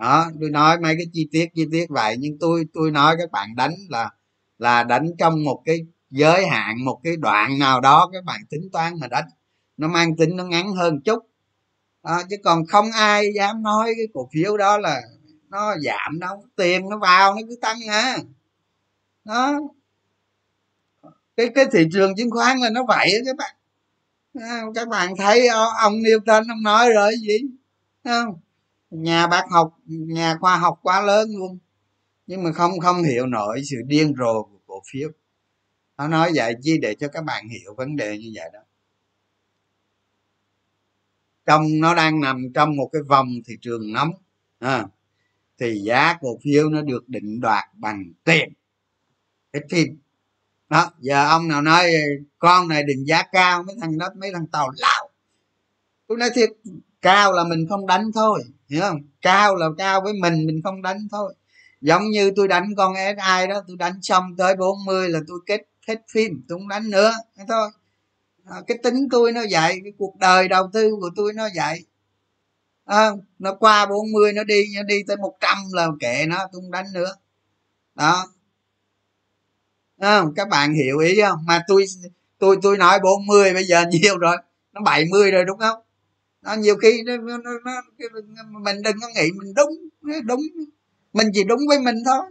đó 0.03 0.29
tôi 0.41 0.49
nói 0.49 0.79
mấy 0.79 0.95
cái 0.95 1.05
chi 1.13 1.27
tiết 1.31 1.49
chi 1.55 1.65
tiết 1.71 1.85
vậy. 1.89 2.15
Nhưng 2.19 2.37
tôi 2.39 2.65
tôi 2.73 2.91
nói 2.91 3.15
các 3.19 3.31
bạn 3.31 3.55
đánh 3.55 3.73
là 3.89 4.09
là 4.57 4.83
đánh 4.83 5.05
trong 5.17 5.43
một 5.43 5.61
cái 5.65 5.79
giới 6.09 6.47
hạn 6.47 6.85
một 6.85 6.99
cái 7.03 7.17
đoạn 7.17 7.59
nào 7.59 7.81
đó 7.81 8.09
các 8.13 8.23
bạn 8.23 8.41
tính 8.49 8.69
toán 8.73 8.93
mà 8.99 9.07
đánh. 9.07 9.25
Nó 9.77 9.87
mang 9.87 10.15
tính 10.15 10.35
nó 10.35 10.43
ngắn 10.43 10.73
hơn 10.73 11.01
chút. 11.01 11.19
Đó, 12.03 12.21
chứ 12.29 12.35
còn 12.43 12.65
không 12.65 12.91
ai 12.91 13.33
dám 13.35 13.63
nói 13.63 13.93
cái 13.97 14.05
cổ 14.13 14.29
phiếu 14.33 14.57
đó 14.57 14.77
là 14.77 15.01
nó 15.49 15.75
giảm 15.77 16.19
đâu. 16.19 16.45
Tiền 16.55 16.89
nó 16.89 16.97
vào 16.97 17.35
nó 17.35 17.41
cứ 17.49 17.55
tăng 17.61 17.77
à. 17.89 18.17
Đó. 19.25 19.59
Cái 21.37 21.49
cái 21.55 21.65
thị 21.71 21.87
trường 21.93 22.15
chứng 22.15 22.31
khoán 22.31 22.59
là 22.59 22.69
nó 22.69 22.85
vậy 22.87 23.11
đó 23.11 23.31
các 23.31 23.35
bạn. 23.37 23.55
Các 24.75 24.87
bạn 24.87 25.13
thấy 25.17 25.47
ông 25.81 25.93
Newton 25.93 26.43
ông 26.49 26.63
nói 26.63 26.89
rồi 26.89 27.13
gì? 27.21 27.37
Không? 28.03 28.39
Nhà 28.93 29.27
bác 29.27 29.49
học 29.49 29.77
nhà 29.85 30.37
khoa 30.41 30.57
học 30.57 30.79
quá 30.81 31.01
lớn 31.01 31.29
luôn. 31.37 31.57
Nhưng 32.27 32.43
mà 32.43 32.51
không 32.51 32.79
không 32.79 33.03
hiểu 33.03 33.25
nổi 33.25 33.61
sự 33.69 33.77
điên 33.85 34.13
rồ 34.17 34.43
của 34.43 34.59
cổ 34.65 34.81
phiếu. 34.91 35.09
Nó 35.97 36.07
nói 36.07 36.31
vậy 36.35 36.53
chi 36.61 36.77
để 36.81 36.95
cho 36.95 37.07
các 37.07 37.23
bạn 37.23 37.49
hiểu 37.49 37.73
vấn 37.77 37.95
đề 37.95 38.17
như 38.17 38.31
vậy 38.35 38.49
đó. 38.53 38.59
Trong 41.45 41.79
nó 41.79 41.95
đang 41.95 42.21
nằm 42.21 42.43
trong 42.55 42.75
một 42.75 42.89
cái 42.93 43.01
vòng 43.01 43.27
thị 43.45 43.53
trường 43.61 43.93
nóng 43.93 44.11
à, 44.59 44.85
thì 45.59 45.81
giá 45.85 46.17
cổ 46.21 46.37
phiếu 46.43 46.69
nó 46.69 46.81
được 46.81 47.09
định 47.09 47.39
đoạt 47.39 47.63
bằng 47.73 48.03
tiền. 48.23 48.53
Hết 49.53 49.61
phim. 49.69 49.99
Đó 50.69 50.91
giờ 50.99 51.27
ông 51.27 51.47
nào 51.47 51.61
nói 51.61 51.91
con 52.39 52.67
này 52.67 52.83
định 52.83 53.07
giá 53.07 53.23
cao 53.31 53.63
mấy 53.63 53.75
thằng 53.81 53.97
đó 53.97 54.09
mấy 54.17 54.31
thằng 54.33 54.47
tàu 54.47 54.69
lao. 54.77 55.09
Tôi 56.07 56.17
nói 56.17 56.29
thiệt 56.35 56.49
cao 57.01 57.33
là 57.33 57.43
mình 57.43 57.65
không 57.69 57.87
đánh 57.87 58.11
thôi 58.15 58.43
hiểu 58.73 58.81
không? 58.81 59.01
Cao 59.21 59.55
là 59.55 59.67
cao 59.77 60.01
với 60.01 60.13
mình 60.13 60.45
mình 60.45 60.61
không 60.63 60.81
đánh 60.81 61.07
thôi. 61.11 61.35
Giống 61.81 62.09
như 62.09 62.31
tôi 62.35 62.47
đánh 62.47 62.69
con 62.77 62.93
AI 62.95 63.47
đó 63.47 63.61
tôi 63.67 63.77
đánh 63.77 63.93
xong 64.01 64.35
tới 64.37 64.55
40 64.55 65.09
là 65.09 65.19
tôi 65.27 65.39
kết 65.45 65.61
hết 65.87 66.01
phim 66.13 66.43
tôi 66.47 66.59
không 66.59 66.67
đánh 66.67 66.89
nữa. 66.89 67.13
Thế 67.37 67.43
thôi. 67.47 67.69
À, 68.45 68.55
cái 68.67 68.77
tính 68.83 69.07
tôi 69.11 69.31
nó 69.31 69.41
vậy 69.51 69.79
cái 69.83 69.93
cuộc 69.97 70.15
đời 70.19 70.47
đầu 70.47 70.69
tư 70.73 70.95
của 71.01 71.09
tôi 71.15 71.33
nó 71.33 71.49
vậy. 71.55 71.85
À, 72.85 73.11
nó 73.39 73.53
qua 73.53 73.85
40 73.85 74.33
nó 74.33 74.43
đi 74.43 74.63
nó 74.75 74.83
đi 74.83 75.03
tới 75.07 75.17
100 75.17 75.57
là 75.71 75.87
kệ 75.99 76.25
nó 76.27 76.37
tôi 76.37 76.61
không 76.61 76.71
đánh 76.71 76.85
nữa. 76.93 77.15
Đó. 77.95 78.27
À, 79.99 80.23
các 80.35 80.49
bạn 80.49 80.73
hiểu 80.73 80.99
ý 80.99 81.21
không? 81.21 81.39
Mà 81.45 81.61
tôi 81.67 81.85
tôi 82.39 82.57
tôi 82.61 82.77
nói 82.77 82.99
40 82.99 83.53
bây 83.53 83.63
giờ 83.63 83.85
nhiều 83.91 84.17
rồi. 84.17 84.37
Nó 84.73 84.81
70 84.81 85.31
rồi 85.31 85.45
đúng 85.45 85.59
không? 85.59 85.82
Nó 86.43 86.53
nhiều 86.55 86.75
khi 86.77 87.03
nó, 87.05 87.17
nó, 87.17 87.37
nó, 87.65 87.81
mình 88.61 88.81
đừng 88.83 88.95
có 89.01 89.07
nghĩ 89.15 89.31
mình 89.31 89.53
đúng 89.53 89.89
đúng. 90.25 90.41
Mình 91.13 91.27
chỉ 91.33 91.43
đúng 91.43 91.59
với 91.67 91.79
mình 91.79 91.95
thôi 92.05 92.21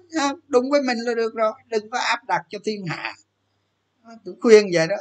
đúng 0.49 0.71
với 0.71 0.83
mình 0.83 0.99
là 0.99 1.15
được 1.15 1.35
rồi 1.35 1.53
đừng 1.69 1.91
có 1.91 1.99
áp 1.99 2.25
đặt 2.29 2.43
cho 2.49 2.59
thiên 2.65 2.87
hạ. 2.87 3.15
Tôi 4.25 4.35
khuyên 4.41 4.67
vậy 4.73 4.87
đó. 4.87 4.97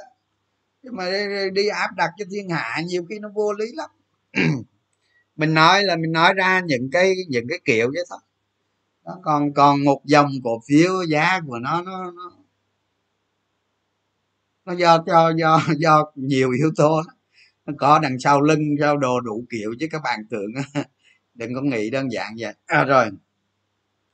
Nhưng 0.83 0.95
mà 0.95 1.11
đi, 1.11 1.49
đi 1.53 1.67
áp 1.67 1.89
đặt 1.97 2.09
cho 2.17 2.25
thiên 2.31 2.49
hạ 2.49 2.81
nhiều 2.85 3.05
khi 3.09 3.19
nó 3.19 3.29
vô 3.35 3.53
lý 3.53 3.65
lắm. 3.73 3.89
Mình 5.35 5.53
nói 5.53 5.83
là 5.83 5.95
mình 5.95 6.11
nói 6.11 6.33
ra 6.33 6.61
những 6.65 6.89
cái 6.91 7.13
những 7.27 7.45
cái 7.49 7.59
kiểu 7.65 7.91
vậy 7.93 8.03
thôi. 8.09 8.19
Đó, 9.05 9.19
còn 9.23 9.53
còn 9.53 9.83
một 9.83 10.01
dòng 10.05 10.31
cổ 10.43 10.61
phiếu 10.67 11.03
giá 11.03 11.39
của 11.47 11.59
nó 11.59 11.81
nó 11.81 12.11
nó, 12.11 12.31
nó 14.65 14.73
do 14.73 15.03
do 15.07 15.31
do 15.37 15.61
do 15.77 16.11
nhiều 16.15 16.51
yếu 16.51 16.71
tố 16.77 17.01
nó 17.65 17.73
có 17.77 17.99
đằng 17.99 18.19
sau 18.19 18.41
lưng 18.41 18.75
sau 18.79 18.97
đồ 18.97 19.19
đủ 19.19 19.45
kiểu 19.49 19.75
chứ 19.79 19.87
các 19.91 20.01
bạn 20.03 20.19
tưởng 20.29 20.51
đừng 21.33 21.53
có 21.55 21.61
nghĩ 21.61 21.89
đơn 21.89 22.11
giản 22.11 22.35
vậy. 22.39 22.53
À, 22.65 22.83
rồi. 22.83 23.09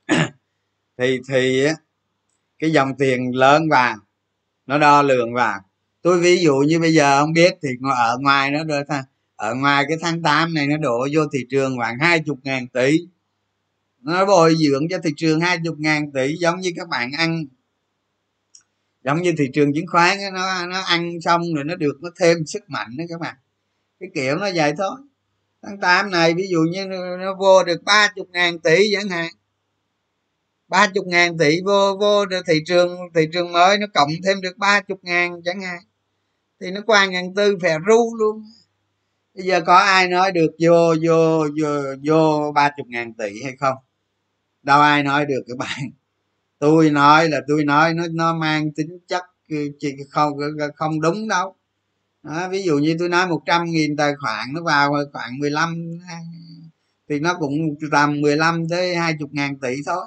Thì 0.98 1.20
thì 1.28 1.66
cái 2.58 2.70
dòng 2.70 2.96
tiền 2.98 3.36
lớn 3.36 3.68
vào 3.68 3.96
nó 4.66 4.78
đo 4.78 5.02
lường 5.02 5.34
vào 5.34 5.60
tôi 6.02 6.20
ví 6.20 6.38
dụ 6.38 6.54
như 6.56 6.80
bây 6.80 6.94
giờ 6.94 7.20
không 7.20 7.32
biết 7.32 7.54
thì 7.62 7.68
ở 7.96 8.18
ngoài 8.20 8.50
nó 8.50 8.64
rồi 8.64 8.84
ở 9.36 9.54
ngoài 9.54 9.84
cái 9.88 9.98
tháng 10.00 10.22
8 10.22 10.54
này 10.54 10.66
nó 10.66 10.76
đổ 10.76 11.08
vô 11.12 11.22
thị 11.32 11.38
trường 11.50 11.76
khoảng 11.76 11.98
hai 11.98 12.20
chục 12.20 12.38
ngàn 12.42 12.68
tỷ. 12.68 12.98
Nó 14.02 14.26
bồi 14.26 14.54
dưỡng 14.54 14.88
cho 14.90 14.98
thị 15.04 15.10
trường 15.16 15.40
hai 15.40 15.58
chục 15.64 15.76
ngàn 15.78 16.12
tỷ 16.12 16.36
giống 16.36 16.60
như 16.60 16.72
các 16.76 16.88
bạn 16.88 17.10
ăn 17.18 17.44
giống 19.04 19.22
như 19.22 19.34
thị 19.38 19.44
trường 19.54 19.74
chứng 19.74 19.86
khoán 19.86 20.18
nó 20.32 20.66
nó 20.66 20.80
ăn 20.80 21.20
xong 21.20 21.42
rồi 21.54 21.64
nó 21.64 21.74
được, 21.74 21.98
nó 22.02 22.10
thêm 22.20 22.46
sức 22.46 22.62
mạnh 22.68 22.88
đó 22.98 23.04
các 23.08 23.20
bạn. 23.20 23.36
Cái 24.00 24.08
kiểu 24.14 24.36
nó 24.36 24.48
vậy 24.54 24.72
thôi. 24.78 24.96
Tháng 25.62 25.80
8 25.80 26.10
này, 26.10 26.34
ví 26.34 26.48
dụ 26.50 26.58
như 26.72 26.86
nó 27.20 27.34
vô 27.34 27.64
được 27.64 27.82
ba 27.84 28.08
chục 28.16 28.28
ngàn 28.30 28.58
tỷ 28.58 28.92
chẳng 28.92 29.08
hạn. 29.08 29.30
Ba 30.68 30.86
chục 30.94 31.06
ngàn 31.06 31.38
tỷ 31.38 31.60
vô 31.66 31.96
vô 32.00 32.26
được 32.26 32.42
thị 32.46 32.54
trường 32.66 32.98
thị 33.14 33.28
trường 33.32 33.52
mới 33.52 33.78
nó 33.78 33.86
cộng 33.94 34.08
thêm 34.26 34.40
được 34.40 34.58
ba 34.58 34.80
chục 34.80 34.98
ngàn 35.02 35.42
chẳng 35.44 35.60
hạn. 35.60 35.80
Thì 36.60 36.70
nó 36.70 36.80
qua 36.86 37.06
ngàn 37.06 37.34
tư 37.34 37.58
phè 37.62 37.76
ru 37.86 38.16
luôn. 38.16 38.42
Bây 39.34 39.46
giờ 39.46 39.60
có 39.66 39.76
ai 39.76 40.08
nói 40.08 40.32
được 40.32 40.50
vô 40.60 40.94
vô 41.02 41.46
vô 41.62 41.82
vô 42.06 42.52
ba 42.54 42.70
chục 42.76 42.86
ngàn 42.86 43.14
tỷ 43.14 43.42
hay 43.44 43.56
không? 43.60 43.76
Đâu 44.62 44.80
ai 44.80 45.02
nói 45.02 45.26
được 45.26 45.42
các 45.48 45.56
bạn 45.58 45.90
tôi 46.58 46.90
nói 46.90 47.28
là 47.28 47.40
tôi 47.48 47.64
nói 47.64 47.94
nó 47.94 48.04
nó 48.12 48.34
mang 48.34 48.72
tính 48.72 48.98
chất 49.08 49.22
ừ, 49.48 49.56
chỉ 49.78 49.88
không 50.10 50.32
không 50.76 51.00
đúng 51.00 51.28
đâu. 51.28 51.54
Đó, 52.22 52.48
ví 52.48 52.62
dụ 52.62 52.78
như 52.78 52.96
tôi 52.98 53.08
nói 53.08 53.26
100 53.26 53.64
nghìn 53.64 53.96
tài 53.96 54.12
khoản 54.20 54.48
nó 54.54 54.62
vào 54.62 54.92
khoảng 55.12 55.38
15 55.38 55.98
à, 56.08 56.18
thì 57.08 57.20
nó 57.20 57.34
cũng 57.34 57.52
tầm 57.92 58.20
15 58.20 58.68
tới 58.70 58.96
20 58.96 59.28
ngàn 59.32 59.58
tỷ 59.60 59.76
thôi. 59.86 60.06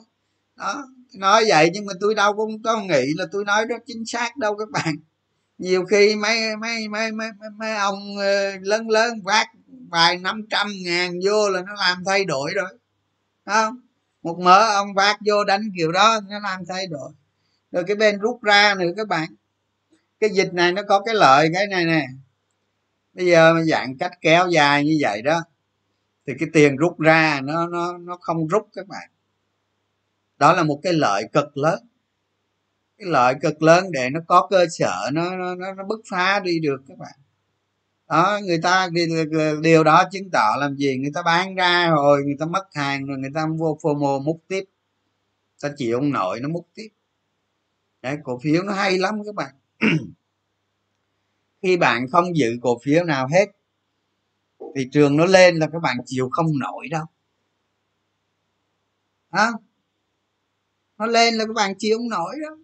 Đó 0.58 0.88
nói 1.16 1.44
vậy 1.50 1.70
nhưng 1.74 1.86
mà 1.86 1.94
tôi 2.02 2.16
đâu 2.16 2.34
cũng 2.36 2.64
có 2.64 2.82
nghĩ 2.82 3.14
là 3.18 3.26
tôi 3.32 3.46
nói 3.46 3.66
đó 3.66 3.76
chính 3.86 4.06
xác 4.06 4.38
đâu 4.38 4.58
các 4.58 4.70
bạn. 4.72 4.96
Nhiều 5.58 5.86
khi 5.86 6.16
mấy 6.16 6.58
mấy 6.58 6.88
mấy 6.88 7.12
mấy, 7.12 7.30
mấy 7.58 7.76
ông 7.76 8.18
ờ, 8.18 8.58
lớn 8.62 8.90
lớn 8.90 9.22
vác 9.24 9.48
vài 9.90 10.18
năm 10.18 10.42
trăm 10.50 10.68
ngàn 10.86 11.14
vô 11.26 11.50
là 11.50 11.62
nó 11.62 11.74
làm 11.74 11.98
thay 12.06 12.26
đổi 12.26 12.52
rồi. 12.56 12.70
Không? 13.46 13.78
Một 14.22 14.40
mớ 14.40 14.76
ông 14.76 14.94
vác 14.94 15.18
vô 15.28 15.44
đánh 15.44 15.62
kiểu 15.78 15.92
đó, 15.92 16.20
nó 16.30 16.40
làm 16.40 16.66
thay 16.66 16.88
đổi. 16.88 17.12
Rồi 17.72 17.84
cái 17.88 17.96
bên 17.96 18.20
rút 18.20 18.44
ra 18.44 18.76
nữa, 18.80 18.92
các 18.98 19.08
bạn. 19.08 19.30
Cái 20.20 20.30
dịch 20.30 20.54
này 20.54 20.72
nó 20.72 20.82
có 20.88 21.02
cái 21.06 21.16
lợi, 21.16 21.50
cái 21.54 21.68
này 21.68 21.86
nè. 21.86 22.08
Bây 23.14 23.26
giờ 23.26 23.64
dạng 23.68 23.98
cách 23.98 24.12
kéo 24.22 24.48
dài 24.48 24.86
như 24.86 24.98
vậy 25.02 25.22
đó, 25.22 25.44
thì 26.28 26.34
cái 26.40 26.50
tiền 26.54 26.76
rút 26.76 27.00
ra 27.00 27.42
nó 27.44 27.68
nó 27.68 27.98
nó 27.98 28.18
không 28.22 28.48
rút, 28.48 28.68
các 28.74 28.88
bạn. 28.88 29.10
Đó 30.38 30.54
là 30.54 30.64
một 30.64 30.80
cái 30.84 30.94
lợi 30.94 31.24
cực 31.34 31.58
lớn. 31.58 31.80
Cái 32.98 33.08
lợi 33.10 33.36
cực 33.42 33.62
lớn 33.62 33.92
để 33.92 34.10
nó 34.10 34.20
có 34.28 34.48
cơ 34.52 34.66
sở 34.72 35.10
nó 35.14 35.36
nó 35.36 35.56
nó 35.56 35.84
bứt 35.84 36.00
phá 36.10 36.40
đi 36.40 36.60
được, 36.60 36.82
các 36.88 36.98
bạn 36.98 37.14
đó 38.12 38.40
người 38.44 38.60
ta 38.64 38.90
điều 39.62 39.84
đó 39.84 40.04
chứng 40.12 40.30
tỏ 40.32 40.56
làm 40.60 40.76
gì? 40.76 40.98
Người 40.98 41.12
ta 41.14 41.22
bán 41.24 41.56
ra 41.56 41.90
rồi 41.90 42.24
người 42.26 42.36
ta 42.40 42.46
mất 42.46 42.64
hàng 42.74 43.06
rồi 43.06 43.18
người 43.18 43.32
ta 43.36 43.48
vô 43.58 43.78
fomo 43.82 44.24
múc 44.24 44.42
tiếp. 44.48 44.64
Ta 45.62 45.70
chịu 45.78 45.98
ông 45.98 46.12
nội 46.12 46.40
nó 46.40 46.50
múc 46.50 46.68
tiếp. 46.74 46.88
Đấy, 48.02 48.18
cổ 48.24 48.40
phiếu 48.44 48.64
nó 48.64 48.74
hay 48.74 48.98
lắm 48.98 49.16
các 49.26 49.36
bạn. 49.36 49.56
Khi 51.62 51.78
bạn 51.78 52.08
không 52.12 52.38
giữ 52.38 52.58
cổ 52.62 52.80
phiếu 52.84 53.04
nào 53.04 53.28
hết 53.28 53.46
thị 54.76 54.90
trường 54.92 55.18
nó 55.18 55.26
lên 55.26 55.56
là 55.56 55.68
các 55.74 55.80
bạn 55.80 55.98
chịu 56.06 56.30
không 56.32 56.60
nổi 56.60 56.88
đâu. 56.92 57.06
Hả? 59.32 59.48
Nó 60.98 61.06
lên 61.06 61.34
là 61.34 61.46
các 61.46 61.54
bạn 61.54 61.74
chịu 61.78 61.98
không 61.98 62.10
nổi 62.10 62.36
đâu 62.42 62.58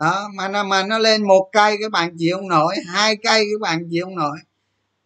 đó, 0.00 0.28
mà 0.34 0.48
nó 0.48 0.64
mà 0.64 0.86
nó 0.86 0.98
lên 0.98 1.26
một 1.26 1.48
cây 1.52 1.76
các 1.80 1.92
bạn 1.92 2.16
chịu 2.18 2.36
không 2.36 2.48
nổi, 2.48 2.76
hai 2.86 3.16
cây 3.16 3.44
các 3.52 3.60
bạn 3.60 3.88
chịu 3.90 4.04
không 4.04 4.16
nổi, 4.16 4.38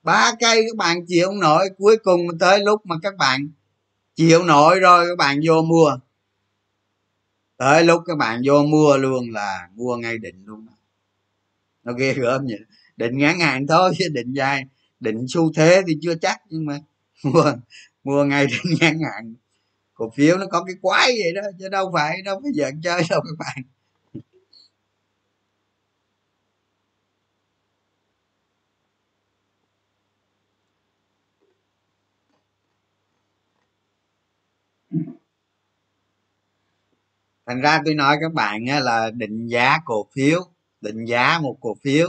ba 0.03 0.33
cây 0.41 0.63
các 0.63 0.77
bạn 0.77 1.07
chịu 1.07 1.27
không 1.27 1.41
nổi, 1.41 1.69
cuối 1.79 1.97
cùng 2.05 2.21
tới 2.41 2.61
lúc 2.61 2.87
mà 2.87 2.97
các 3.03 3.17
bạn 3.17 3.49
chịu 4.15 4.45
nổi 4.45 4.81
rồi 4.81 5.07
các 5.09 5.19
bạn 5.19 5.41
vô 5.47 5.63
mua. 5.63 5.97
Tới 7.57 7.85
lúc 7.85 8.03
các 8.07 8.19
bạn 8.19 8.43
vô 8.45 8.63
mua 8.63 8.97
luôn 8.97 9.31
là 9.31 9.69
mua 9.75 9.97
ngay 9.97 10.19
định 10.19 10.45
luôn 10.47 10.67
nó 11.85 11.93
ghê 11.93 12.15
gớm 12.15 12.47
vậy. 12.47 12.61
Định 12.97 13.19
ngắn 13.19 13.41
hạn 13.41 13.67
thôi, 13.67 13.93
chứ 13.99 14.09
định 14.13 14.33
dài, 14.33 14.65
định 15.01 15.27
xu 15.29 15.53
thế 15.53 15.83
thì 15.87 15.99
chưa 16.03 16.15
chắc, 16.15 16.41
nhưng 16.51 16.67
mà 16.67 16.79
mua 17.25 17.53
mua 18.05 18.25
ngay 18.25 18.47
định 18.47 18.75
ngắn 18.81 18.99
hạn. 19.01 19.35
Cổ 19.95 20.13
phiếu 20.17 20.39
nó 20.39 20.47
có 20.51 20.65
cái 20.65 20.75
quái 20.83 21.07
vậy 21.07 21.33
đó, 21.35 21.43
chứ 21.59 21.69
đâu 21.69 21.91
phải 21.95 22.23
đâu 22.25 22.41
phải 22.43 22.53
giận 22.55 22.81
chơi 22.83 23.03
đâu 23.11 23.21
các 23.21 23.37
bạn. 23.39 23.65
Thành 37.47 37.61
ra 37.61 37.83
tôi 37.85 37.95
nói 37.95 38.17
các 38.21 38.33
bạn 38.33 38.65
là 38.67 39.11
định 39.11 39.47
giá 39.47 39.79
cổ 39.85 40.07
phiếu 40.15 40.41
định 40.81 41.05
giá 41.05 41.39
một 41.39 41.57
cổ 41.61 41.77
phiếu 41.83 42.09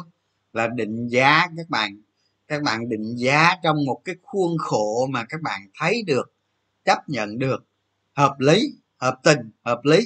là 0.54 0.68
định 0.68 1.08
giá 1.08 1.48
các 1.58 1.70
bạn 1.70 2.02
các 2.48 2.62
bạn 2.64 2.90
định 2.90 3.16
giá 3.16 3.56
trong 3.64 3.86
một 3.86 4.02
cái 4.06 4.16
khuôn 4.24 4.58
khổ 4.58 5.08
mà 5.10 5.26
các 5.30 5.42
bạn 5.42 5.62
thấy 5.80 6.04
được 6.08 6.34
chấp 6.86 7.10
nhận 7.10 7.40
được 7.40 7.66
hợp 8.14 8.36
lý 8.40 8.62
hợp 8.98 9.20
tình 9.24 9.52
hợp 9.66 9.82
lý. 9.84 10.00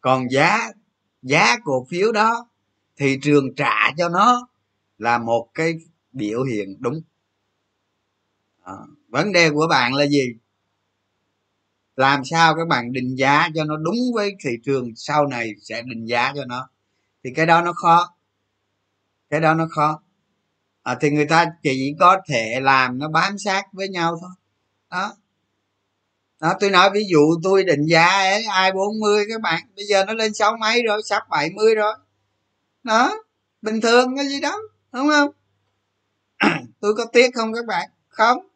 Còn 0.00 0.30
giá 0.30 0.72
giá 1.22 1.56
cổ 1.64 1.86
phiếu 1.90 2.12
đó 2.12 2.48
thị 2.96 3.18
trường 3.22 3.54
trả 3.54 3.90
cho 3.96 4.08
nó 4.08 4.48
là 4.98 5.18
một 5.18 5.48
cái 5.54 5.74
biểu 6.12 6.42
hiện 6.42 6.76
đúng. 6.80 7.02
À, 8.62 8.72
vấn 9.08 9.32
đề 9.32 9.50
của 9.50 9.66
bạn 9.70 9.94
là 9.94 10.06
gì? 10.06 10.34
Làm 11.96 12.24
sao 12.24 12.54
các 12.54 12.68
bạn 12.68 12.92
định 12.92 13.14
giá 13.18 13.48
cho 13.54 13.64
nó 13.64 13.76
đúng 13.76 13.96
với 14.14 14.32
thị 14.44 14.50
trường 14.64 14.92
sau 14.96 15.26
này 15.26 15.52
sẽ 15.62 15.82
định 15.82 16.06
giá 16.06 16.32
cho 16.36 16.44
nó? 16.44 16.68
Thì 17.24 17.30
cái 17.36 17.46
đó 17.46 17.62
nó 17.62 17.72
khó. 17.72 18.14
Cái 19.30 19.40
đó 19.40 19.54
nó 19.54 19.66
khó. 19.70 20.02
À, 20.82 20.96
thì 21.00 21.10
người 21.10 21.26
ta 21.26 21.46
chỉ 21.62 21.94
có 22.00 22.18
thể 22.28 22.60
làm 22.62 22.98
nó 22.98 23.08
bám 23.08 23.38
sát 23.38 23.62
với 23.72 23.88
nhau 23.88 24.18
thôi. 24.20 24.30
Đó. 24.90 25.12
Đó 26.40 26.54
tôi 26.60 26.70
nói 26.70 26.90
ví 26.94 27.04
dụ 27.10 27.20
tôi 27.42 27.64
định 27.64 27.86
giá 27.86 28.06
ấy 28.06 28.44
ai 28.44 28.72
40 28.72 29.24
các 29.28 29.40
bạn 29.40 29.62
bây 29.76 29.84
giờ 29.84 30.04
nó 30.04 30.12
lên 30.12 30.34
sáu 30.34 30.56
mấy 30.56 30.82
rồi 30.82 31.02
sắp 31.04 31.22
70 31.28 31.74
rồi. 31.74 31.94
Đó 32.82 33.14
bình 33.62 33.80
thường 33.80 34.16
cái 34.16 34.28
gì 34.28 34.40
đó 34.40 34.58
đúng 34.92 35.08
không? 35.08 35.30
Tôi 36.80 36.94
có 36.94 37.04
tiếc 37.04 37.34
không 37.34 37.52
các 37.52 37.66
bạn? 37.66 37.88
Không 38.08 38.53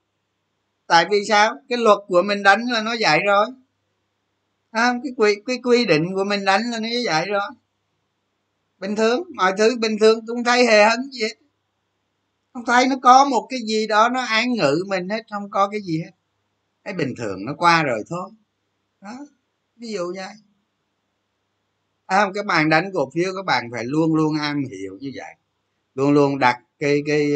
tại 0.89 1.07
vì 1.11 1.25
sao? 1.29 1.57
Cái 1.69 1.79
luật 1.79 1.99
của 2.09 2.23
mình 2.23 2.43
đánh 2.43 2.65
là 2.73 2.83
nó 2.83 2.93
dạy 2.93 3.21
rồi. 3.27 3.47
À, 4.71 4.95
cái 5.03 5.13
quy 5.17 5.35
cái 5.47 5.59
quy 5.65 5.87
định 5.87 6.15
của 6.15 6.25
mình 6.25 6.45
đánh 6.45 6.63
là 6.71 6.81
nó 6.81 6.89
dạy 7.05 7.27
rồi. 7.27 7.51
Bình 8.79 8.97
thường 8.97 9.23
mọi 9.37 9.53
thứ 9.59 9.77
bình 9.81 9.97
thường 10.01 10.27
cũng 10.27 10.45
thấy 10.45 10.67
hề 10.67 10.85
hấn 10.85 11.11
gì 11.11 11.23
hết. 11.23 11.35
Không 12.53 12.65
thấy 12.65 12.87
nó 12.87 12.97
có 13.03 13.25
một 13.25 13.47
cái 13.51 13.61
gì 13.67 13.87
đó 13.87 14.09
nó 14.09 14.21
án 14.21 14.53
ngự 14.53 14.85
mình 14.89 15.09
hết 15.09 15.23
không 15.31 15.51
có 15.51 15.69
cái 15.69 15.81
gì 15.81 16.03
hết. 16.05 16.11
Cái 16.85 16.95
bình 16.95 17.15
thường 17.19 17.45
nó 17.45 17.55
qua 17.59 17.83
rồi 17.83 18.03
thôi. 18.09 18.31
Đó 19.01 19.19
ví 19.77 19.89
dụ 19.89 20.13
vậy. 20.17 20.35
À, 22.07 22.27
các 22.35 22.47
bạn 22.47 22.69
đánh 22.69 22.91
cổ 22.95 23.11
phiếu 23.15 23.33
các 23.37 23.45
bạn 23.45 23.65
phải 23.73 23.85
luôn 23.85 24.15
luôn 24.15 24.39
am 24.39 24.65
hiểu 24.71 24.99
như 25.01 25.13
vậy. 25.15 25.35
Luôn 25.95 26.13
luôn 26.13 26.39
đặt 26.39 26.59
cái 26.79 27.03
cái 27.07 27.31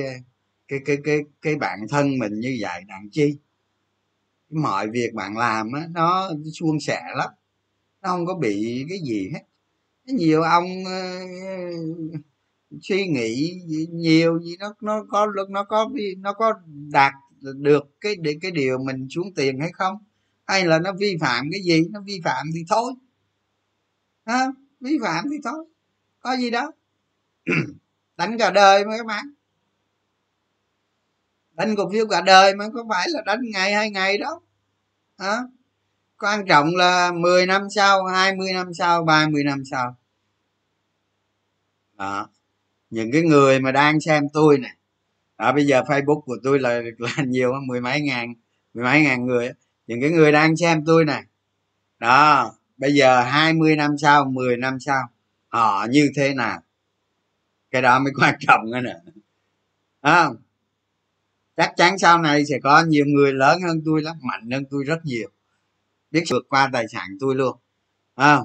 cái 0.69 0.81
cái 0.85 0.97
cái 1.05 1.21
cái 1.43 1.57
bản 1.57 1.81
thân 1.91 2.19
mình 2.19 2.41
như 2.41 2.59
vậy 2.61 2.83
đặng 2.89 3.09
chi? 3.13 3.37
Mọi 4.53 4.91
việc 4.91 5.15
bạn 5.15 5.37
làm 5.37 5.73
á 5.73 5.87
nó 5.91 6.31
suôn 6.55 6.81
sẻ 6.81 7.03
lắm. 7.17 7.31
Nó 8.03 8.09
không 8.09 8.27
có 8.27 8.35
bị 8.35 8.87
cái 8.89 8.99
gì 8.99 9.31
hết. 9.33 9.43
Nhiều 10.05 10.43
ông 10.43 10.65
uh, 10.83 12.21
suy 12.83 13.07
nghĩ 13.07 13.61
nhiều 13.91 14.41
gì 14.41 14.57
nó 14.61 14.75
nó 14.81 15.05
có 15.09 15.27
nó 15.51 15.65
có 15.65 15.89
nó 16.19 16.33
có 16.33 16.53
đạt 16.93 17.13
được 17.43 18.01
cái 18.01 18.17
cái 18.43 18.51
điều 18.51 18.79
mình 18.79 19.09
xuống 19.11 19.35
tiền 19.35 19.61
hay 19.61 19.71
không? 19.73 19.97
Hay 20.47 20.65
là 20.65 20.79
nó 20.79 20.93
vi 21.01 21.17
phạm 21.21 21.47
cái 21.53 21.61
gì? 21.63 21.83
Nó 21.91 22.01
vi 22.07 22.21
phạm 22.25 22.47
thì 22.55 22.65
thôi. 22.69 22.93
Ha 24.27 24.47
vi 24.81 24.99
phạm 25.03 25.25
thì 25.31 25.37
thôi. 25.45 25.65
Có 26.21 26.37
gì 26.37 26.51
đó 26.51 26.73
đánh 28.17 28.39
cả 28.39 28.51
đời 28.51 28.85
mà 28.85 28.97
các 28.97 29.07
bạn 29.07 29.25
đánh 31.55 31.77
cổ 31.77 31.91
phiếu 31.91 32.07
cả 32.07 32.21
đời 32.21 32.55
mà 32.55 32.65
có 32.75 32.85
phải 32.89 33.07
là 33.11 33.23
đánh 33.27 33.41
ngày 33.53 33.73
hai 33.75 33.91
ngày 33.91 34.19
đó. 34.19 34.41
Hả? 35.19 35.39
Quan 36.19 36.47
trọng 36.47 36.77
là 36.77 37.13
10 37.13 37.47
năm 37.47 37.71
sau 37.71 38.05
20 38.05 38.53
năm 38.53 38.75
sau 38.75 39.05
30 39.05 39.45
năm 39.45 39.63
sau. 39.71 39.97
Đó. 41.99 42.29
Những 42.91 43.13
cái 43.13 43.23
người 43.23 43.61
mà 43.61 43.73
đang 43.73 44.01
xem 44.01 44.29
tôi 44.33 44.59
này 44.59 44.77
đó, 45.39 45.53
bây 45.53 45.67
giờ 45.67 45.83
facebook 45.83 46.21
của 46.21 46.37
tôi 46.43 46.59
là 46.59 46.81
là 46.99 47.25
nhiều 47.25 47.53
mười 47.67 47.81
mấy 47.81 48.01
ngàn, 48.01 48.35
mười 48.75 48.85
mấy 48.85 49.03
ngàn 49.03 49.27
người 49.27 49.51
những 49.87 50.01
cái 50.01 50.11
người 50.11 50.33
đang 50.33 50.57
xem 50.57 50.85
tôi 50.85 51.05
này 51.05 51.23
đó, 51.99 52.53
bây 52.77 52.95
giờ 52.95 53.23
20 53.23 53.77
năm 53.77 53.99
sau 53.99 54.25
10 54.25 54.57
năm 54.57 54.81
sau, 54.81 55.03
họ 55.49 55.87
như 55.91 56.11
thế 56.17 56.35
nào? 56.35 56.61
Cái 57.71 57.83
đó 57.83 57.99
mới 57.99 58.13
quan 58.21 58.35
trọng 58.41 58.71
nữa 58.71 58.81
nè. 58.81 58.95
Không? 60.03 60.37
Chắc 61.57 61.73
chắn 61.77 61.99
sau 61.99 62.19
này 62.19 62.47
sẽ 62.47 62.59
có 62.63 62.83
nhiều 62.89 63.05
người 63.07 63.33
lớn 63.33 63.63
hơn 63.63 63.83
tôi 63.85 64.03
lắm 64.03 64.17
mạnh 64.23 64.51
hơn 64.51 64.65
tôi 64.71 64.85
rất 64.85 65.05
nhiều. 65.05 65.29
Biết 66.11 66.25
vượt 66.31 66.47
qua 66.49 66.71
tài 66.73 66.89
sản 66.89 67.09
tôi 67.21 67.35
luôn 67.35 67.57
à, 68.15 68.39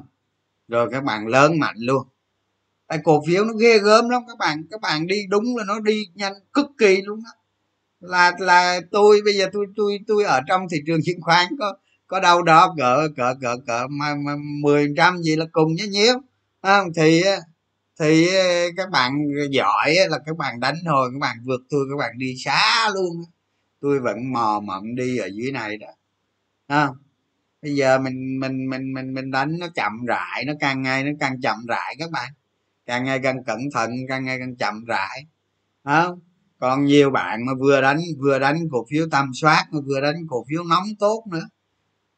rồi 0.68 0.90
các 0.92 1.04
bạn 1.04 1.28
lớn 1.28 1.60
mạnh 1.60 1.76
luôn. 1.80 2.08
Tại 2.88 3.00
cổ 3.04 3.24
phiếu 3.28 3.46
nó 3.46 3.54
ghê 3.54 3.80
gớm 3.80 4.10
lắm 4.10 4.22
các 4.28 4.38
bạn. 4.38 4.64
Các 4.72 4.82
bạn 4.82 5.08
đi 5.08 5.28
đúng 5.30 5.58
là 5.58 5.64
nó 5.64 5.80
đi 5.80 6.08
nhanh 6.16 6.34
cực 6.54 6.68
kỳ 6.78 7.02
luôn 7.02 7.24
đó 7.24 7.32
là 8.00 8.32
là 8.40 8.80
tôi 8.92 9.22
bây 9.26 9.34
giờ 9.34 9.50
tôi 9.54 9.66
tôi 9.76 10.00
tôi 10.08 10.24
ở 10.24 10.42
trong 10.48 10.62
thị 10.72 10.78
trường 10.88 11.00
chứng 11.06 11.22
khoán 11.22 11.48
có 11.60 11.78
có 12.08 12.20
đâu 12.20 12.44
đó 12.44 12.76
cỡ 12.78 13.08
cỡ 13.18 13.34
cỡ 13.42 13.56
cỡ 13.68 13.88
mà, 13.90 14.16
mười 14.62 14.94
trăm 14.98 15.18
gì 15.18 15.36
là 15.36 15.46
cùng 15.52 15.74
nhé 15.74 15.88
nhiêu 15.88 16.14
không? 16.62 16.94
Thì 16.96 17.24
thì 18.00 18.28
ờ, 18.36 18.44
các 18.78 18.90
bạn 18.90 19.14
giỏi 19.52 19.96
là 20.10 20.20
các 20.26 20.38
bạn 20.38 20.60
đánh 20.60 20.76
thôi 20.86 21.10
các 21.14 21.20
bạn 21.20 21.38
vượt 21.46 21.62
tôi 21.70 21.86
các 21.92 21.98
bạn 21.98 22.18
đi 22.18 22.36
xa 22.38 22.90
luôn 22.96 23.24
tôi 23.82 24.00
vẫn 24.00 24.32
mò 24.34 24.60
mẫm 24.60 24.96
đi 24.96 25.18
ở 25.18 25.28
dưới 25.34 25.52
này 25.52 25.78
đó. 25.78 25.88
À, 26.68 26.90
bây 27.62 27.76
giờ 27.76 28.00
mình 28.00 28.40
mình 28.40 28.70
mình 28.70 28.94
mình 28.94 29.14
mình 29.14 29.32
đánh 29.32 29.60
nó 29.60 29.68
chậm 29.76 30.06
rãi 30.08 30.46
nó 30.48 30.54
càng 30.60 30.82
ngày 30.82 31.04
nó 31.04 31.12
càng 31.20 31.42
chậm 31.42 31.66
rãi 31.68 31.96
các 32.00 32.12
bạn. 32.12 32.34
Càng 32.86 33.04
ngày 33.06 33.20
càng 33.24 33.44
cẩn 33.44 33.60
thận 33.74 33.92
càng 34.10 34.26
ngày 34.26 34.40
càng 34.40 34.56
chậm 34.56 34.86
rãi. 34.86 35.26
Không? 35.84 36.20
Còn 36.60 36.86
nhiều 36.86 37.10
bạn 37.12 37.46
mà 37.46 37.54
vừa 37.60 37.82
đánh 37.82 38.00
vừa 38.20 38.40
đánh 38.40 38.60
cổ 38.72 38.86
phiếu 38.92 39.08
tầm 39.12 39.32
soát 39.34 39.66
mà 39.72 39.80
vừa 39.86 40.02
đánh 40.02 40.16
cổ 40.30 40.46
phiếu 40.50 40.64
nóng 40.64 40.88
tốt 41.00 41.24
nữa. 41.32 41.50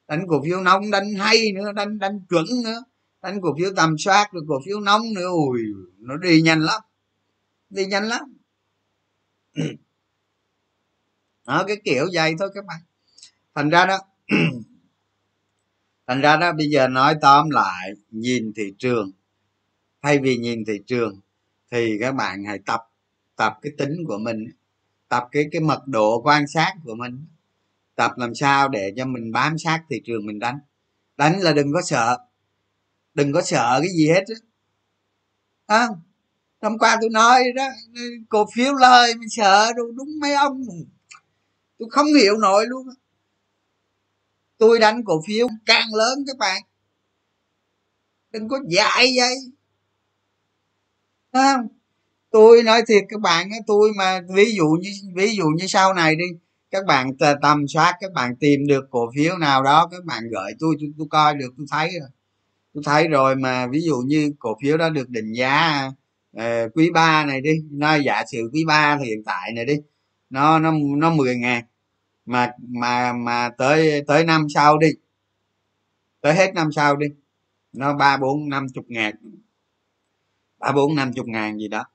Đánh 0.07 0.25
cổ 0.27 0.41
phiếu 0.45 0.61
nóng 0.61 0.91
đánh 0.91 1.13
hay 1.15 1.51
nữa 1.55 1.71
đánh 1.71 1.99
đánh 1.99 2.19
chuẩn 2.29 2.45
nữa 2.63 2.83
đánh 3.21 3.41
cổ 3.41 3.55
phiếu 3.59 3.71
tầm 3.75 3.97
soát, 3.97 4.29
rồi 4.31 4.43
cổ 4.47 4.61
phiếu 4.65 4.79
nóng 4.79 5.01
nữa 5.15 5.27
ui 5.27 5.61
nó 5.97 6.17
đi 6.17 6.41
nhanh 6.41 6.61
lắm. 6.61 6.81
Đi 7.69 7.85
nhanh 7.85 8.03
lắm. 8.03 8.37
Đó, 11.47 11.63
cái 11.67 11.77
kiểu 11.83 12.07
vậy 12.13 12.35
thôi 12.39 12.49
các 12.55 12.65
bạn. 12.65 12.79
Thành 13.55 13.69
ra 13.69 13.85
đó, 13.85 13.99
thành 16.07 16.21
ra 16.21 16.37
đó, 16.37 16.53
bây 16.53 16.69
giờ 16.69 16.87
nói 16.87 17.15
tóm 17.21 17.49
lại, 17.49 17.91
nhìn 18.11 18.53
thị 18.55 18.73
trường. 18.77 19.11
Thay 20.01 20.19
vì 20.19 20.37
nhìn 20.37 20.65
thị 20.65 20.79
trường, 20.87 21.19
thì 21.71 21.97
các 21.99 22.11
bạn 22.11 22.43
hãy 22.43 22.59
tập 22.65 22.81
tập 23.39 23.53
cái 23.61 23.71
tính 23.77 24.05
của 24.07 24.17
mình, 24.17 24.45
tập 25.09 25.27
cái 25.31 25.45
cái 25.51 25.61
mật 25.61 25.87
độ 25.87 26.21
quan 26.21 26.47
sát 26.47 26.73
của 26.83 26.95
mình. 26.95 27.25
Tập 27.95 28.11
làm 28.17 28.35
sao 28.35 28.69
để 28.69 28.93
cho 28.97 29.05
mình 29.05 29.31
bám 29.31 29.57
sát 29.57 29.83
thị 29.89 30.01
trường 30.05 30.25
mình 30.25 30.39
đánh. 30.39 30.59
Đánh 31.17 31.39
là 31.39 31.53
đừng 31.53 31.73
có 31.73 31.81
sợ 31.81 32.17
đừng 33.13 33.33
có 33.33 33.41
sợ 33.41 33.79
cái 33.81 33.89
gì 33.97 34.09
hết 34.09 34.23
á. 34.27 34.35
À, 35.65 35.87
hôm 36.61 36.77
qua 36.77 36.97
tôi 37.01 37.09
nói 37.09 37.43
đó 37.55 37.67
cổ 38.29 38.45
phiếu 38.55 38.73
lời 38.73 39.15
mình 39.15 39.29
sợ 39.29 39.73
đâu 39.77 39.91
đúng 39.91 40.19
mấy 40.21 40.33
ông. 40.33 40.63
Tôi 41.79 41.89
không 41.91 42.07
hiểu 42.07 42.37
nổi 42.37 42.65
luôn 42.67 42.87
tôi 44.57 44.79
đánh 44.79 45.03
cổ 45.05 45.21
phiếu 45.27 45.47
càng 45.65 45.93
lớn 45.93 46.23
các 46.27 46.37
bạn. 46.37 46.61
Đừng 48.31 48.47
có 48.47 48.59
dại 48.69 49.13
vậy 49.17 49.35
à, 51.31 51.57
tôi 52.31 52.63
nói 52.63 52.81
thiệt 52.87 53.03
các 53.09 53.21
bạn 53.21 53.49
tôi 53.67 53.91
mà 53.97 54.21
ví 54.35 54.55
dụ 54.55 54.67
như 54.81 54.89
ví 55.15 55.35
dụ 55.35 55.45
như 55.57 55.67
sau 55.67 55.93
này 55.93 56.15
đi 56.15 56.25
các 56.71 56.85
bạn 56.85 57.11
tầm 57.41 57.67
soát 57.67 57.95
các 57.99 58.13
bạn 58.13 58.35
tìm 58.39 58.67
được 58.67 58.85
cổ 58.91 59.11
phiếu 59.15 59.37
nào 59.37 59.63
đó 59.63 59.87
các 59.91 60.05
bạn 60.05 60.23
gửi 60.31 60.51
tôi 60.59 60.75
tôi, 60.79 60.89
tôi 60.97 61.07
coi 61.09 61.33
được 61.35 61.49
tôi 61.57 61.65
thấy 61.71 61.89
rồi 61.99 62.09
tôi 62.73 62.83
thấy 62.85 63.07
rồi 63.07 63.35
mà 63.35 63.67
ví 63.67 63.81
dụ 63.81 63.95
như 64.05 64.33
cổ 64.39 64.57
phiếu 64.61 64.77
đó 64.77 64.89
được 64.89 65.09
định 65.09 65.31
giá 65.31 65.87
uh, 66.37 66.41
quý 66.73 66.91
ba 66.91 67.25
này 67.25 67.41
đi 67.41 67.51
nó 67.71 67.95
giả 67.95 68.23
sử 68.31 68.49
quý 68.53 68.65
ba 68.67 68.97
hiện 68.97 69.23
tại 69.25 69.51
này 69.55 69.65
đi 69.65 69.75
nó 70.29 70.59
nó 70.59 70.71
nó 70.97 71.09
10 71.09 71.35
ngàn 71.35 71.63
mà 72.25 72.51
mà 72.67 73.13
mà 73.13 73.49
tới 73.57 74.03
tới 74.07 74.23
năm 74.23 74.47
sau 74.53 74.77
đi 74.77 74.87
tới 76.21 76.33
hết 76.33 76.53
năm 76.55 76.71
sau 76.71 76.95
đi 76.95 77.07
nó 77.73 77.93
ba 77.93 78.17
bốn 78.17 78.49
năm 78.49 78.67
chục 78.73 78.85
ngàn 78.87 79.15
ba 80.59 80.71
bốn 80.71 80.95
năm 80.95 81.13
chục 81.13 81.27
ngàn 81.27 81.57
gì 81.57 81.67
đó. 81.67 81.85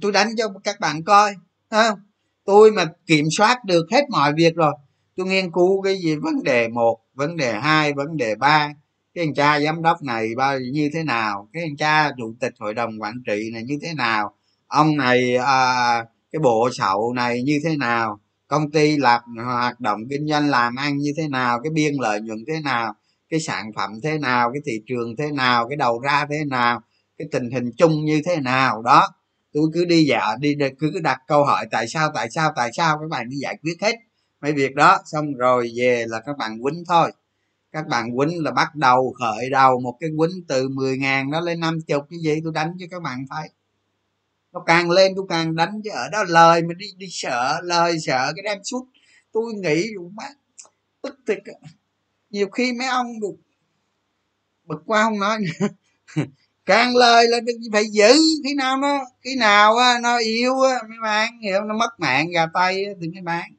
Tôi 0.00 0.12
đánh 0.12 0.28
cho 0.36 0.44
các 0.64 0.80
bạn 0.80 1.04
coi 1.04 1.34
không? 1.70 1.98
Tôi 2.44 2.72
mà 2.72 2.84
kiểm 3.06 3.26
soát 3.30 3.64
được 3.64 3.86
hết 3.92 4.10
mọi 4.10 4.32
việc 4.36 4.54
rồi 4.56 4.72
tôi 5.16 5.26
nghiên 5.26 5.52
cứu 5.52 5.82
cái 5.82 5.96
gì 5.96 6.16
vấn 6.16 6.42
đề 6.42 6.68
một 6.68 7.00
vấn 7.14 7.36
đề 7.36 7.52
hai 7.52 7.92
vấn 7.92 8.16
đề 8.16 8.34
ba 8.34 8.72
cái 9.14 9.24
anh 9.24 9.34
cha 9.34 9.60
giám 9.60 9.82
đốc 9.82 10.02
này 10.02 10.28
bao 10.36 10.58
như 10.72 10.90
thế 10.94 11.04
nào? 11.04 11.48
Cái 11.52 11.62
anh 11.62 11.76
cha 11.76 12.10
chủ 12.18 12.34
tịch 12.40 12.52
hội 12.58 12.74
đồng 12.74 13.02
quản 13.02 13.22
trị 13.26 13.50
này 13.52 13.62
như 13.62 13.78
thế 13.82 13.94
nào? 13.94 14.34
Ông 14.66 14.96
này 14.96 15.36
à, 15.36 16.04
cái 16.32 16.40
bộ 16.40 16.68
sậu 16.72 17.12
này 17.12 17.42
như 17.42 17.60
thế 17.64 17.76
nào? 17.76 18.20
Công 18.48 18.70
ty 18.70 18.96
làm 18.96 19.20
hoạt 19.44 19.80
động 19.80 20.00
kinh 20.10 20.26
doanh 20.26 20.48
làm 20.50 20.76
ăn 20.76 20.98
như 20.98 21.10
thế 21.16 21.28
nào? 21.28 21.60
Cái 21.62 21.70
biên 21.70 21.94
lợi 22.00 22.20
nhuận 22.20 22.38
thế 22.48 22.60
nào? 22.60 22.94
Cái 23.30 23.40
sản 23.40 23.72
phẩm 23.76 23.90
thế 24.02 24.18
nào? 24.18 24.50
Cái 24.52 24.62
thị 24.66 24.82
trường 24.86 25.16
thế 25.16 25.30
nào? 25.32 25.68
Cái 25.68 25.76
đầu 25.76 26.00
ra 26.00 26.26
thế 26.30 26.44
nào? 26.44 26.80
Cái 27.18 27.28
tình 27.32 27.50
hình 27.50 27.70
chung 27.76 28.04
như 28.04 28.22
thế 28.24 28.36
nào? 28.40 28.82
Đó 28.82 29.08
tôi 29.52 29.64
cứ 29.74 29.84
đi 29.84 30.04
dạ 30.04 30.36
đi 30.40 30.54
cứ 30.78 31.00
đặt 31.02 31.18
câu 31.26 31.44
hỏi 31.44 31.66
tại 31.70 31.88
sao 31.88 32.10
tại 32.14 32.30
sao 32.30 32.52
tại 32.56 32.70
sao? 32.72 32.98
Các 32.98 33.08
bạn 33.10 33.28
đi 33.28 33.36
giải 33.36 33.56
quyết 33.62 33.76
hết 33.82 33.96
mấy 34.40 34.52
việc 34.52 34.74
đó 34.74 34.98
xong 35.06 35.34
rồi 35.34 35.72
về 35.76 36.04
là 36.08 36.20
các 36.26 36.36
bạn 36.38 36.62
quýnh 36.62 36.84
thôi 36.88 37.12
các 37.72 37.86
bạn 37.88 38.16
quýnh 38.16 38.42
là 38.44 38.50
bắt 38.50 38.74
đầu 38.74 39.14
khởi 39.18 39.50
đầu 39.50 39.80
một 39.80 39.96
cái 40.00 40.10
quýnh 40.18 40.44
từ 40.48 40.68
10 40.68 40.98
ngàn 40.98 41.30
nó 41.30 41.40
lên 41.40 41.60
năm 41.60 41.78
chục 41.86 42.06
cái 42.10 42.18
gì 42.18 42.40
tôi 42.44 42.52
đánh 42.54 42.76
cho 42.80 42.86
các 42.90 43.02
bạn 43.02 43.24
thấy. 43.30 43.50
Nó 44.52 44.60
càng 44.66 44.90
lên 44.90 45.12
tôi 45.16 45.24
càng 45.28 45.56
đánh 45.56 45.80
chứ 45.84 45.90
ở 45.90 46.08
đó 46.08 46.24
lời 46.28 46.62
mà 46.62 46.74
đi 46.74 46.86
đi 46.96 47.06
sợ 47.10 47.60
lời 47.64 47.96
sợ 48.06 48.32
cái 48.36 48.42
đem 48.44 48.58
suốt. 48.64 48.86
Tôi 49.32 49.54
nghĩ 49.54 49.86
má 50.12 50.24
tức 51.02 51.18
thiệt 51.26 51.38
nhiều 52.30 52.48
khi 52.48 52.72
mấy 52.72 52.88
ông 52.88 53.20
được 53.20 53.36
bực 54.64 54.82
qua 54.86 55.04
không 55.04 55.18
nói. 55.18 55.38
Càng 56.66 56.96
lời 56.96 57.26
là 57.28 57.38
phải 57.72 57.84
giữ 57.90 58.12
khi 58.44 58.54
nào 58.54 58.76
nó 58.76 59.00
khi 59.22 59.36
nào 59.36 59.76
á, 59.76 59.98
nó 60.02 60.18
yêu 60.18 60.60
á, 60.60 60.78
mấy 60.88 60.98
bạn 61.02 61.40
hiểu 61.40 61.64
nó 61.64 61.76
mất 61.76 62.00
mạng 62.00 62.30
gà 62.34 62.46
tây 62.54 62.84
thì 63.00 63.08
mấy 63.08 63.22
bạn. 63.22 63.52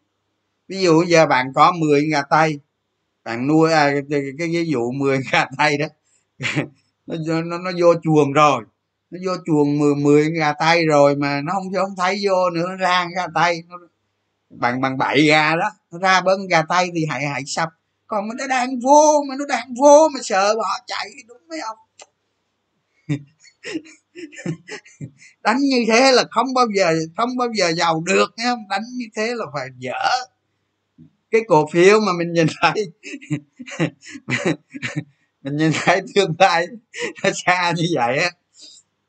Ví 0.68 0.82
dụ 0.82 1.04
giờ 1.04 1.26
bạn 1.26 1.54
có 1.56 1.72
10 1.72 2.10
gà 2.12 2.22
tây 2.30 2.60
bạn 3.24 3.48
nuôi 3.48 3.72
à, 3.72 3.92
cái, 4.10 4.22
cái 4.38 4.48
ví 4.48 4.66
dụ 4.72 4.92
10 4.92 5.20
gà 5.32 5.46
tay 5.58 5.78
đó 5.78 5.86
nó, 7.06 7.42
nó 7.42 7.58
nó 7.58 7.72
vô 7.80 7.94
chuồng 8.04 8.34
rồi 8.34 8.64
nó 9.12 9.20
vô 9.26 9.32
chuồng 9.46 9.80
10, 9.80 9.96
10 9.96 10.32
gà 10.32 10.54
tay 10.54 10.86
rồi 10.86 11.16
mà 11.16 11.42
nó 11.42 11.54
không 11.54 11.74
không 11.74 11.96
thấy 11.98 12.20
vô 12.24 12.50
nữa 12.50 12.66
nó 12.70 12.76
ra 12.76 13.08
gà 13.16 13.28
tay 13.36 13.64
nó, 13.68 13.78
bằng 14.50 14.82
bằng 14.82 14.98
bảy 14.98 15.22
gà 15.22 15.56
đó 15.56 15.70
nó 15.92 16.00
ra 16.00 16.22
bấn 16.22 16.48
gà 16.48 16.62
tay 16.70 16.90
thì 16.96 17.06
hãy 17.10 17.26
hãy 17.26 17.44
sập. 17.46 17.70
Còn 18.08 18.28
mà 18.28 18.34
nó 18.38 18.48
đang 18.48 18.80
vô 18.80 19.24
mà 19.30 19.36
nó 19.40 19.46
đang 19.46 19.74
vô 19.82 20.10
mà 20.14 20.20
sợ 20.24 20.56
bỏ 20.56 20.80
chạy 20.88 21.10
đúng 21.28 21.38
mấy 21.50 21.60
ông. 21.60 21.78
Đánh 25.44 25.58
như 25.60 25.86
thế 25.88 26.12
là 26.12 26.24
không 26.32 26.54
bao 26.54 26.66
giờ 26.76 26.94
không 27.18 27.38
bao 27.38 27.48
giờ 27.58 27.74
giàu 27.74 28.04
được 28.06 28.32
nghe 28.38 28.56
đánh 28.70 28.84
như 28.98 29.06
thế 29.16 29.34
là 29.36 29.46
phải 29.54 29.68
dở 29.78 30.10
cái 31.32 31.42
cổ 31.48 31.68
phiếu 31.74 32.00
mà 32.00 32.12
mình 32.18 32.34
nhìn 32.34 32.48
thấy, 32.62 32.92
mình 35.42 35.58
nhìn 35.58 35.72
thấy 35.74 36.02
tương 36.16 36.34
lai 36.40 36.68
nó 37.24 37.30
xa 37.46 37.74
như 37.78 37.84
vậy 37.96 38.18
á. 38.18 38.32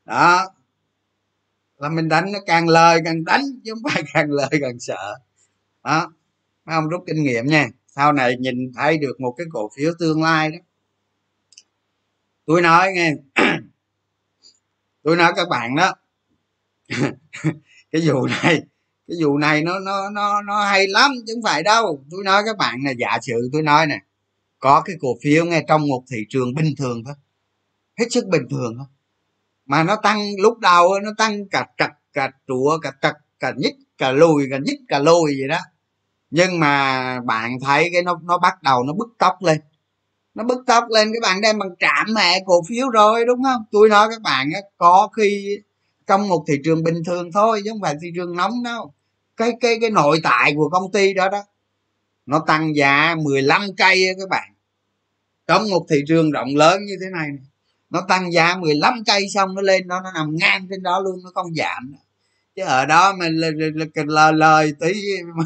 Đó. 0.05 0.49
Là 1.77 1.89
mình 1.89 2.09
đánh 2.09 2.31
nó 2.31 2.39
càng 2.45 2.67
lời 2.67 3.01
càng 3.05 3.23
đánh 3.23 3.41
chứ 3.63 3.73
không 3.73 3.93
phải 3.93 4.03
càng 4.13 4.31
lời 4.31 4.49
càng 4.61 4.79
sợ. 4.79 5.19
Đó. 5.83 6.13
Mấy 6.65 6.75
ông 6.75 6.89
rút 6.89 7.03
kinh 7.07 7.23
nghiệm 7.23 7.45
nha. 7.45 7.69
Sau 7.87 8.13
này 8.13 8.35
nhìn 8.39 8.71
thấy 8.75 8.97
được 8.97 9.21
một 9.21 9.35
cái 9.37 9.47
cổ 9.51 9.69
phiếu 9.77 9.93
tương 9.99 10.23
lai 10.23 10.51
đó. 10.51 10.57
Tôi 12.45 12.61
nói 12.61 12.91
nghe. 12.93 13.13
Tôi 15.03 15.15
nói 15.15 15.33
các 15.35 15.49
bạn 15.49 15.75
đó. 15.75 15.95
Cái 17.91 18.01
vụ 18.05 18.27
này 18.27 18.61
cái 19.07 19.17
vụ 19.23 19.37
này 19.37 19.61
nó 19.61 19.79
nó 19.79 20.09
nó 20.09 20.41
nó 20.41 20.63
hay 20.63 20.87
lắm, 20.87 21.11
chứ 21.27 21.33
không 21.35 21.43
phải 21.43 21.63
đâu. 21.63 22.03
Tôi 22.11 22.23
nói 22.23 22.43
các 22.45 22.57
bạn 22.57 22.79
là 22.85 22.91
giả 22.91 23.17
sử 23.21 23.49
tôi 23.53 23.61
nói 23.61 23.87
nè, 23.87 23.99
có 24.59 24.81
cái 24.81 24.95
cổ 25.01 25.07
phiếu 25.23 25.45
ngay 25.45 25.65
trong 25.67 25.87
một 25.87 26.03
thị 26.11 26.17
trường 26.29 26.53
bình 26.53 26.73
thường 26.77 27.03
thôi, 27.05 27.15
hết 27.99 28.05
sức 28.11 28.25
bình 28.27 28.43
thường 28.49 28.73
thôi, 28.77 28.87
mà 29.65 29.83
nó 29.83 29.95
tăng 29.95 30.19
lúc 30.39 30.59
đầu 30.59 30.99
nó 31.03 31.11
tăng 31.17 31.49
cả 31.49 31.67
trật, 31.77 31.89
cả 32.13 32.31
trụa, 32.47 32.77
cả 32.81 32.91
trật, 33.01 33.15
cả 33.39 33.53
nhích, 33.57 33.75
cả 33.97 34.11
lùi, 34.11 34.47
cả 34.51 34.57
nhích, 34.65 34.79
cả 34.87 34.99
lùi 34.99 35.35
vậy 35.39 35.47
đó. 35.47 35.59
Nhưng 36.31 36.59
mà 36.59 37.19
bạn 37.19 37.59
thấy 37.59 37.89
cái 37.93 38.03
nó 38.03 38.19
nó 38.23 38.37
bắt 38.37 38.63
đầu 38.63 38.83
nó 38.83 38.93
bứt 38.93 39.07
tốc 39.19 39.35
lên. 39.41 39.59
Nó 40.33 40.43
bứt 40.43 40.63
tốc 40.67 40.83
lên, 40.89 41.11
các 41.13 41.21
bạn 41.21 41.41
đem 41.41 41.59
bằng 41.59 41.69
trạm 41.79 42.13
mẹ 42.15 42.43
cổ 42.45 42.61
phiếu 42.69 42.89
rồi, 42.89 43.25
đúng 43.25 43.43
không? 43.43 43.63
Tôi 43.71 43.89
nói 43.89 44.07
các 44.11 44.21
bạn 44.21 44.49
á, 44.53 44.61
có 44.77 45.09
khi 45.17 45.57
trong 46.07 46.27
một 46.27 46.45
thị 46.47 46.53
trường 46.63 46.83
bình 46.83 47.03
thường 47.05 47.31
thôi, 47.31 47.61
chứ 47.65 47.71
không 47.71 47.81
phải 47.81 47.95
thị 48.01 48.07
trường 48.15 48.35
nóng 48.35 48.63
đâu. 48.63 48.93
Cái 49.37 49.51
cái 49.61 49.77
cái 49.81 49.89
nội 49.89 50.19
tại 50.23 50.53
của 50.55 50.69
công 50.69 50.91
ty 50.91 51.13
đó 51.13 51.29
đó, 51.29 51.43
nó 52.25 52.43
tăng 52.47 52.75
giá 52.75 53.15
15 53.23 53.61
cây 53.77 54.05
các 54.19 54.29
bạn. 54.29 54.53
Trong 55.47 55.69
một 55.69 55.85
thị 55.89 55.97
trường 56.07 56.31
rộng 56.31 56.55
lớn 56.55 56.85
như 56.85 56.95
thế 57.01 57.09
này 57.09 57.29
nó 57.89 58.01
tăng 58.07 58.33
giá 58.33 58.57
15 58.57 59.03
cây 59.05 59.29
xong 59.33 59.55
nó 59.55 59.61
lên, 59.61 59.87
nó 59.87 60.01
nó 60.01 60.11
nằm 60.11 60.35
ngang 60.35 60.67
trên 60.69 60.83
đó 60.83 60.99
luôn, 60.99 61.19
nó 61.23 61.31
không 61.33 61.55
giảm 61.55 61.93
chứ 62.55 62.63
ở 62.63 62.85
đó 62.85 63.13
mình 63.15 63.33
lời 64.07 64.33
lời 64.33 64.73
tí 64.79 64.93
mà 65.35 65.45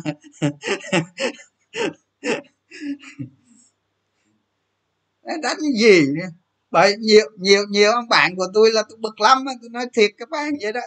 đánh 5.44 5.58
gì 5.80 6.02
nữa? 6.16 6.28
Bởi 6.72 6.96
nhiều 7.00 7.26
nhiều 7.38 7.64
nhiều 7.70 7.92
ông 7.92 8.10
bạn 8.10 8.36
của 8.36 8.48
tôi 8.54 8.72
là 8.72 8.84
tôi 8.90 8.98
bực 9.02 9.22
lắm 9.22 9.46
tôi 9.62 9.70
nói 9.70 9.86
thiệt 9.94 10.12
các 10.18 10.30
bạn 10.30 10.54
vậy 10.62 10.74
đó. 10.74 10.82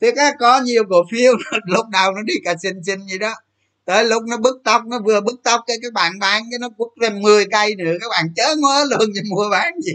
Thì 0.00 0.08
cái 0.16 0.32
có 0.38 0.60
nhiều 0.60 0.84
cổ 0.88 1.04
phiếu 1.10 1.32
lúc 1.66 1.86
đầu 1.92 2.12
nó 2.12 2.22
đi 2.22 2.34
cả 2.44 2.54
xin 2.62 2.84
xin 2.86 3.06
gì 3.06 3.18
đó. 3.18 3.34
Tới 3.84 4.04
lúc 4.04 4.22
nó 4.28 4.36
bứt 4.36 4.56
tóc, 4.64 4.82
nó 4.86 4.98
vừa 5.04 5.20
bứt 5.20 5.34
tóc 5.44 5.60
cho 5.66 5.74
các 5.82 5.92
bạn 5.92 6.18
bán 6.18 6.42
cái 6.50 6.58
nó 6.58 6.68
quất 6.76 6.88
lên 7.00 7.22
10 7.22 7.46
cây 7.50 7.74
nữa, 7.74 7.92
các 8.00 8.06
bạn 8.10 8.26
chớ 8.36 8.54
ngó 8.58 8.84
luôn 8.84 9.12
gì 9.12 9.20
mua 9.30 9.50
bán 9.50 9.72
gì. 9.80 9.92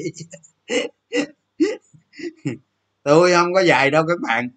Tôi 3.04 3.32
không 3.32 3.54
có 3.54 3.62
dạy 3.62 3.92
đâu 3.92 4.04
các 4.08 4.20
bạn. 4.22 4.50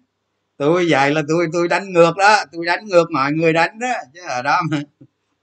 Tôi 0.57 0.87
dạy 0.89 1.11
là 1.11 1.21
tôi 1.27 1.47
tôi 1.53 1.67
đánh 1.67 1.93
ngược 1.93 2.17
đó, 2.17 2.43
tôi 2.51 2.65
đánh 2.65 2.85
ngược 2.85 3.11
mọi 3.11 3.31
người 3.31 3.53
đánh 3.53 3.79
đó, 3.79 3.93
chứ 4.13 4.19
ở 4.27 4.41
đó 4.41 4.61
mà. 4.71 4.81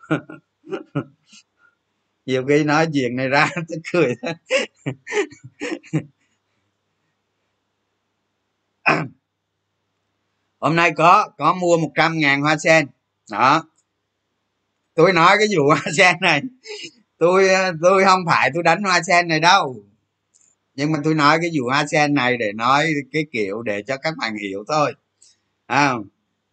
nhiều 2.31 2.45
khi 2.49 2.64
nói 2.64 2.87
chuyện 2.93 3.16
này 3.16 3.28
ra 3.28 3.51
tôi 3.68 3.78
cười 3.93 4.14
hôm 10.61 10.76
nay 10.76 10.93
có 10.97 11.28
có 11.39 11.55
mua 11.55 11.76
100 11.78 12.18
ngàn 12.18 12.43
hoa 12.43 12.57
sen. 12.57 12.87
Đó. 13.31 13.64
Tôi 14.95 15.12
nói 15.12 15.37
cái 15.39 15.49
vụ 15.57 15.66
hoa 15.66 15.83
sen 15.97 16.16
này. 16.20 16.43
Tôi 17.18 17.49
tôi 17.83 18.05
không 18.05 18.20
phải 18.26 18.51
tôi 18.55 18.62
đánh 18.62 18.83
hoa 18.83 19.03
sen 19.03 19.28
này 19.28 19.41
đâu. 19.41 19.76
Nhưng 20.74 20.93
mà 20.93 20.99
tôi 21.05 21.14
nói 21.14 21.39
cái 21.41 21.51
vụ 21.59 21.68
hoa 21.68 21.87
sen 21.87 22.14
này 22.14 22.37
để 22.37 22.53
nói 22.53 22.87
cái 23.12 23.26
kiểu 23.33 23.62
để 23.62 23.83
cho 23.87 23.97
các 23.97 24.14
bạn 24.18 24.37
hiểu 24.37 24.64
thôi. 24.68 24.95
À, 25.66 25.95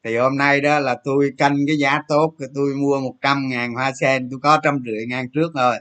thì 0.08 0.18
hôm 0.18 0.38
nay 0.38 0.62
đó 0.62 0.80
là 0.80 0.96
tôi 1.04 1.34
canh 1.38 1.58
cái 1.68 1.78
giá 1.78 2.02
tốt 2.08 2.34
tôi 2.56 2.74
mua 2.76 3.00
100 3.00 3.50
ngàn 3.50 3.74
hoa 3.74 3.92
sen. 4.00 4.30
Tôi 4.32 4.40
có 4.44 4.60
trăm 4.64 4.80
rưỡi 4.86 5.06
ngàn 5.08 5.30
trước 5.30 5.54
rồi. 5.54 5.78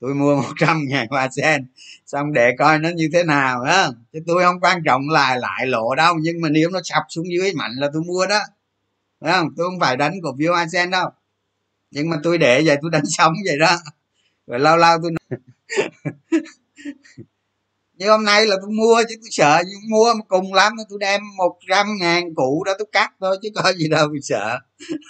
Tôi 0.00 0.14
mua 0.14 0.36
100 0.36 0.84
ngàn 0.88 1.06
hoa 1.10 1.28
sen. 1.30 1.66
Xong 2.06 2.32
để 2.32 2.50
coi 2.58 2.78
nó 2.78 2.88
như 2.88 3.08
thế 3.12 3.24
nào 3.24 3.64
đó 3.64 3.90
chứ 4.12 4.20
tôi 4.26 4.42
không 4.42 4.60
quan 4.60 4.82
trọng 4.84 5.08
là 5.08 5.36
lại 5.36 5.66
lộ 5.66 5.94
đâu, 5.94 6.14
nhưng 6.20 6.40
mà 6.40 6.48
nếu 6.48 6.70
nó 6.70 6.80
sập 6.84 7.02
xuống 7.08 7.26
dưới 7.32 7.52
mạnh 7.54 7.70
là 7.76 7.88
tôi 7.92 8.02
mua 8.02 8.26
đó. 8.26 8.40
Đấy 9.20 9.32
không? 9.32 9.48
Tôi 9.56 9.66
không 9.70 9.80
phải 9.80 9.96
đánh 9.96 10.12
cổ 10.22 10.36
phiếu 10.38 10.52
hoa 10.52 10.66
sen 10.72 10.90
đâu. 10.90 11.10
Nhưng 11.90 12.10
mà 12.10 12.16
tôi 12.22 12.38
để 12.38 12.62
vậy 12.64 12.76
tôi 12.82 12.90
đánh 12.92 13.06
sống 13.06 13.34
vậy 13.46 13.58
đó. 13.58 13.76
Rồi 14.46 14.58
lâu 14.58 14.76
lâu 14.76 14.98
tôi 15.02 15.12
như 17.98 18.10
hôm 18.10 18.24
nay 18.24 18.46
là 18.46 18.56
tôi 18.60 18.70
mua 18.70 19.02
chứ 19.08 19.14
tôi 19.16 19.28
sợ 19.30 19.62
nhưng 19.66 19.90
mua 19.90 20.14
mà 20.14 20.20
cùng 20.28 20.54
lắm 20.54 20.72
tôi 20.88 20.98
đem 21.00 21.20
một 21.36 21.58
trăm 21.68 21.86
ngàn 22.00 22.34
cụ 22.34 22.64
đó 22.66 22.72
tôi 22.78 22.88
cắt 22.92 23.12
thôi 23.20 23.36
chứ 23.42 23.48
có 23.54 23.72
gì 23.72 23.88
đâu 23.88 24.06
tôi 24.08 24.20
sợ. 24.22 24.58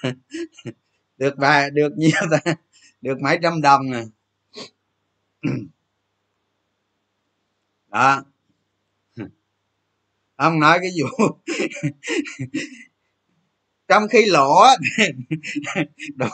Được 1.16 1.34
vài 1.38 1.70
được 1.70 1.92
nhiều 1.96 2.20
ta 2.30 2.54
được 3.00 3.20
mấy 3.20 3.38
trăm 3.42 3.60
đồng 3.62 3.90
nè. 3.90 4.02
Đó. 7.88 8.24
Ông 10.36 10.60
nói 10.60 10.78
cái 10.82 10.90
vụ 11.00 11.08
trong 13.88 14.08
khi 14.08 14.26
lỗ 14.26 14.62
đúng, 16.16 16.30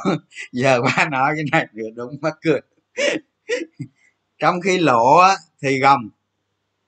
giờ 0.52 0.82
ba 0.82 1.08
nói 1.10 1.32
cái 1.34 1.44
này 1.52 1.68
được 1.72 1.90
đúng 1.94 2.16
mắc 2.20 2.34
cười. 2.42 2.60
Trong 4.38 4.60
khi 4.60 4.78
lỗ 4.78 5.22
thì 5.62 5.80
gồng 5.80 6.10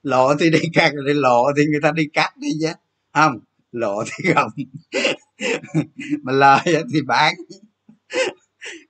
lộ 0.06 0.34
thì 0.40 0.50
đi 0.50 0.58
cắt 0.72 0.92
đi 1.06 1.12
lộ 1.14 1.46
thì 1.56 1.66
người 1.66 1.80
ta 1.82 1.92
đi 1.92 2.08
cắt 2.12 2.36
đi 2.36 2.48
chứ. 2.60 2.72
Không, 3.14 3.40
lộ 3.72 4.04
thì 4.04 4.32
gồng 4.32 4.50
mà 6.22 6.32
lời 6.32 6.84
thì 6.92 7.02
bán. 7.02 7.34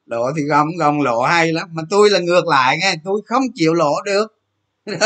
Lộ 0.06 0.32
thì 0.36 0.42
gồng 0.42 0.68
gồng 0.78 1.02
lộ 1.02 1.22
hay 1.22 1.52
lắm. 1.52 1.68
Mà 1.72 1.82
tôi 1.90 2.10
là 2.10 2.18
ngược 2.18 2.46
lại 2.46 2.76
nghe, 2.80 2.94
tôi 3.04 3.20
không 3.26 3.42
chịu 3.54 3.74
lỗ 3.74 4.02
được. 4.04 4.26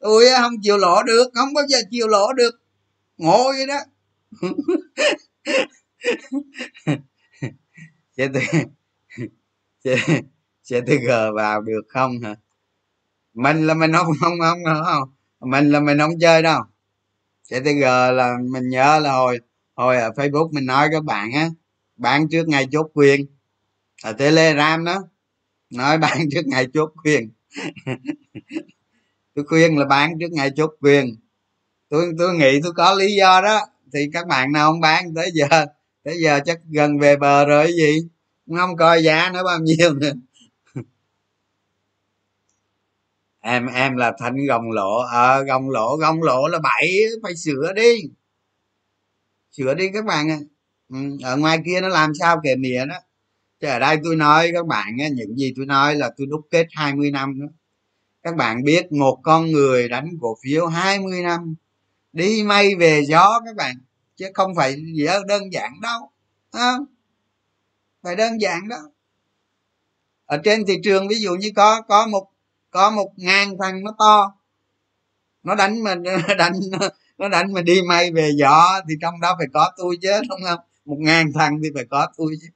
Tôi 0.00 0.24
không 0.40 0.52
chịu 0.62 0.78
lỗ 0.78 1.02
được, 1.02 1.30
không 1.34 1.54
bao 1.54 1.64
giờ 1.68 1.78
chịu 1.90 2.08
lỗ 2.08 2.32
được. 2.32 2.54
Ngộ 3.16 3.52
vậy 3.52 3.66
đó. 3.66 3.80
Sẽ 10.62 10.80
từ 10.86 10.96
gờ 10.96 11.32
vào 11.32 11.60
được 11.60 11.82
không 11.88 12.20
hả? 12.22 12.36
Mình 13.36 13.66
là 13.66 13.74
mình 13.74 13.92
không 13.92 14.06
không 14.20 14.34
không 14.40 14.58
không 14.84 15.08
mình 15.40 15.70
là 15.70 15.80
mình 15.80 15.98
không 15.98 16.18
chơi 16.20 16.42
đâu. 16.42 16.62
Ctg 17.48 17.80
là 18.14 18.36
mình 18.50 18.68
nhớ 18.68 18.98
là 18.98 19.12
hồi 19.12 19.40
hồi 19.74 19.96
ở 19.96 20.10
facebook 20.10 20.52
mình 20.52 20.66
nói 20.66 20.88
các 20.92 21.04
bạn 21.04 21.32
á, 21.32 21.48
bán 21.96 22.28
trước 22.28 22.48
ngày 22.48 22.68
chốt 22.72 22.90
quyền. 22.94 23.26
Ở 24.02 24.12
telegram 24.12 24.84
đó, 24.84 25.02
nói 25.70 25.98
bán 25.98 26.18
trước 26.32 26.46
ngày 26.46 26.66
chốt 26.74 26.92
quyền. 27.04 27.30
Tôi 29.34 29.44
khuyên 29.44 29.78
là 29.78 29.84
bán 29.84 30.18
trước 30.20 30.32
ngày 30.32 30.50
chốt 30.56 30.74
quyền. 30.80 31.16
Tôi 31.88 32.12
tôi 32.18 32.34
nghĩ 32.34 32.60
tôi 32.62 32.72
có 32.72 32.94
lý 32.94 33.14
do 33.14 33.40
đó. 33.40 33.60
Thì 33.92 34.00
các 34.12 34.26
bạn 34.26 34.52
nào 34.52 34.70
không 34.70 34.80
bán, 34.80 35.14
tới 35.14 35.30
giờ 35.34 35.66
tới 36.04 36.16
giờ 36.24 36.40
chắc 36.44 36.58
gần 36.70 36.98
về 36.98 37.16
bờ 37.16 37.44
rồi 37.44 37.72
gì? 37.72 38.08
Không 38.56 38.76
coi 38.76 39.02
giá 39.02 39.30
nó 39.34 39.44
bao 39.44 39.58
nhiêu 39.58 39.94
nữa. 39.94 40.12
Em 43.46 43.66
em 43.66 43.96
là 43.96 44.12
thanh 44.18 44.46
gồng 44.48 44.70
lộ 44.70 44.98
ở 44.98 45.40
à, 45.40 45.42
gồng 45.42 45.70
lộ 45.70 45.96
gồng 45.96 46.22
lộ 46.22 46.48
là 46.48 46.58
bảy 46.58 47.00
phải 47.22 47.36
sửa 47.36 47.72
đi. 47.76 48.02
Sửa 49.52 49.74
đi 49.74 49.90
các 49.94 50.04
bạn 50.04 50.30
ạ. 50.30 50.38
Ừ, 50.88 50.96
ở 51.22 51.36
ngoài 51.36 51.58
kia 51.66 51.80
nó 51.80 51.88
làm 51.88 52.14
sao 52.14 52.40
kể 52.44 52.56
mía 52.56 52.84
đó. 52.88 52.94
Chứ 53.60 53.68
ở 53.68 53.78
đây 53.78 53.96
tôi 54.04 54.16
nói 54.16 54.50
các 54.54 54.66
bạn 54.66 54.96
những 54.96 55.36
gì 55.36 55.52
tôi 55.56 55.66
nói 55.66 55.94
là 55.94 56.10
tôi 56.16 56.26
đúc 56.26 56.40
kết 56.50 56.66
20 56.72 57.10
năm 57.10 57.40
đó. 57.40 57.46
Các 58.22 58.36
bạn 58.36 58.64
biết 58.64 58.92
một 58.92 59.18
con 59.22 59.46
người 59.46 59.88
đánh 59.88 60.10
cổ 60.20 60.36
phiếu 60.42 60.66
20 60.66 61.22
năm 61.22 61.54
đi 62.12 62.42
mây 62.42 62.74
về 62.74 63.04
gió 63.04 63.40
các 63.44 63.56
bạn. 63.56 63.76
Chứ 64.16 64.26
không 64.34 64.54
phải 64.54 64.74
gì 64.74 65.06
đơn 65.28 65.52
giản 65.52 65.80
đâu 65.82 66.10
không? 66.52 66.84
Phải 68.02 68.16
đơn 68.16 68.40
giản 68.40 68.68
đó. 68.68 68.78
Ở 70.26 70.38
trên 70.44 70.66
thị 70.66 70.74
trường 70.84 71.08
ví 71.08 71.16
dụ 71.20 71.34
như 71.34 71.50
có 71.56 71.82
có 71.88 72.06
một 72.06 72.28
có 72.76 72.90
một 72.90 73.12
ngàn 73.16 73.48
thằng 73.62 73.84
nó 73.84 73.90
to. 73.98 74.34
Nó 75.42 75.54
đánh 75.54 75.82
mình 75.84 76.02
đánh, 76.38 76.52
nó 77.18 77.28
đánh 77.28 77.52
mà 77.52 77.62
đi 77.62 77.82
may 77.82 78.12
về 78.12 78.30
gió 78.36 78.80
thì 78.88 78.94
trong 79.00 79.20
đó 79.20 79.34
phải 79.38 79.46
có 79.52 79.70
tôi 79.76 79.96
chứ, 80.02 80.10
đúng 80.28 80.40
không? 80.48 80.58
Một 80.84 80.96
ngàn 80.98 81.32
thằng 81.32 81.58
thì 81.62 81.70
phải 81.74 81.84
có 81.90 82.06
tôi 82.16 82.34
chứ. 82.42 82.48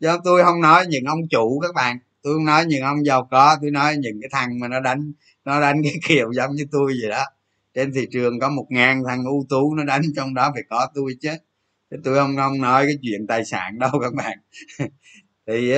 Do 0.00 0.18
tôi 0.24 0.44
không 0.44 0.60
nói 0.60 0.86
những 0.86 1.04
ông 1.04 1.28
chủ 1.30 1.60
các 1.60 1.74
bạn. 1.74 1.98
Tôi 2.22 2.34
không 2.34 2.44
nói 2.44 2.64
những 2.66 2.82
ông 2.82 3.06
giàu 3.06 3.28
có, 3.30 3.56
tôi 3.62 3.70
nói 3.70 3.96
những 3.96 4.20
cái 4.20 4.28
thằng 4.32 4.60
mà 4.60 4.68
nó 4.68 4.80
đánh 4.80 5.12
nó 5.44 5.60
đánh 5.60 5.82
cái 5.84 5.94
kiểu 6.08 6.32
giống 6.32 6.54
như 6.54 6.64
tôi 6.72 6.92
vậy 7.02 7.10
đó. 7.10 7.24
Trên 7.74 7.92
thị 7.94 8.06
trường 8.12 8.40
có 8.40 8.48
một 8.48 8.66
ngàn 8.68 9.02
thằng 9.08 9.24
ưu 9.24 9.46
tú 9.48 9.74
nó 9.74 9.84
đánh, 9.84 10.02
trong 10.16 10.34
đó 10.34 10.50
phải 10.54 10.62
có 10.70 10.88
tôi 10.94 11.16
chứ. 11.20 11.30
Tôi 12.04 12.14
không 12.14 12.36
không 12.36 12.60
nói 12.60 12.84
cái 12.86 12.98
chuyện 13.02 13.26
tài 13.26 13.44
sản 13.44 13.78
đâu 13.78 13.90
các 14.02 14.14
bạn. 14.14 14.38
Thì 15.46 15.72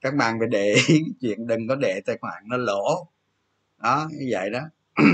các 0.00 0.14
bạn 0.14 0.38
phải 0.38 0.48
để 0.48 0.76
chuyện 1.20 1.46
đừng 1.46 1.68
có 1.68 1.74
để 1.74 2.00
tài 2.06 2.16
khoản 2.20 2.42
nó 2.46 2.56
lỗ 2.56 3.08
đó 3.78 4.08
như 4.12 4.26
vậy 4.30 4.50
đó. 4.50 4.60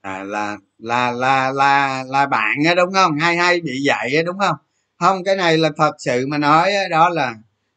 À, 0.00 0.24
là 0.24 0.56
là 0.78 1.10
là 1.12 1.52
là 1.52 2.04
là 2.08 2.26
bạn 2.26 2.56
á 2.66 2.74
đúng 2.74 2.92
không? 2.92 3.18
Hay 3.18 3.36
hay 3.36 3.60
bị 3.60 3.72
vậy 3.86 4.16
á 4.16 4.22
đúng 4.22 4.38
không? 4.38 4.56
Không 4.98 5.24
cái 5.24 5.36
này 5.36 5.58
là 5.58 5.70
thật 5.76 5.92
sự 5.98 6.26
mà 6.26 6.38
nói 6.38 6.72
đó 6.90 7.08
là 7.08 7.34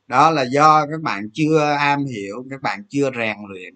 đó 0.07 0.31
là 0.31 0.43
do 0.43 0.85
các 0.91 1.01
bạn 1.01 1.29
chưa 1.33 1.75
am 1.79 2.05
hiểu 2.05 2.45
các 2.49 2.61
bạn 2.61 2.83
chưa 2.89 3.11
rèn 3.17 3.37
luyện. 3.49 3.73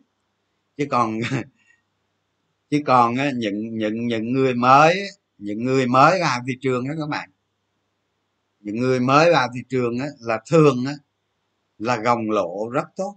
Chứ 0.78 0.86
còn 0.92 1.20
chứ 2.70 2.82
còn 2.86 3.16
những 3.38 3.78
những 3.78 4.08
những 4.08 4.34
người 4.34 4.54
mới 4.56 5.02
những 5.38 5.64
người 5.64 5.88
mới 5.88 6.22
vào 6.22 6.40
thị 6.48 6.54
trường 6.62 6.88
đó 6.88 6.94
các 7.00 7.10
bạn. 7.10 7.30
Những 8.60 8.76
người 8.78 9.00
mới 9.00 9.32
vào 9.32 9.48
thị 9.56 9.62
trường 9.70 10.00
á, 10.00 10.08
là 10.20 10.42
thường 10.52 10.86
á, 10.88 10.94
là 11.78 11.98
gồng 11.98 12.32
lộ 12.32 12.70
rất 12.70 12.86
tốt. 12.96 13.16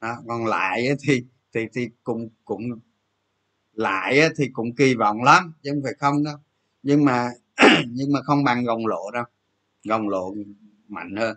Đó, 0.00 0.16
còn 0.28 0.46
lại 0.46 0.88
thì 1.02 1.24
thì 1.54 1.60
thì 1.74 1.88
cũng 2.04 2.28
cũng 2.44 2.62
lại 3.72 4.20
thì 4.36 4.48
cũng 4.52 4.74
kỳ 4.74 4.94
vọng 4.94 5.22
lắm 5.22 5.52
chứ 5.62 5.70
không 5.74 5.82
phải 5.84 5.94
không 5.98 6.24
đâu. 6.24 6.36
Nhưng 6.82 7.04
mà 7.04 7.30
nhưng 7.88 8.12
mà 8.12 8.20
không 8.22 8.44
bằng 8.44 8.64
gồng 8.64 8.86
lộ 8.86 9.10
đâu 9.10 9.24
gồng 9.84 10.08
lộ 10.08 10.34
mạnh 10.88 11.16
hơn. 11.16 11.36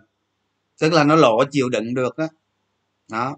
Tức 0.80 0.92
là 0.92 1.04
nó 1.04 1.16
lộ 1.16 1.44
chịu 1.50 1.68
đựng 1.68 1.94
được 1.94 2.18
đó. 2.18 2.28
Đó 3.08 3.36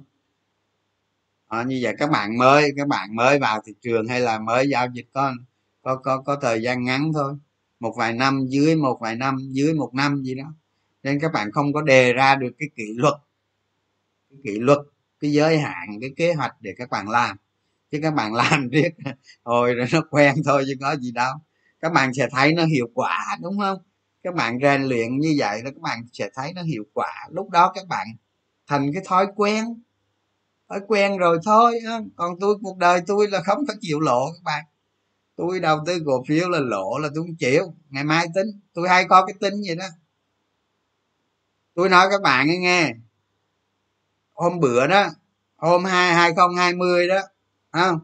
à, 1.49 1.63
như 1.63 1.79
vậy 1.83 1.95
các 1.99 2.11
bạn 2.11 2.39
mới 2.39 2.73
các 2.77 2.89
bạn 2.89 3.17
mới 3.17 3.39
vào 3.39 3.61
thị 3.67 3.73
trường 3.81 4.09
hay 4.09 4.21
là 4.21 4.39
mới 4.39 4.69
giao 4.69 4.87
dịch 4.95 5.07
có 5.13 5.33
có 5.83 5.97
có 5.97 6.23
có 6.23 6.37
thời 6.37 6.63
gian 6.63 6.85
ngắn 6.85 7.13
thôi. 7.15 7.35
Một 7.81 7.95
vài 7.99 8.13
năm 8.13 8.47
dưới 8.49 8.77
một 8.77 8.99
vài 9.01 9.17
năm 9.17 9.37
dưới 9.51 9.75
một 9.75 9.95
năm 9.95 10.23
gì 10.23 10.35
đó 10.35 10.55
nên 11.03 11.21
các 11.21 11.33
bạn 11.33 11.53
không 11.53 11.73
có 11.73 11.83
đề 11.83 12.13
ra 12.13 12.35
được 12.37 12.51
cái 12.59 12.69
kỷ 12.77 12.85
luật, 12.97 13.15
cái 14.31 14.39
kỷ 14.45 14.59
luật, 14.59 14.79
cái 15.21 15.33
giới 15.33 15.59
hạn, 15.59 15.89
cái 16.01 16.11
kế 16.17 16.33
hoạch 16.35 16.55
để 16.61 16.75
các 16.79 16.91
bạn 16.91 17.09
làm. 17.09 17.37
Chứ 17.91 17.99
các 18.03 18.15
bạn 18.15 18.35
làm 18.43 18.69
riết, 18.69 18.91
hồi 19.45 19.75
rồi 19.75 19.87
nó 19.93 20.01
quen 20.11 20.35
thôi 20.45 20.65
chứ 20.67 20.75
có 20.81 20.97
gì 20.97 21.13
đâu. 21.13 21.35
Các 21.81 21.93
bạn 21.93 22.15
sẽ 22.15 22.29
thấy 22.31 22.55
nó 22.55 22.65
hiệu 22.65 22.89
quả, 22.95 23.39
đúng 23.43 23.59
không? 23.59 23.79
Các 24.23 24.35
bạn 24.35 24.59
rèn 24.63 24.83
luyện 24.83 25.19
như 25.19 25.35
vậy 25.39 25.63
là 25.65 25.71
các 25.71 25.81
bạn 25.81 26.07
sẽ 26.13 26.31
thấy 26.35 26.53
nó 26.53 26.63
hiệu 26.63 26.85
quả. 26.95 27.29
Lúc 27.31 27.51
đó 27.51 27.73
các 27.75 27.89
bạn 27.89 28.07
thành 28.67 28.91
cái 28.95 29.03
thói 29.07 29.27
quen 29.37 29.65
thói 30.73 30.81
quen 30.89 31.19
rồi 31.19 31.39
thôi 31.45 31.81
còn 32.17 32.41
tôi, 32.41 32.55
cuộc 32.63 32.79
đời 32.79 33.01
tôi 33.07 33.29
là 33.29 33.41
không 33.43 33.67
có 33.69 33.75
chịu 33.81 34.01
lộ 34.01 34.27
các 34.33 34.43
bạn. 34.45 34.65
Tôi 35.37 35.61
đầu 35.61 35.79
tư 35.87 36.03
cổ 36.07 36.25
phiếu 36.29 36.49
là 36.49 36.59
lộ 36.61 36.99
là 36.99 37.09
tôi 37.15 37.25
không 37.25 37.37
chịu. 37.37 37.75
Ngày 37.91 38.05
mai 38.05 38.27
tính, 38.35 38.47
tôi 38.75 38.89
hay 38.89 39.05
có 39.09 39.27
cái 39.27 39.35
tính 39.41 39.55
vậy 39.67 39.77
đó 39.77 39.85
tôi 41.75 41.89
nói 41.89 42.07
các 42.11 42.23
bạn 42.23 42.47
nghe, 42.47 42.57
nghe. 42.57 42.93
Hôm 44.33 44.61
bữa 44.61 44.87
đó 44.87 45.09
hôm 45.57 45.85
hai 45.85 46.15
hai 46.15 46.35
không 46.35 46.57
hai 46.57 46.75
mươi 46.75 47.09
đó 47.09 47.21
không? 47.73 47.99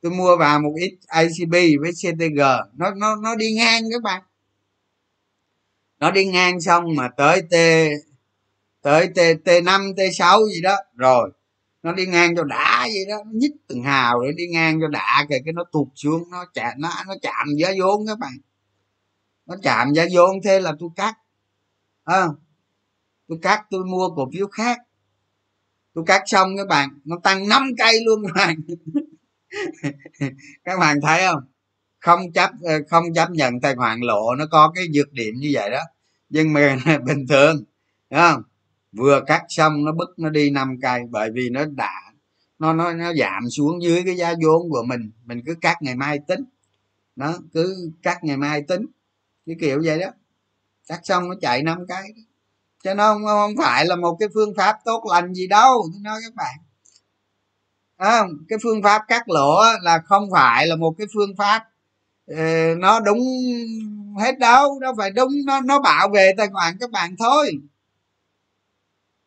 Tôi 0.00 0.12
mua 0.12 0.36
vào 0.36 0.60
một 0.60 0.72
ít 0.76 0.98
ICB 1.22 1.52
với 1.52 1.92
CTG 1.92 2.40
nó 2.74 2.90
nó 2.90 3.16
nó 3.16 3.34
đi 3.34 3.52
ngang 3.52 3.82
các 3.92 4.02
bạn. 4.02 4.22
Nó 6.00 6.10
đi 6.10 6.26
ngang 6.26 6.60
xong 6.60 6.84
mà 6.96 7.08
tới 7.16 7.42
T 7.42 7.54
tới 8.82 9.08
T 9.08 9.18
T 9.44 9.48
năm 9.64 9.92
T 9.96 10.00
sáu 10.18 10.46
gì 10.54 10.60
đó. 10.62 10.76
Rồi 10.96 11.30
nó 11.82 11.92
đi 11.92 12.06
ngang 12.06 12.36
cho 12.36 12.44
đã 12.44 12.80
vậy 12.80 13.04
đó. 13.08 13.16
Nó 13.24 13.30
nhích 13.34 13.52
từng 13.68 13.82
hào 13.82 14.22
để 14.22 14.32
đi 14.36 14.46
ngang 14.48 14.80
cho 14.80 14.88
đã. 14.88 15.26
Kìa 15.28 15.38
cái 15.44 15.52
nó 15.52 15.64
tụt 15.72 15.88
xuống 15.94 16.30
nó 16.30 16.44
chạm 16.54 16.72
nó 16.78 16.90
nó 17.06 17.14
chạm 17.22 17.46
giá 17.58 17.72
vốn 17.80 18.06
các 18.06 18.18
bạn. 18.18 18.38
Nó 19.46 19.56
chạm 19.62 19.92
giá 19.94 20.06
vốn 20.12 20.36
thế 20.44 20.60
là 20.60 20.72
tôi 20.78 20.88
cắt. 20.96 21.14
À, 22.04 22.26
tôi 23.28 23.38
cắt, 23.42 23.62
tôi 23.70 23.84
mua 23.84 24.08
cổ 24.16 24.30
phiếu 24.32 24.46
khác. 24.46 24.78
Tôi 25.94 26.04
cắt 26.06 26.22
xong 26.26 26.56
các 26.56 26.66
bạn, 26.68 26.88
nó 27.04 27.16
tăng 27.22 27.48
5 27.48 27.70
cây 27.78 28.00
luôn 28.04 28.22
các 28.26 28.32
bạn. 28.34 28.56
Các 30.64 30.78
bạn 30.78 31.00
thấy 31.02 31.20
không? 31.28 31.42
Không 31.98 32.32
chấp 32.32 32.50
ờ, 32.62 32.74
không 32.90 33.04
chấp 33.14 33.30
nhận 33.30 33.60
tài 33.60 33.74
khoản 33.76 34.00
lộ 34.00 34.34
nó 34.34 34.46
có 34.50 34.72
cái 34.74 34.88
nhược 34.88 35.12
điểm 35.12 35.34
như 35.38 35.50
vậy 35.52 35.70
đó. 35.70 35.80
Nhưng 36.28 36.52
mà 36.52 36.78
bình 37.06 37.26
thường 37.28 37.56
đúng 38.10 38.20
không? 38.20 38.42
Vừa 38.92 39.22
cắt 39.26 39.42
xong, 39.48 39.84
nó 39.84 39.92
bứt, 39.92 40.18
nó 40.18 40.30
đi 40.30 40.50
năm 40.50 40.76
cây, 40.82 41.00
bởi 41.10 41.30
vì 41.34 41.50
nó 41.50 41.64
đã, 41.64 42.12
nó 42.58 42.72
nó 42.72 42.92
nó 42.92 43.14
giảm 43.14 43.50
xuống 43.50 43.82
dưới 43.82 44.02
cái 44.06 44.16
giá 44.16 44.34
vốn 44.44 44.70
của 44.70 44.82
mình. 44.88 45.10
Mình 45.24 45.42
cứ 45.46 45.54
cắt 45.60 45.76
ngày 45.82 45.94
mai 45.94 46.18
tính. 46.28 46.44
Nó 47.16 47.34
cứ 47.54 47.92
cắt 48.02 48.24
ngày 48.24 48.36
mai 48.36 48.62
tính. 48.62 48.86
Cái 49.46 49.56
kiểu 49.60 49.82
vậy 49.84 49.98
đó. 49.98 50.08
Cắt 50.88 51.00
xong 51.04 51.28
nó 51.28 51.34
chạy 51.40 51.62
năm 51.62 51.78
cái 51.88 52.12
cho 52.84 52.94
nó 52.94 53.12
không, 53.12 53.24
không 53.24 53.54
phải 53.58 53.86
là 53.86 53.96
một 53.96 54.16
cái 54.20 54.28
phương 54.34 54.54
pháp 54.56 54.78
tốt 54.84 55.04
lành 55.10 55.34
gì 55.34 55.46
đâu 55.46 55.88
tôi 55.92 56.00
nói 56.02 56.20
các 56.24 56.34
bạn. 56.34 56.58
À, 57.96 58.22
cái 58.48 58.58
phương 58.62 58.82
pháp 58.82 59.02
cắt 59.08 59.28
lỗ 59.28 59.62
là 59.82 60.02
không 60.04 60.28
phải 60.32 60.66
là 60.66 60.76
một 60.76 60.94
cái 60.98 61.06
phương 61.14 61.36
pháp 61.36 61.68
uh, 62.32 62.78
nó 62.78 63.00
đúng 63.00 63.18
hết 64.18 64.38
đâu 64.38 64.78
nó 64.80 64.94
phải 64.98 65.10
đúng 65.10 65.32
nó 65.46 65.60
nó 65.60 65.80
bảo 65.80 66.08
vệ 66.08 66.32
tài 66.36 66.48
khoản 66.48 66.76
các 66.80 66.90
bạn 66.90 67.16
thôi. 67.18 67.52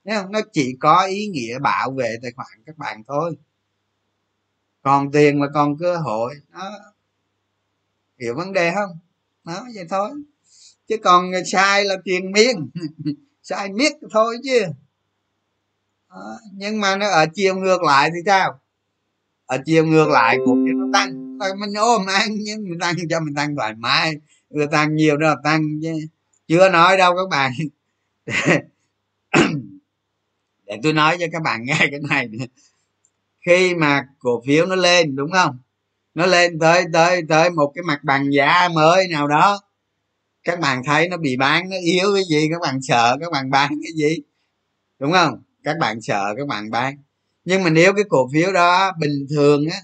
Không? 0.09 0.31
nó 0.31 0.39
chỉ 0.53 0.75
có 0.79 1.05
ý 1.05 1.27
nghĩa 1.27 1.59
bảo 1.59 1.91
vệ 1.91 2.17
tài 2.21 2.31
khoản 2.31 2.63
các 2.65 2.77
bạn 2.77 3.03
thôi. 3.07 3.37
Còn 4.81 5.11
tiền 5.11 5.41
là 5.41 5.47
còn 5.53 5.77
cơ 5.77 5.97
hội 5.97 6.35
đó. 6.53 6.71
Hiểu 8.19 8.35
vấn 8.35 8.53
đề 8.53 8.71
không? 8.75 8.99
Đó 9.43 9.65
vậy 9.75 9.85
thôi. 9.89 10.09
Chứ 10.87 10.97
còn 11.03 11.31
sai 11.51 11.85
là 11.85 11.95
tiền 12.03 12.31
miên. 12.31 12.69
sai 13.51 13.69
miết 13.71 13.91
thôi 14.11 14.37
chứ? 14.43 14.61
Đó. 16.09 16.39
nhưng 16.53 16.81
mà 16.81 16.95
nó 16.95 17.07
ở 17.09 17.25
chiều 17.33 17.55
ngược 17.55 17.83
lại 17.83 18.09
thì 18.13 18.19
sao? 18.25 18.59
Ở 19.45 19.57
chiều 19.65 19.85
ngược 19.85 20.09
lại 20.09 20.37
cổ 20.45 20.55
phiếu 20.65 20.75
nó 20.75 20.85
tăng. 20.93 21.37
Mình 21.59 21.73
ôm 21.73 22.05
ăn, 22.05 22.27
nhưng 22.39 22.63
mình 22.69 22.79
tăng 22.79 22.95
cho 23.09 23.19
mình 23.19 23.35
tăng 23.35 23.55
thoải 23.55 23.73
mái. 23.75 24.13
Người 24.49 24.67
tăng 24.67 24.95
nhiều 24.95 25.17
đó 25.17 25.27
là 25.27 25.35
tăng 25.43 25.61
chứ. 25.81 25.93
Chưa 26.47 26.69
nói 26.69 26.97
đâu 26.97 27.15
các 27.15 27.29
bạn. 27.29 27.51
Để 30.65 30.79
tôi 30.83 30.93
nói 30.93 31.17
cho 31.19 31.25
các 31.31 31.41
bạn 31.41 31.65
nghe 31.65 31.77
cái 31.79 31.99
này. 32.09 32.27
Khi 33.45 33.75
mà 33.75 34.07
cổ 34.19 34.43
phiếu 34.47 34.65
nó 34.65 34.75
lên, 34.75 35.15
đúng 35.15 35.31
không? 35.31 35.59
Nó 36.13 36.25
lên 36.25 36.59
tới 36.59 36.85
tới 36.93 37.21
tới 37.29 37.49
một 37.49 37.71
cái 37.75 37.83
mặt 37.83 37.99
bằng 38.03 38.33
giá 38.33 38.69
mới 38.75 39.07
nào 39.07 39.27
đó 39.27 39.59
các 40.43 40.59
bạn 40.59 40.81
thấy 40.85 41.09
nó 41.09 41.17
bị 41.17 41.37
bán, 41.37 41.69
nó 41.69 41.75
yếu 41.83 42.15
cái 42.15 42.23
gì, 42.29 42.47
các 42.51 42.61
bạn 42.61 42.79
sợ, 42.81 43.17
các 43.21 43.31
bạn 43.31 43.49
bán 43.49 43.69
cái 43.83 43.91
gì? 43.95 44.17
Đúng 44.99 45.11
không? 45.11 45.43
Các 45.63 45.77
bạn 45.79 46.01
sợ, 46.01 46.33
các 46.37 46.47
bạn 46.47 46.71
bán. 46.71 46.97
Nhưng 47.45 47.63
mà 47.63 47.69
nếu 47.69 47.93
cái 47.93 48.03
cổ 48.09 48.29
phiếu 48.33 48.53
đó 48.53 48.91
bình 48.99 49.25
thường 49.29 49.65
á, 49.71 49.77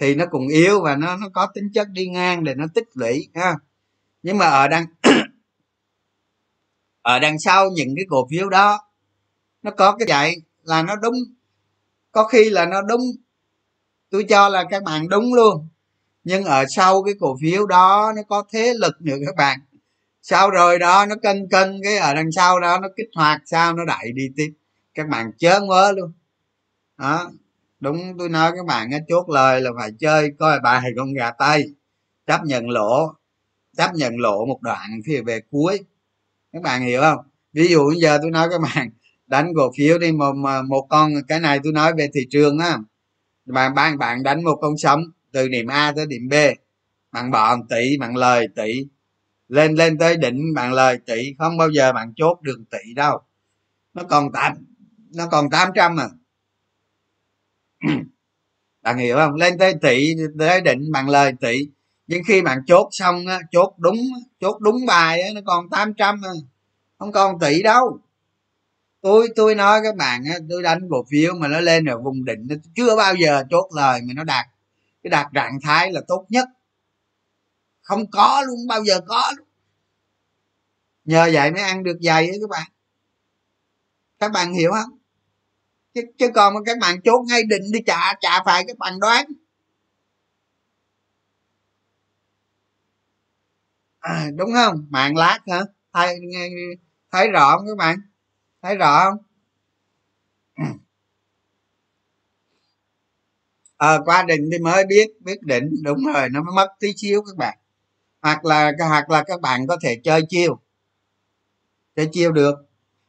thì 0.00 0.14
nó 0.14 0.26
cũng 0.30 0.48
yếu 0.48 0.80
và 0.82 0.96
nó 0.96 1.16
nó 1.16 1.28
có 1.32 1.46
tính 1.54 1.70
chất 1.74 1.88
đi 1.90 2.08
ngang 2.08 2.44
để 2.44 2.54
nó 2.54 2.66
tích 2.74 2.88
lũy 2.94 3.28
ha 3.34 3.54
nhưng 4.22 4.38
mà 4.38 4.46
ở 4.46 4.68
đằng 4.68 4.86
ở 7.02 7.18
đằng 7.18 7.38
sau 7.38 7.70
những 7.70 7.88
cái 7.96 8.04
cổ 8.08 8.28
phiếu 8.30 8.48
đó, 8.48 8.80
nó 9.62 9.70
có 9.70 9.96
cái 9.96 10.08
dạy 10.08 10.36
là 10.62 10.82
nó 10.82 10.96
đúng. 10.96 11.14
Có 12.12 12.24
khi 12.24 12.50
là 12.50 12.66
nó 12.66 12.82
đúng. 12.82 13.00
Tôi 14.10 14.24
cho 14.28 14.48
là 14.48 14.64
các 14.70 14.82
bạn 14.82 15.08
đúng 15.08 15.34
luôn. 15.34 15.68
Nhưng 16.24 16.44
ở 16.44 16.64
sau 16.68 17.02
cái 17.02 17.14
cổ 17.20 17.36
phiếu 17.40 17.66
đó, 17.66 18.12
nó 18.16 18.22
có 18.28 18.44
thế 18.52 18.74
lực 18.74 18.94
nữa 19.00 19.16
các 19.26 19.36
bạn 19.36 19.60
sau 20.22 20.50
rồi 20.50 20.78
đó, 20.78 21.06
nó 21.06 21.14
cân 21.22 21.48
cân 21.50 21.80
cái 21.84 21.96
ở 21.96 22.14
đằng 22.14 22.32
sau 22.32 22.60
đó 22.60 22.78
nó 22.82 22.88
kích 22.96 23.08
hoạt 23.14 23.42
sao, 23.46 23.72
nó 23.72 23.84
đẩy 23.84 24.12
đi 24.14 24.28
tiếp. 24.36 24.52
Các 24.94 25.08
bạn 25.08 25.30
chớ 25.38 25.60
ngớ 25.60 25.92
luôn. 25.96 26.12
Đó, 26.98 27.30
đúng, 27.80 28.18
tôi 28.18 28.28
nói 28.28 28.52
các 28.56 28.66
bạn 28.66 28.90
chốt 29.08 29.28
lời 29.28 29.60
là 29.60 29.70
phải 29.78 29.90
chơi, 30.00 30.30
coi 30.38 30.60
bài 30.60 30.90
con 30.96 31.14
gà 31.14 31.30
tây. 31.30 31.74
Chấp 32.26 32.40
nhận 32.44 32.70
lỗ, 32.70 33.14
chấp 33.76 33.94
nhận 33.94 34.18
lỗ 34.18 34.46
một 34.46 34.58
đoạn 34.62 35.00
phía 35.06 35.22
về 35.22 35.40
cuối. 35.50 35.80
Các 36.52 36.62
bạn 36.62 36.82
hiểu 36.82 37.00
không? 37.00 37.18
Ví 37.52 37.68
dụ 37.68 37.88
bây 37.88 37.96
giờ 38.00 38.18
tôi 38.22 38.30
nói 38.30 38.48
các 38.50 38.60
bạn, 38.60 38.90
đánh 39.26 39.52
cổ 39.56 39.72
phiếu 39.76 39.98
đi 39.98 40.12
một 40.12 40.32
một 40.68 40.86
con, 40.90 41.12
cái 41.28 41.40
này 41.40 41.60
tôi 41.64 41.72
nói 41.72 41.92
về 41.94 42.08
thị 42.14 42.20
trường 42.30 42.58
á. 42.58 42.78
Bạn 43.46 43.74
bạn 43.74 43.98
bạn 43.98 44.22
đánh 44.22 44.44
một 44.44 44.58
con 44.60 44.78
sống 44.78 45.04
từ 45.32 45.48
điểm 45.48 45.66
a 45.66 45.92
tới 45.96 46.06
điểm 46.06 46.28
b. 46.28 46.34
Bạn 47.12 47.30
bỏ 47.30 47.56
tỷ, 47.70 47.98
bạn 47.98 48.16
lời 48.16 48.48
tỷ 48.56 48.86
lên 49.48 49.74
lên 49.74 49.98
tới 49.98 50.16
đỉnh 50.16 50.54
bạn 50.54 50.72
lời 50.72 50.98
tỷ, 51.06 51.34
không 51.38 51.56
bao 51.56 51.68
giờ 51.70 51.92
bạn 51.92 52.12
chốt 52.16 52.38
được 52.42 52.58
tỷ 52.70 52.94
đâu. 52.94 53.20
Nó 53.94 54.02
còn 54.04 54.32
tám, 54.32 54.52
nó 55.14 55.26
còn 55.30 55.50
800 55.50 55.96
à. 55.96 56.08
Bạn 58.82 58.98
hiểu 58.98 59.16
không? 59.16 59.34
Lên 59.34 59.58
tới 59.58 59.74
tỷ, 59.82 60.14
tới 60.38 60.60
đỉnh 60.60 60.92
bằng 60.92 61.08
lời 61.08 61.32
tỷ. 61.40 61.68
Nhưng 62.06 62.22
khi 62.26 62.42
bạn 62.42 62.58
chốt 62.66 62.88
xong 62.90 63.26
á, 63.26 63.40
chốt 63.50 63.74
đúng 63.78 63.96
chốt 64.40 64.58
đúng 64.60 64.86
bài 64.86 65.22
á, 65.22 65.28
nó 65.34 65.40
còn 65.46 65.70
800 65.70 66.20
à. 66.24 66.30
Không 66.98 67.12
còn 67.12 67.38
tỷ 67.38 67.62
đâu. 67.62 67.98
Tôi 69.00 69.28
tôi 69.36 69.54
nói 69.54 69.80
các 69.84 69.96
bạn 69.96 70.24
á, 70.32 70.38
tôi 70.50 70.62
đánh 70.62 70.80
cổ 70.90 71.04
phiếu 71.10 71.34
mà 71.34 71.48
nó 71.48 71.60
lên 71.60 71.84
ở 71.84 71.98
vùng 71.98 72.24
đỉnh 72.24 72.46
nó 72.48 72.54
chưa 72.74 72.96
bao 72.96 73.14
giờ 73.14 73.44
chốt 73.50 73.68
lời 73.76 74.00
mà 74.08 74.14
nó 74.16 74.24
đạt. 74.24 74.46
Cái 75.02 75.10
đạt 75.10 75.26
trạng 75.34 75.58
thái 75.62 75.92
là 75.92 76.00
tốt 76.08 76.26
nhất 76.28 76.48
không 77.88 78.10
có 78.10 78.42
luôn 78.46 78.66
bao 78.68 78.84
giờ 78.84 79.00
có 79.06 79.32
luôn. 79.36 79.46
Nhờ 81.04 81.30
vậy 81.32 81.50
mới 81.50 81.62
ăn 81.62 81.82
được 81.82 81.96
dày 82.00 82.28
ấy 82.28 82.38
các 82.40 82.50
bạn. 82.50 82.68
Các 84.18 84.32
bạn 84.32 84.52
hiểu 84.52 84.70
không? 84.72 84.98
Chứ, 85.94 86.00
chứ 86.18 86.28
còn 86.34 86.54
mà 86.54 86.60
các 86.66 86.78
bạn 86.80 87.00
chốt 87.04 87.24
ngay 87.28 87.42
định 87.48 87.62
đi 87.72 87.80
trả 87.86 88.14
trả 88.20 88.42
phải 88.44 88.64
các 88.68 88.78
bạn 88.78 89.00
đoán. 89.00 89.26
À, 94.00 94.26
đúng 94.36 94.50
không? 94.54 94.86
Mạng 94.90 95.16
lát 95.16 95.38
hả? 95.50 95.60
Thấy 95.92 96.18
thấy 97.12 97.28
rõ 97.28 97.56
không 97.56 97.66
các 97.66 97.76
bạn? 97.78 97.98
Thấy 98.62 98.76
rõ 98.76 99.10
không? 99.10 99.18
Ờ 103.76 104.02
qua 104.04 104.22
định 104.22 104.48
thì 104.52 104.58
mới 104.58 104.84
biết 104.88 105.06
biết 105.20 105.42
định. 105.42 105.70
Đúng 105.84 106.04
rồi 106.14 106.28
nó 106.28 106.42
mới 106.42 106.54
mất 106.56 106.68
tí 106.80 106.92
xíu 106.96 107.22
các 107.22 107.36
bạn 107.36 107.58
hoặc 108.22 108.44
là 108.44 108.72
hoặc 108.88 109.10
là 109.10 109.24
các 109.26 109.40
bạn 109.40 109.66
có 109.66 109.76
thể 109.82 110.00
chơi 110.04 110.22
chiêu. 110.28 110.58
Chơi 111.96 112.08
chiêu 112.12 112.32
được. 112.32 112.54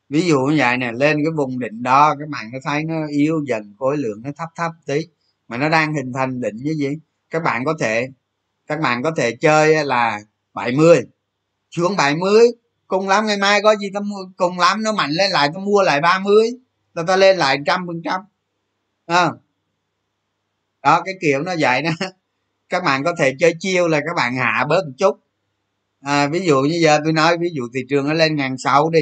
Ví 0.10 0.28
dụ 0.28 0.40
như 0.42 0.56
vậy 0.60 0.78
nè, 0.78 0.92
lên 0.92 1.18
cái 1.26 1.32
vùng 1.38 1.60
đỉnh 1.60 1.84
đó 1.84 2.16
các 2.20 2.30
bạn 2.30 2.50
có 2.54 2.60
thấy 2.64 2.84
nó 2.84 2.96
yếu 3.10 3.44
dần, 3.48 3.76
khối 3.80 3.98
lượng 3.98 4.22
nó 4.24 4.32
thấp 4.38 4.50
thấp 4.56 4.72
tí, 4.86 5.02
mà 5.48 5.58
nó 5.58 5.70
đang 5.70 5.94
hình 5.96 6.14
thành 6.14 6.42
đỉnh 6.42 6.56
như 6.58 6.74
gì? 6.74 6.90
Các 7.30 7.44
bạn 7.44 7.66
có 7.66 7.74
thể, 7.80 8.08
các 8.68 8.80
bạn 8.82 9.04
có 9.04 9.12
thể 9.18 9.36
chơi 9.42 9.86
là 9.86 10.20
70 10.54 11.02
xuống 11.72 11.96
70 11.98 12.42
cùng 12.88 13.10
lắm, 13.10 13.28
ngày 13.28 13.38
mai 13.38 13.62
có 13.64 13.76
gì 13.76 13.88
ta 13.94 14.00
mua, 14.00 14.18
cùng 14.38 14.60
lắm, 14.60 14.84
nó 14.84 14.92
mạnh 14.94 15.12
lên 15.12 15.32
lại, 15.32 15.50
ta 15.56 15.60
mua 15.60 15.82
lại 15.84 16.02
30 16.02 16.50
là 16.94 17.04
ta 17.08 17.16
lên 17.16 17.38
lại 17.38 17.58
trăm 17.66 17.88
phần 17.88 18.02
trăm. 18.06 18.22
Ờ. 19.06 19.38
Đó, 20.84 21.02
cái 21.06 21.14
kiểu 21.22 21.44
nó 21.44 21.56
vậy 21.60 21.82
đó 21.82 21.92
các 22.70 22.84
bạn 22.84 23.04
có 23.04 23.14
thể 23.20 23.36
chơi 23.40 23.54
chiêu 23.60 23.88
là 23.88 24.00
các 24.00 24.16
bạn 24.16 24.36
hạ 24.36 24.66
bớt 24.70 24.86
một 24.86 24.94
chút. 24.98 25.20
À, 26.02 26.28
ví 26.28 26.40
dụ 26.40 26.62
như 26.62 26.80
giờ 26.82 27.00
tôi 27.04 27.14
nói 27.14 27.38
ví 27.38 27.50
dụ 27.54 27.64
thị 27.74 27.80
trường 27.90 28.08
nó 28.08 28.14
lên 28.14 28.36
ngàn 28.36 28.58
sáu 28.58 28.90
đi. 28.90 29.00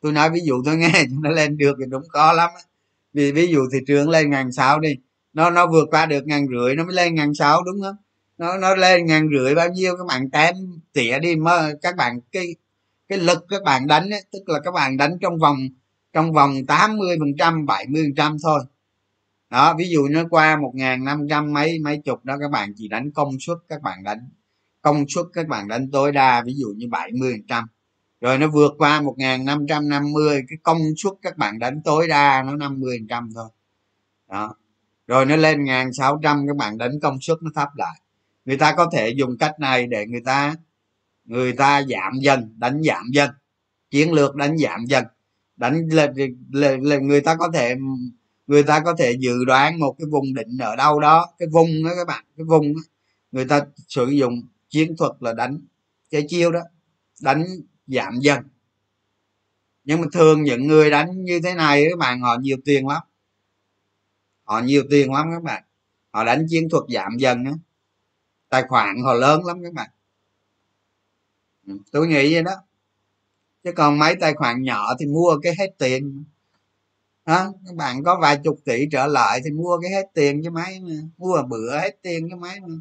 Tôi 0.00 0.12
nói 0.12 0.30
ví 0.30 0.40
dụ 0.44 0.62
tôi 0.64 0.76
nghe 0.76 1.06
nó 1.10 1.30
lên 1.30 1.56
được 1.56 1.76
thì 1.78 1.84
đúng 1.88 2.02
có 2.08 2.32
lắm 2.32 2.50
vì 3.12 3.32
ví 3.32 3.46
dụ 3.46 3.60
thị 3.72 3.78
trường 3.86 4.08
lên 4.08 4.30
ngàn 4.30 4.52
sáu 4.52 4.80
đi 4.80 4.94
nó 5.32 5.50
nó 5.50 5.66
vượt 5.66 5.88
qua 5.90 6.06
được 6.06 6.26
ngàn 6.26 6.46
rưỡi 6.48 6.74
nó 6.74 6.84
mới 6.84 6.94
lên 6.94 7.14
ngàn 7.14 7.34
sáu 7.34 7.62
đúng 7.62 7.82
không? 7.82 7.96
Nó 8.38 8.58
nó 8.58 8.74
lên 8.74 9.06
ngàn 9.06 9.28
rưỡi 9.32 9.54
bao 9.54 9.68
nhiêu 9.68 9.96
các 9.96 10.04
bạn 10.06 10.30
tém 10.30 10.54
tỉa 10.92 11.18
đi 11.18 11.36
mà 11.36 11.72
các 11.82 11.96
bạn 11.96 12.20
cái 12.32 12.54
cái 13.08 13.18
lực 13.18 13.44
các 13.48 13.62
bạn 13.64 13.86
đánh 13.86 14.10
ấy, 14.10 14.22
tức 14.32 14.48
là 14.48 14.60
các 14.64 14.70
bạn 14.70 14.96
đánh 14.96 15.18
trong 15.20 15.38
vòng 15.38 15.58
trong 16.12 16.32
vòng 16.32 16.66
80 16.66 17.16
phần 17.20 17.36
trăm 17.38 17.66
70 17.66 18.02
phần 18.04 18.14
trăm 18.16 18.36
thôi 18.42 18.60
đó 19.50 19.74
ví 19.78 19.88
dụ 19.90 20.08
nó 20.08 20.22
qua 20.30 20.56
một 20.56 20.72
ngàn 20.74 21.04
năm 21.04 21.26
trăm 21.30 21.52
mấy 21.52 21.78
mấy 21.78 21.98
chục 22.04 22.24
đó 22.24 22.36
các 22.40 22.50
bạn 22.50 22.72
chỉ 22.76 22.88
đánh 22.88 23.10
công 23.12 23.36
suất 23.40 23.56
các 23.68 23.82
bạn 23.82 24.02
đánh 24.02 24.28
công 24.82 25.04
suất 25.08 25.26
các 25.32 25.48
bạn 25.48 25.68
đánh 25.68 25.90
tối 25.90 26.12
đa 26.12 26.42
ví 26.42 26.54
dụ 26.56 26.68
như 26.76 26.88
70 26.90 27.32
phần 27.32 27.46
trăm. 27.48 27.64
Rồi 28.20 28.38
nó 28.38 28.48
vượt 28.48 28.72
qua 28.78 29.00
một 29.00 29.14
ngàn 29.18 29.44
năm 29.44 29.66
trăm 29.68 29.88
năm 29.88 30.12
mươi 30.12 30.42
cái 30.48 30.58
công 30.62 30.78
suất 30.96 31.12
các 31.22 31.36
bạn 31.36 31.58
đánh 31.58 31.80
tối 31.84 32.08
đa 32.08 32.42
nó 32.42 32.56
50 32.56 32.96
phần 32.98 33.06
trăm 33.08 33.30
thôi. 33.34 33.48
Đó. 34.30 34.54
Rồi 35.06 35.26
nó 35.26 35.36
lên 35.36 35.64
ngàn 35.64 35.92
sáu 35.92 36.20
trăm 36.22 36.46
các 36.46 36.56
bạn 36.56 36.78
đánh 36.78 37.00
công 37.02 37.20
suất 37.20 37.38
nó 37.42 37.50
thấp 37.54 37.68
lại. 37.76 38.00
Người 38.44 38.56
ta 38.56 38.74
có 38.76 38.90
thể 38.92 39.10
dùng 39.10 39.38
cách 39.38 39.60
này 39.60 39.86
để 39.86 40.06
người 40.06 40.22
ta 40.24 40.54
người 41.24 41.52
ta 41.52 41.82
giảm 41.82 42.12
dần 42.20 42.54
đánh 42.58 42.82
giảm 42.82 43.04
dần. 43.12 43.30
Chiến 43.90 44.12
lược 44.12 44.36
đánh 44.36 44.58
giảm 44.58 44.84
dần. 44.84 45.04
Đánh 45.56 45.88
lên 45.90 46.12
là, 46.52 46.76
là 46.80 46.98
người 46.98 47.20
ta 47.20 47.34
có 47.34 47.50
thể 47.54 47.74
người 48.48 48.62
ta 48.62 48.80
có 48.80 48.94
thể 48.98 49.16
dự 49.20 49.44
đoán 49.44 49.78
một 49.80 49.94
cái 49.98 50.06
vùng 50.10 50.34
định 50.34 50.58
ở 50.58 50.76
đâu 50.76 51.00
đó 51.00 51.26
cái 51.38 51.48
vùng 51.52 51.68
đó 51.84 51.90
các 51.96 52.06
bạn 52.06 52.24
cái 52.36 52.44
vùng 52.44 52.74
đó, 52.74 52.80
người 53.32 53.44
ta 53.44 53.60
sử 53.88 54.06
dụng 54.06 54.42
chiến 54.68 54.96
thuật 54.96 55.12
là 55.20 55.32
đánh 55.32 55.60
chơi 56.10 56.24
chiêu 56.28 56.52
đó 56.52 56.60
đánh 57.20 57.44
giảm 57.86 58.20
dần. 58.20 58.44
Nhưng 59.84 60.00
mà 60.00 60.06
thường 60.12 60.42
những 60.42 60.66
người 60.66 60.90
đánh 60.90 61.24
như 61.24 61.40
thế 61.44 61.54
này 61.54 61.84
các 61.90 61.98
bạn 61.98 62.20
họ 62.20 62.36
nhiều 62.40 62.56
tiền 62.64 62.86
lắm. 62.86 63.02
Họ 64.44 64.60
nhiều 64.60 64.82
tiền 64.90 65.12
lắm 65.12 65.28
các 65.32 65.42
bạn. 65.42 65.62
Họ 66.10 66.24
đánh 66.24 66.46
chiến 66.48 66.68
thuật 66.68 66.84
giảm 66.88 67.16
dần 67.18 67.44
á. 67.44 67.52
Tài 68.48 68.62
khoản 68.68 69.02
họ 69.02 69.14
lớn 69.14 69.44
lắm 69.44 69.62
các 69.62 69.72
bạn. 69.72 69.90
Ừ, 71.66 71.78
tôi 71.92 72.06
nghĩ 72.06 72.34
vậy 72.34 72.42
đó. 72.42 72.52
Chứ 73.64 73.72
còn 73.72 73.98
mấy 73.98 74.16
tài 74.20 74.34
khoản 74.34 74.62
nhỏ 74.62 74.94
thì 75.00 75.06
mua 75.06 75.38
cái 75.42 75.54
hết 75.58 75.68
tiền 75.78 76.24
đó 77.28 77.52
các 77.66 77.74
bạn 77.76 78.04
có 78.04 78.18
vài 78.22 78.40
chục 78.44 78.58
tỷ 78.64 78.86
trở 78.92 79.06
lại 79.06 79.40
thì 79.44 79.50
mua 79.50 79.78
cái 79.82 79.90
hết 79.90 80.06
tiền 80.14 80.42
cho 80.44 80.50
máy 80.50 80.80
mà 80.80 80.92
mua 81.18 81.42
bữa 81.48 81.78
hết 81.78 82.02
tiền 82.02 82.28
cho 82.30 82.36
máy 82.36 82.60
mà. 82.60 82.74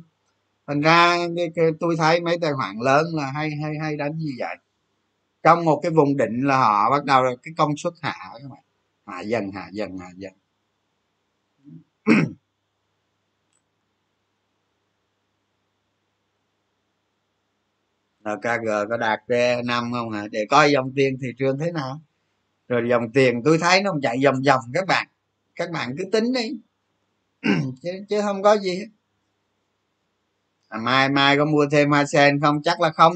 Thành 0.68 0.82
ra 0.82 1.18
cái, 1.36 1.52
cái, 1.56 1.66
tôi 1.80 1.95
thấy 1.98 2.22
mấy 2.22 2.38
tài 2.41 2.54
khoản 2.54 2.78
lớn 2.80 3.06
là 3.14 3.32
hay 3.32 3.52
hay 3.64 3.74
hay 3.82 3.98
đánh 3.98 4.18
như 4.18 4.32
vậy. 4.39 4.56
Trong 5.43 5.66
một 5.66 5.80
cái 5.84 5.91
vùng 5.91 6.18
định 6.18 6.41
là 6.43 6.58
họ 6.58 6.91
bắt 6.91 7.06
đầu 7.06 7.24
cái 7.43 7.54
công 7.58 7.78
suất 7.78 7.93
hạ 8.02 8.16
các 8.34 8.50
bạn. 8.50 8.64
Hạ 9.06 9.22
dần 9.22 9.52
hạ 9.52 9.70
dần 9.74 9.98
hạ 9.98 10.10
dần. 10.18 10.34
LKG 18.24 18.68
có 18.89 18.98
đạt 18.98 19.20
năm 19.66 19.91
không 19.93 20.12
hả? 20.12 20.28
Để 20.32 20.45
coi 20.50 20.72
dòng 20.72 20.91
tiền 20.95 21.18
thị 21.22 21.28
trường 21.38 21.60
thế 21.60 21.72
nào 21.72 22.02
rồi 22.68 22.82
dòng 22.89 23.11
tiền 23.13 23.41
tôi 23.45 23.57
thấy 23.57 23.82
nó 23.84 23.93
chạy 24.01 24.18
vòng 24.24 24.41
vòng 24.47 24.61
các 24.74 24.88
bạn. 24.88 25.07
Các 25.55 25.72
bạn 25.72 25.95
cứ 25.97 26.03
tính 26.11 26.34
đi. 26.34 26.51
Chứ, 27.82 27.89
chứ 28.09 28.22
không 28.22 28.43
có 28.43 28.57
gì 28.57 28.76
hết. 28.78 28.88
À, 30.70 30.80
mai 30.80 31.09
mai 31.09 31.38
có 31.38 31.45
mua 31.45 31.65
thêm 31.72 31.89
hoa 31.89 32.05
sen 32.05 32.39
không? 32.41 32.63
Chắc 32.63 32.82
là 32.82 32.89
không. 32.91 33.15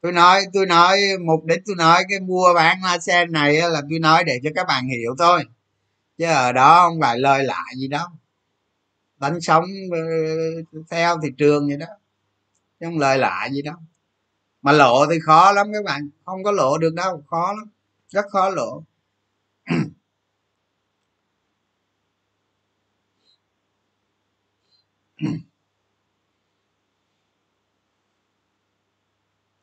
Tôi 0.00 0.12
nói 0.12 0.44
tôi 0.52 0.66
nói 0.66 1.00
mục 1.26 1.44
đích 1.44 1.60
tôi 1.66 1.76
nói 1.76 2.04
cái 2.08 2.20
mua 2.20 2.54
bán 2.54 2.80
hoa 2.80 2.98
sen 2.98 3.32
này 3.32 3.54
là 3.54 3.82
tôi 3.90 3.98
nói 3.98 4.24
để 4.24 4.40
cho 4.44 4.50
các 4.54 4.66
bạn 4.66 4.88
hiểu 4.88 5.14
thôi. 5.18 5.44
Chứ 6.18 6.24
ở 6.24 6.52
đó 6.52 6.88
không 6.88 7.00
phải 7.00 7.18
lời 7.18 7.44
lại 7.44 7.74
gì 7.76 7.88
đâu. 7.88 8.06
Đánh 9.16 9.40
sống 9.40 9.64
ờ, 9.92 9.98
theo 10.90 11.18
thị 11.22 11.28
trường 11.38 11.68
vậy 11.68 11.76
đó. 11.76 11.86
Chứ 12.80 12.86
không 12.86 12.98
lời 12.98 13.18
lại 13.18 13.50
gì 13.52 13.62
đâu 13.62 13.76
mà 14.68 14.72
lộ 14.72 15.06
thì 15.10 15.20
khó 15.20 15.52
lắm 15.52 15.66
các 15.72 15.84
bạn, 15.84 16.10
không 16.24 16.44
có 16.44 16.52
lộ 16.52 16.78
được 16.78 16.94
đâu, 16.94 17.24
khó 17.26 17.52
lắm, 17.52 17.70
rất 18.08 18.26
khó 18.30 18.50
lộ. 18.50 18.82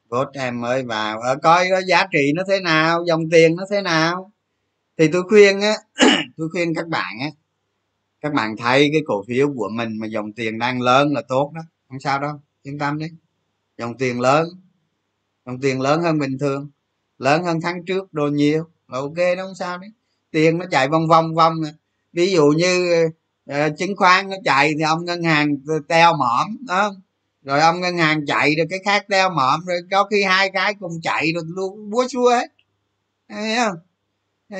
Vốt 0.09 0.27
em 0.33 0.61
mới 0.61 0.83
vào 0.83 1.19
ở 1.19 1.35
coi 1.43 1.67
có 1.69 1.81
giá 1.87 2.05
trị 2.11 2.31
nó 2.35 2.43
thế 2.47 2.59
nào, 2.59 3.03
dòng 3.07 3.29
tiền 3.31 3.55
nó 3.55 3.63
thế 3.71 3.81
nào? 3.81 4.31
Thì 4.97 5.07
tôi 5.13 5.23
khuyên 5.29 5.61
á, 5.61 5.73
tôi 6.37 6.49
khuyên 6.49 6.73
các 6.75 6.87
bạn 6.87 7.19
á, 7.21 7.27
các 8.21 8.33
bạn 8.33 8.57
thấy 8.57 8.89
cái 8.93 9.01
cổ 9.05 9.23
phiếu 9.27 9.53
của 9.55 9.69
mình 9.69 9.97
mà 9.99 10.07
dòng 10.07 10.33
tiền 10.33 10.59
đang 10.59 10.81
lớn 10.81 11.13
là 11.13 11.21
tốt 11.27 11.51
đó, 11.55 11.61
không 11.89 11.99
sao 11.99 12.19
đâu, 12.19 12.41
yên 12.63 12.79
tâm 12.79 12.99
đi. 12.99 13.07
Dòng 13.77 13.97
tiền 13.97 14.21
lớn 14.21 14.64
đồng 15.45 15.61
tiền 15.61 15.81
lớn 15.81 16.01
hơn 16.01 16.19
bình 16.19 16.37
thường 16.39 16.69
lớn 17.17 17.43
hơn 17.43 17.61
tháng 17.61 17.85
trước 17.85 18.13
đồ 18.13 18.27
nhiều. 18.27 18.63
Là 18.87 18.99
ok 18.99 19.17
đó 19.37 19.43
không 19.43 19.55
sao 19.55 19.77
đấy. 19.77 19.89
Tiền 20.31 20.57
nó 20.57 20.65
chạy 20.71 20.87
vòng 20.89 21.07
vòng 21.07 21.35
vòng 21.35 21.53
ví 22.13 22.31
dụ 22.31 22.45
như 22.47 23.05
uh, 23.51 23.77
chứng 23.77 23.95
khoán 23.95 24.29
nó 24.29 24.35
chạy 24.45 24.73
thì 24.77 24.83
ông 24.83 25.05
ngân 25.05 25.23
hàng 25.23 25.57
teo 25.87 26.13
mỏm 26.13 26.57
đó 26.67 26.91
rồi 27.45 27.59
ông 27.59 27.81
ngân 27.81 27.97
hàng 27.97 28.25
chạy 28.25 28.55
rồi 28.55 28.67
cái 28.69 28.79
khác 28.85 29.05
teo 29.09 29.29
mỏm 29.29 29.65
rồi 29.65 29.79
có 29.91 30.03
khi 30.03 30.23
hai 30.23 30.49
cái 30.53 30.73
cùng 30.79 31.01
chạy 31.03 31.31
rồi 31.33 31.43
luôn 31.47 31.89
búa 31.89 32.07
xua 32.07 32.29
hết. 32.29 32.47
Thấy 33.29 33.55
không? 33.55 33.75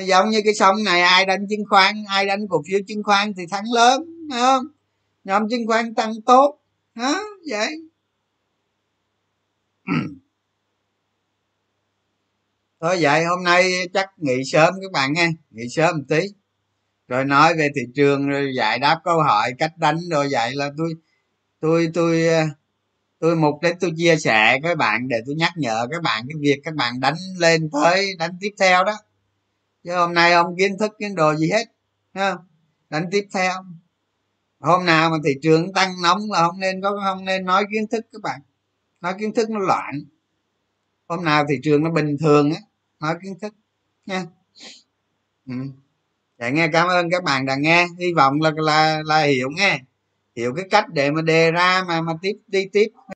Giống 0.06 0.30
như 0.30 0.40
cái 0.44 0.54
sông 0.54 0.84
này 0.84 1.02
ai 1.02 1.26
đánh 1.26 1.46
chứng 1.50 1.64
khoán 1.68 2.04
ai 2.08 2.26
đánh 2.26 2.48
cổ 2.48 2.62
phiếu 2.68 2.80
chứng 2.88 3.02
khoán 3.02 3.34
thì 3.36 3.46
thắng 3.50 3.64
lớn 3.74 4.28
không? 4.32 4.66
Nhóm 5.24 5.48
chứng 5.48 5.66
khoán 5.66 5.94
tăng 5.94 6.12
tốt 6.26 6.58
đó 6.94 7.22
vậy. 7.50 7.76
thôi 12.86 12.98
vậy 13.00 13.24
hôm 13.24 13.44
nay 13.44 13.88
chắc 13.94 14.10
nghỉ 14.16 14.44
sớm 14.44 14.74
các 14.82 14.92
bạn 14.92 15.12
nghe 15.12 15.28
nghỉ 15.50 15.68
sớm 15.68 15.96
một 15.96 16.04
tí. 16.08 16.20
Rồi 17.08 17.24
nói 17.24 17.54
về 17.54 17.68
thị 17.74 17.82
trường, 17.94 18.28
rồi 18.28 18.52
giải 18.56 18.78
đáp 18.78 19.00
câu 19.04 19.22
hỏi, 19.22 19.52
cách 19.58 19.72
đánh 19.78 19.98
rồi 20.10 20.28
vậy 20.30 20.54
là 20.54 20.70
tôi 20.76 20.94
tôi 21.60 21.90
tôi 21.94 22.26
ờ, 22.26 22.44
tôi 23.18 23.36
mục 23.36 23.54
đích 23.62 23.76
tôi 23.80 23.92
chia 23.96 24.16
sẻ 24.16 24.58
với 24.62 24.76
bạn 24.76 25.08
để 25.08 25.16
tôi 25.26 25.34
nhắc 25.34 25.52
nhở 25.56 25.86
các 25.90 26.02
bạn 26.02 26.26
cái 26.28 26.36
việc 26.40 26.60
các 26.64 26.74
bạn 26.74 27.00
đánh 27.00 27.14
lên 27.38 27.70
tới 27.72 28.16
đánh 28.18 28.30
tiếp 28.40 28.50
theo 28.58 28.84
đó. 28.84 28.98
Chứ 29.84 29.96
hôm 29.96 30.14
nay 30.14 30.32
không 30.32 30.56
kiến 30.58 30.78
thức 30.78 30.92
kiến 30.98 31.14
đồ 31.14 31.34
gì 31.34 31.50
hết 31.50 31.64
ha 32.14 32.36
đánh 32.90 33.08
tiếp 33.10 33.26
theo. 33.34 33.52
Hôm 34.60 34.84
nào 34.84 35.10
mà 35.10 35.16
thị 35.24 35.30
trường 35.42 35.72
tăng 35.72 36.02
nóng 36.02 36.30
là 36.30 36.46
không 36.46 36.60
nên 36.60 36.82
có, 36.82 37.00
không 37.04 37.24
nên 37.24 37.44
nói 37.44 37.64
kiến 37.72 37.86
thức 37.88 38.06
các 38.12 38.22
bạn. 38.22 38.40
Nói 39.00 39.14
kiến 39.18 39.34
thức 39.34 39.50
nó 39.50 39.58
loạn. 39.58 39.94
Hôm 41.08 41.24
nào 41.24 41.44
thị 41.48 41.54
trường 41.62 41.84
nó 41.84 41.90
bình 41.90 42.16
thường 42.20 42.52
á 42.52 42.60
nói 43.00 43.16
kiến 43.22 43.38
thức 43.40 43.54
nha. 44.06 44.24
Ừ. 45.46 45.52
dạ 46.38 46.50
nghe, 46.50 46.68
cảm 46.72 46.88
ơn 46.88 47.10
các 47.10 47.24
bạn 47.24 47.46
đã 47.46 47.56
nghe. 47.56 47.86
Hy 48.00 48.14
vọng 48.16 48.40
là 48.42 48.52
là 48.56 49.02
là 49.06 49.22
hiểu 49.24 49.48
nghe. 49.56 49.80
Hiểu 50.36 50.54
cái 50.56 50.66
cách 50.70 50.86
để 50.94 51.10
mà 51.10 51.22
đề 51.22 51.50
ra, 51.52 51.84
mà 51.88 52.00
mà 52.02 52.12
tiếp, 52.22 52.34
đi 52.48 52.66
tiếp. 52.72 52.88